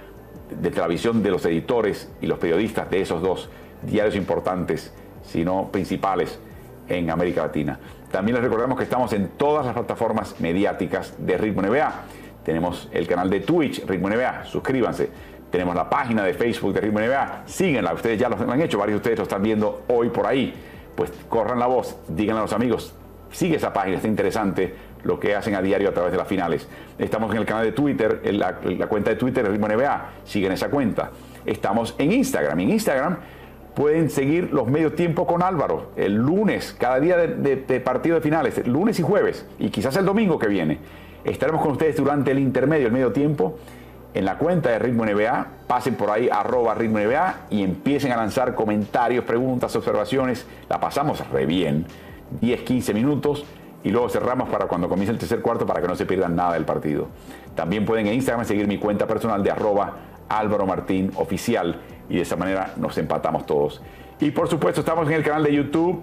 desde 0.60 0.80
la 0.80 0.88
visión 0.88 1.22
de 1.22 1.30
los 1.30 1.44
editores 1.46 2.10
y 2.20 2.26
los 2.26 2.38
periodistas 2.38 2.90
de 2.90 3.00
esos 3.00 3.22
dos 3.22 3.48
diarios 3.82 4.16
importantes, 4.16 4.92
si 5.22 5.44
no 5.44 5.68
principales, 5.70 6.38
en 6.88 7.10
América 7.10 7.42
Latina. 7.42 7.78
También 8.10 8.34
les 8.34 8.44
recordamos 8.44 8.76
que 8.76 8.84
estamos 8.84 9.12
en 9.12 9.28
todas 9.36 9.64
las 9.64 9.74
plataformas 9.74 10.40
mediáticas 10.40 11.14
de 11.18 11.38
Ritmo 11.38 11.62
NBA. 11.62 11.92
Tenemos 12.44 12.88
el 12.92 13.06
canal 13.06 13.30
de 13.30 13.40
Twitch, 13.40 13.86
Ritmo 13.86 14.08
NBA, 14.08 14.46
suscríbanse 14.46 15.10
tenemos 15.50 15.74
la 15.74 15.88
página 15.88 16.24
de 16.24 16.34
Facebook 16.34 16.74
de 16.74 16.80
Ritmo 16.80 17.00
NBA. 17.00 17.42
Síguenla, 17.46 17.92
ustedes 17.92 18.18
ya 18.18 18.28
lo 18.28 18.36
han 18.50 18.60
hecho, 18.60 18.78
varios 18.78 18.96
de 18.96 18.98
ustedes 18.98 19.18
lo 19.18 19.22
están 19.24 19.42
viendo 19.42 19.82
hoy 19.88 20.10
por 20.10 20.26
ahí. 20.26 20.54
Pues 20.94 21.12
corran 21.28 21.58
la 21.58 21.66
voz, 21.66 21.96
díganle 22.08 22.40
a 22.40 22.42
los 22.42 22.52
amigos, 22.52 22.94
sigue 23.30 23.56
esa 23.56 23.72
página, 23.72 23.96
está 23.96 24.08
interesante 24.08 24.74
lo 25.04 25.20
que 25.20 25.34
hacen 25.34 25.54
a 25.54 25.62
diario 25.62 25.88
a 25.88 25.92
través 25.92 26.12
de 26.12 26.18
las 26.18 26.26
finales. 26.26 26.68
Estamos 26.98 27.30
en 27.32 27.38
el 27.38 27.46
canal 27.46 27.64
de 27.64 27.72
Twitter, 27.72 28.20
la, 28.32 28.56
cuenta 28.88 29.10
de 29.10 29.16
Twitter 29.16 29.44
de 29.44 29.50
Ritmo 29.50 29.68
NBA, 29.68 30.10
siguen 30.24 30.52
esa 30.52 30.68
cuenta. 30.70 31.10
Estamos 31.46 31.94
en 31.98 32.12
Instagram, 32.12 32.58
en 32.60 32.70
Instagram 32.70 33.16
pueden 33.74 34.10
seguir 34.10 34.52
los 34.52 34.66
medios 34.66 34.96
tiempo 34.96 35.24
con 35.24 35.40
Álvaro, 35.40 35.92
el 35.94 36.14
lunes, 36.16 36.74
cada 36.76 36.98
día 36.98 37.16
de 37.16 37.80
partido 37.80 38.16
de 38.16 38.20
finales, 38.20 38.66
lunes 38.66 38.98
y 38.98 39.02
jueves, 39.02 39.46
y 39.60 39.70
quizás 39.70 39.96
el 39.96 40.04
domingo 40.04 40.36
que 40.36 40.48
viene 40.48 40.78
Estaremos 41.24 41.62
con 41.62 41.72
ustedes 41.72 41.96
durante 41.96 42.30
el 42.30 42.38
intermedio, 42.38 42.86
el 42.86 42.92
medio 42.92 43.12
tiempo, 43.12 43.58
en 44.14 44.24
la 44.24 44.38
cuenta 44.38 44.70
de 44.70 44.78
Ritmo 44.78 45.04
NBA. 45.04 45.46
Pasen 45.66 45.94
por 45.94 46.10
ahí, 46.10 46.28
arroba 46.30 46.74
Ritmo 46.74 46.98
NBA, 46.98 47.46
y 47.50 47.62
empiecen 47.62 48.12
a 48.12 48.16
lanzar 48.16 48.54
comentarios, 48.54 49.24
preguntas, 49.24 49.74
observaciones. 49.76 50.46
La 50.68 50.80
pasamos 50.80 51.28
re 51.30 51.46
bien, 51.46 51.86
10, 52.40 52.62
15 52.62 52.94
minutos, 52.94 53.44
y 53.84 53.90
luego 53.90 54.08
cerramos 54.08 54.48
para 54.48 54.66
cuando 54.66 54.88
comience 54.88 55.12
el 55.12 55.18
tercer 55.18 55.40
cuarto 55.40 55.66
para 55.66 55.80
que 55.80 55.88
no 55.88 55.94
se 55.94 56.06
pierdan 56.06 56.34
nada 56.34 56.54
del 56.54 56.64
partido. 56.64 57.08
También 57.54 57.84
pueden 57.84 58.06
en 58.06 58.14
Instagram 58.14 58.44
seguir 58.44 58.66
mi 58.66 58.78
cuenta 58.78 59.06
personal 59.06 59.42
de 59.42 59.50
arroba 59.50 59.96
Álvaro 60.28 60.66
Martín 60.66 61.12
Oficial, 61.16 61.80
y 62.08 62.16
de 62.16 62.22
esa 62.22 62.36
manera 62.36 62.72
nos 62.76 62.96
empatamos 62.98 63.46
todos. 63.46 63.82
Y 64.20 64.30
por 64.30 64.48
supuesto 64.48 64.80
estamos 64.80 65.06
en 65.08 65.14
el 65.14 65.22
canal 65.22 65.44
de 65.44 65.54
YouTube, 65.54 66.00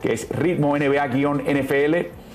que 0.00 0.12
es 0.12 0.28
Ritmo 0.30 0.76
NBA-NFL 0.76 2.27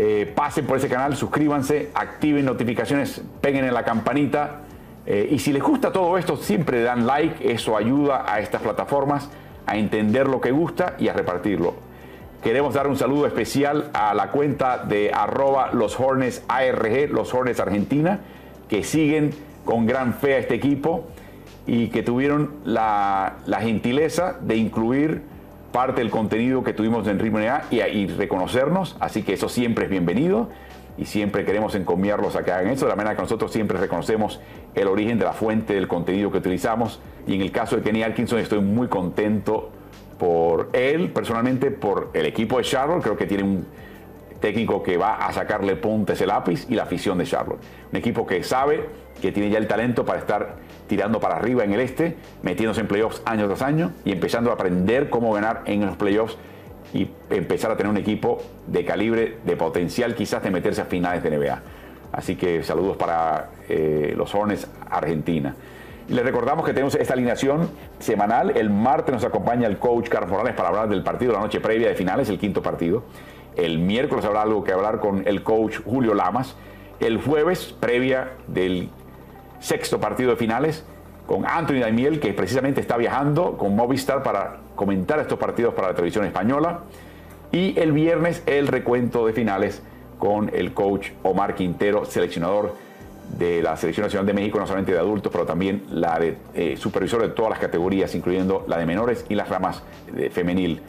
eh, 0.00 0.32
pasen 0.32 0.64
por 0.64 0.76
ese 0.76 0.88
canal, 0.88 1.16
suscríbanse, 1.16 1.90
activen 1.92 2.44
notificaciones, 2.44 3.20
peguen 3.40 3.64
en 3.64 3.74
la 3.74 3.84
campanita. 3.84 4.60
Eh, 5.04 5.30
y 5.32 5.40
si 5.40 5.52
les 5.52 5.60
gusta 5.60 5.90
todo 5.90 6.16
esto, 6.16 6.36
siempre 6.36 6.82
dan 6.82 7.04
like, 7.04 7.52
eso 7.52 7.76
ayuda 7.76 8.32
a 8.32 8.38
estas 8.38 8.62
plataformas 8.62 9.28
a 9.66 9.76
entender 9.76 10.28
lo 10.28 10.40
que 10.40 10.52
gusta 10.52 10.94
y 11.00 11.08
a 11.08 11.14
repartirlo. 11.14 11.74
Queremos 12.44 12.74
dar 12.74 12.86
un 12.86 12.96
saludo 12.96 13.26
especial 13.26 13.90
a 13.92 14.14
la 14.14 14.30
cuenta 14.30 14.78
de 14.78 15.10
arroba 15.12 15.70
los 15.72 15.98
Hornets 15.98 16.44
ARG, 16.46 17.10
los 17.10 17.34
Hornets 17.34 17.58
Argentina, 17.58 18.20
que 18.68 18.84
siguen 18.84 19.34
con 19.64 19.84
gran 19.84 20.14
fe 20.14 20.34
a 20.34 20.38
este 20.38 20.54
equipo 20.54 21.08
y 21.66 21.88
que 21.88 22.04
tuvieron 22.04 22.52
la, 22.64 23.38
la 23.46 23.60
gentileza 23.62 24.36
de 24.40 24.58
incluir 24.58 25.22
parte 25.72 26.00
del 26.00 26.10
contenido 26.10 26.62
que 26.62 26.72
tuvimos 26.72 27.06
en 27.06 27.18
Ritmo 27.18 27.40
y, 27.70 27.80
y 27.80 28.06
reconocernos, 28.06 28.96
así 29.00 29.22
que 29.22 29.34
eso 29.34 29.48
siempre 29.48 29.84
es 29.84 29.90
bienvenido 29.90 30.48
y 30.96 31.04
siempre 31.04 31.44
queremos 31.44 31.74
encomiarlos 31.74 32.34
a 32.36 32.44
que 32.44 32.50
hagan 32.50 32.68
eso, 32.68 32.86
de 32.86 32.90
la 32.90 32.96
manera 32.96 33.14
que 33.14 33.22
nosotros 33.22 33.52
siempre 33.52 33.78
reconocemos 33.78 34.40
el 34.74 34.88
origen 34.88 35.18
de 35.18 35.24
la 35.24 35.32
fuente 35.32 35.74
del 35.74 35.86
contenido 35.86 36.30
que 36.32 36.38
utilizamos 36.38 37.00
y 37.26 37.34
en 37.34 37.42
el 37.42 37.52
caso 37.52 37.76
de 37.76 37.82
Kenny 37.82 38.02
Atkinson 38.02 38.38
estoy 38.38 38.60
muy 38.60 38.88
contento 38.88 39.70
por 40.18 40.70
él, 40.72 41.10
personalmente 41.12 41.70
por 41.70 42.10
el 42.14 42.26
equipo 42.26 42.58
de 42.58 42.64
Charlotte, 42.64 43.02
creo 43.02 43.16
que 43.16 43.26
tiene 43.26 43.44
un 43.44 43.66
técnico 44.40 44.82
que 44.82 44.96
va 44.96 45.16
a 45.16 45.32
sacarle 45.32 45.76
punta 45.76 46.12
ese 46.12 46.26
lápiz 46.26 46.66
y 46.68 46.74
la 46.74 46.84
afición 46.84 47.18
de 47.18 47.24
Charlotte. 47.24 47.60
Un 47.92 47.98
equipo 47.98 48.26
que 48.26 48.42
sabe 48.42 48.88
que 49.20 49.32
tiene 49.32 49.50
ya 49.50 49.58
el 49.58 49.66
talento 49.66 50.04
para 50.04 50.18
estar 50.18 50.56
tirando 50.86 51.20
para 51.20 51.36
arriba 51.36 51.64
en 51.64 51.72
el 51.72 51.80
este, 51.80 52.16
metiéndose 52.42 52.80
en 52.80 52.88
playoffs 52.88 53.22
año 53.24 53.46
tras 53.46 53.62
año 53.62 53.92
y 54.04 54.12
empezando 54.12 54.50
a 54.50 54.54
aprender 54.54 55.10
cómo 55.10 55.32
ganar 55.32 55.62
en 55.66 55.84
los 55.84 55.96
playoffs 55.96 56.36
y 56.94 57.08
empezar 57.30 57.70
a 57.70 57.76
tener 57.76 57.90
un 57.90 57.98
equipo 57.98 58.42
de 58.66 58.84
calibre, 58.84 59.38
de 59.44 59.56
potencial 59.56 60.14
quizás 60.14 60.42
de 60.42 60.50
meterse 60.50 60.80
a 60.80 60.86
finales 60.86 61.22
de 61.22 61.36
NBA. 61.36 61.62
Así 62.12 62.36
que 62.36 62.62
saludos 62.62 62.96
para 62.96 63.50
eh, 63.68 64.14
los 64.16 64.34
Hornets 64.34 64.66
Argentina. 64.90 65.54
Les 66.08 66.24
recordamos 66.24 66.64
que 66.64 66.72
tenemos 66.72 66.94
esta 66.94 67.12
alineación 67.12 67.68
semanal. 67.98 68.56
El 68.56 68.70
martes 68.70 69.14
nos 69.14 69.24
acompaña 69.24 69.66
el 69.66 69.78
coach 69.78 70.08
Carlos 70.08 70.30
Morales 70.30 70.54
para 70.54 70.70
hablar 70.70 70.88
del 70.88 71.02
partido 71.02 71.34
la 71.34 71.40
noche 71.40 71.60
previa 71.60 71.88
de 71.88 71.94
finales, 71.94 72.30
el 72.30 72.38
quinto 72.38 72.62
partido. 72.62 73.04
El 73.56 73.78
miércoles 73.78 74.24
habrá 74.24 74.40
algo 74.40 74.64
que 74.64 74.72
hablar 74.72 75.00
con 75.00 75.26
el 75.26 75.42
coach 75.42 75.80
Julio 75.84 76.14
Lamas. 76.14 76.56
El 76.98 77.20
jueves, 77.20 77.74
previa 77.78 78.30
del 78.46 78.88
sexto 79.60 80.00
partido 80.00 80.30
de 80.30 80.36
finales, 80.36 80.84
con 81.26 81.44
Anthony 81.46 81.80
Daimiel, 81.80 82.20
que 82.20 82.32
precisamente 82.32 82.80
está 82.80 82.96
viajando 82.96 83.58
con 83.58 83.76
Movistar 83.76 84.22
para 84.22 84.56
comentar 84.74 85.18
estos 85.18 85.38
partidos 85.38 85.74
para 85.74 85.88
la 85.88 85.94
televisión 85.94 86.24
española. 86.24 86.80
Y 87.52 87.78
el 87.78 87.92
viernes, 87.92 88.42
el 88.46 88.66
recuento 88.66 89.26
de 89.26 89.32
finales 89.32 89.82
con 90.18 90.50
el 90.54 90.72
coach 90.72 91.10
Omar 91.22 91.54
Quintero, 91.54 92.04
seleccionador 92.04 92.74
de 93.36 93.62
la 93.62 93.76
Selección 93.76 94.06
Nacional 94.06 94.26
de 94.26 94.32
México, 94.32 94.58
no 94.58 94.66
solamente 94.66 94.92
de 94.92 94.98
adultos, 94.98 95.30
pero 95.30 95.44
también 95.44 95.84
la 95.90 96.18
de 96.18 96.38
eh, 96.54 96.76
supervisor 96.76 97.20
de 97.20 97.28
todas 97.28 97.50
las 97.50 97.58
categorías, 97.58 98.14
incluyendo 98.14 98.64
la 98.66 98.78
de 98.78 98.86
menores 98.86 99.26
y 99.28 99.34
las 99.34 99.48
ramas 99.48 99.82
de 100.12 100.30
femenil. 100.30 100.80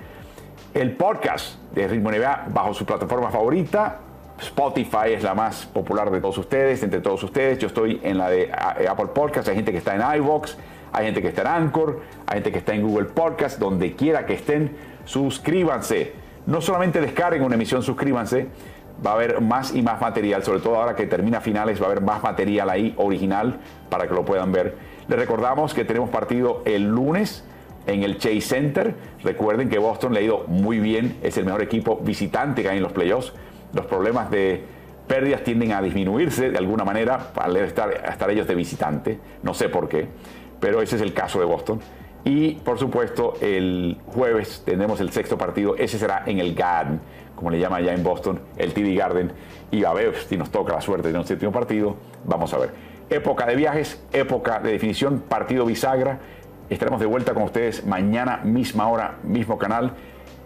El 0.74 0.92
podcast 0.92 1.56
de 1.74 1.88
Ritmo 1.88 2.12
NBA 2.12 2.48
bajo 2.54 2.74
su 2.74 2.86
plataforma 2.86 3.30
favorita. 3.30 4.00
Spotify 4.42 5.14
es 5.14 5.24
la 5.24 5.34
más 5.34 5.66
popular 5.66 6.12
de 6.12 6.22
todos 6.22 6.38
ustedes, 6.38 6.82
entre 6.84 7.02
todos 7.02 7.22
ustedes. 7.24 7.60
Yo 7.60 7.68
estoy 7.68 8.00
en 8.04 8.18
la 8.18 8.30
de 8.30 8.44
eh, 8.44 8.88
Apple 8.90 9.08
Podcast, 9.14 9.48
hay 9.50 9.56
gente 9.56 9.72
que 9.72 9.80
está 9.80 9.96
en 9.96 10.20
iVoox, 10.20 10.56
hay 10.92 11.06
gente 11.06 11.22
que 11.22 11.28
está 11.30 11.42
en 11.42 11.48
Anchor, 11.48 12.02
hay 12.26 12.36
gente 12.36 12.52
que 12.52 12.60
está 12.60 12.74
en 12.74 12.82
Google 12.82 13.06
Podcast, 13.06 13.60
donde 13.60 13.94
quiera 13.94 14.26
que 14.26 14.34
estén, 14.34 14.76
suscríbanse. 15.06 16.14
No 16.46 16.62
solamente 16.62 17.02
descarguen 17.02 17.44
una 17.44 17.56
emisión, 17.56 17.84
suscríbanse, 17.84 18.48
va 19.06 19.12
a 19.12 19.14
haber 19.16 19.42
más 19.42 19.76
y 19.76 19.82
más 19.82 20.02
material, 20.02 20.44
sobre 20.44 20.60
todo 20.60 20.78
ahora 20.78 20.96
que 20.96 21.06
termina 21.06 21.42
finales, 21.42 21.80
va 21.80 21.86
a 21.86 21.92
haber 21.92 22.02
más 22.02 22.24
material 22.24 22.70
ahí 22.70 22.94
original 22.98 23.60
para 23.90 24.08
que 24.08 24.14
lo 24.14 24.26
puedan 24.26 24.52
ver. 24.52 24.76
Les 25.08 25.20
recordamos 25.20 25.74
que 25.74 25.86
tenemos 25.86 26.10
partido 26.10 26.64
el 26.66 26.88
lunes 26.88 27.44
en 27.88 28.04
el 28.04 28.18
Chase 28.18 28.42
Center. 28.42 28.96
Recuerden 29.24 29.70
que 29.70 29.80
Boston 29.80 30.14
le 30.14 30.20
ha 30.20 30.24
ido 30.24 30.46
muy 30.48 30.80
bien, 30.80 31.18
es 31.22 31.38
el 31.38 31.46
mejor 31.46 31.62
equipo 31.62 31.98
visitante 31.98 32.62
que 32.62 32.70
hay 32.70 32.78
en 32.78 32.84
los 32.84 32.94
playoffs. 32.94 33.34
Los 33.74 33.86
problemas 33.86 34.32
de 34.32 34.64
pérdidas 35.10 35.44
tienden 35.44 35.74
a 35.74 35.82
disminuirse 35.82 36.52
de 36.52 36.58
alguna 36.58 36.86
manera 36.86 37.32
al 37.36 37.58
estar, 37.58 37.92
estar 37.92 38.30
ellos 38.30 38.48
de 38.48 38.56
visitante, 38.56 39.20
no 39.42 39.54
sé 39.54 39.68
por 39.68 39.90
qué, 39.90 40.08
pero 40.60 40.82
ese 40.82 40.98
es 40.98 41.02
el 41.02 41.14
caso 41.14 41.40
de 41.40 41.46
Boston. 41.46 41.80
Y 42.24 42.52
por 42.56 42.78
supuesto, 42.78 43.34
el 43.42 43.98
jueves 44.06 44.62
tendremos 44.66 45.00
el 45.00 45.12
sexto 45.12 45.38
partido, 45.38 45.76
ese 45.76 45.98
será 45.98 46.24
en 46.26 46.40
el 46.40 46.54
Garden, 46.54 47.00
como 47.36 47.50
le 47.50 47.60
llama 47.60 47.78
allá 47.78 47.94
en 47.94 48.04
Boston, 48.04 48.40
el 48.58 48.74
TD 48.74 48.96
Garden. 48.96 49.32
Y 49.72 49.84
a 49.84 49.94
ver 49.94 50.16
si 50.16 50.38
nos 50.38 50.52
toca 50.52 50.74
la 50.74 50.82
suerte 50.82 51.12
de 51.12 51.18
un 51.18 51.26
séptimo 51.26 51.52
partido, 51.52 51.96
vamos 52.26 52.54
a 52.54 52.58
ver. 52.60 52.72
Época 53.10 53.46
de 53.48 53.56
viajes, 53.56 54.04
época 54.14 54.60
de 54.60 54.74
definición, 54.74 55.24
partido 55.28 55.66
bisagra. 55.66 56.20
Estaremos 56.70 57.00
de 57.00 57.08
vuelta 57.08 57.34
con 57.34 57.44
ustedes 57.44 57.84
mañana, 57.86 58.42
misma 58.44 58.88
hora, 58.90 59.16
mismo 59.24 59.58
canal, 59.58 59.94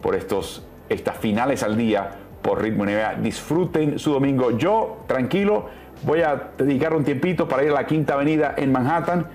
por 0.02 0.16
estos, 0.16 0.64
estas 0.88 1.18
finales 1.18 1.64
al 1.64 1.76
día 1.76 2.12
por 2.44 2.62
Ritmo 2.62 2.86
NBA. 2.86 3.16
Disfruten 3.16 3.98
su 3.98 4.12
domingo. 4.12 4.52
Yo, 4.52 5.04
tranquilo, 5.08 5.70
voy 6.04 6.22
a 6.22 6.50
dedicar 6.58 6.94
un 6.94 7.04
tiempito 7.04 7.48
para 7.48 7.64
ir 7.64 7.72
a 7.72 7.74
la 7.74 7.88
Quinta 7.88 8.14
Avenida 8.14 8.54
en 8.58 8.72
Manhattan 8.72 9.26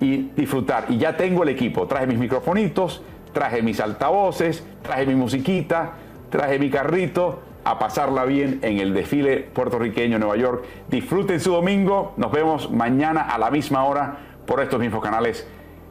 y 0.00 0.30
disfrutar. 0.34 0.86
Y 0.88 0.96
ya 0.96 1.16
tengo 1.16 1.42
el 1.42 1.50
equipo. 1.50 1.86
Traje 1.86 2.06
mis 2.06 2.18
microfonitos, 2.18 3.02
traje 3.32 3.62
mis 3.62 3.80
altavoces, 3.80 4.64
traje 4.82 5.04
mi 5.06 5.14
musiquita, 5.14 5.92
traje 6.30 6.58
mi 6.58 6.70
carrito 6.70 7.40
a 7.64 7.78
pasarla 7.78 8.24
bien 8.24 8.58
en 8.62 8.78
el 8.78 8.94
desfile 8.94 9.38
puertorriqueño 9.38 10.16
en 10.16 10.20
Nueva 10.20 10.36
York. 10.36 10.64
Disfruten 10.88 11.40
su 11.40 11.52
domingo. 11.52 12.14
Nos 12.16 12.32
vemos 12.32 12.70
mañana 12.70 13.22
a 13.22 13.38
la 13.38 13.50
misma 13.50 13.84
hora 13.84 14.16
por 14.46 14.60
estos 14.60 14.80
mismos 14.80 15.02
canales. 15.02 15.46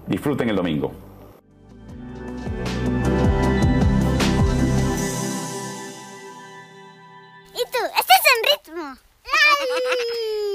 Disfruten 0.07 0.49
el 0.49 0.55
domingo. 0.55 0.91
Bye. 9.45 10.47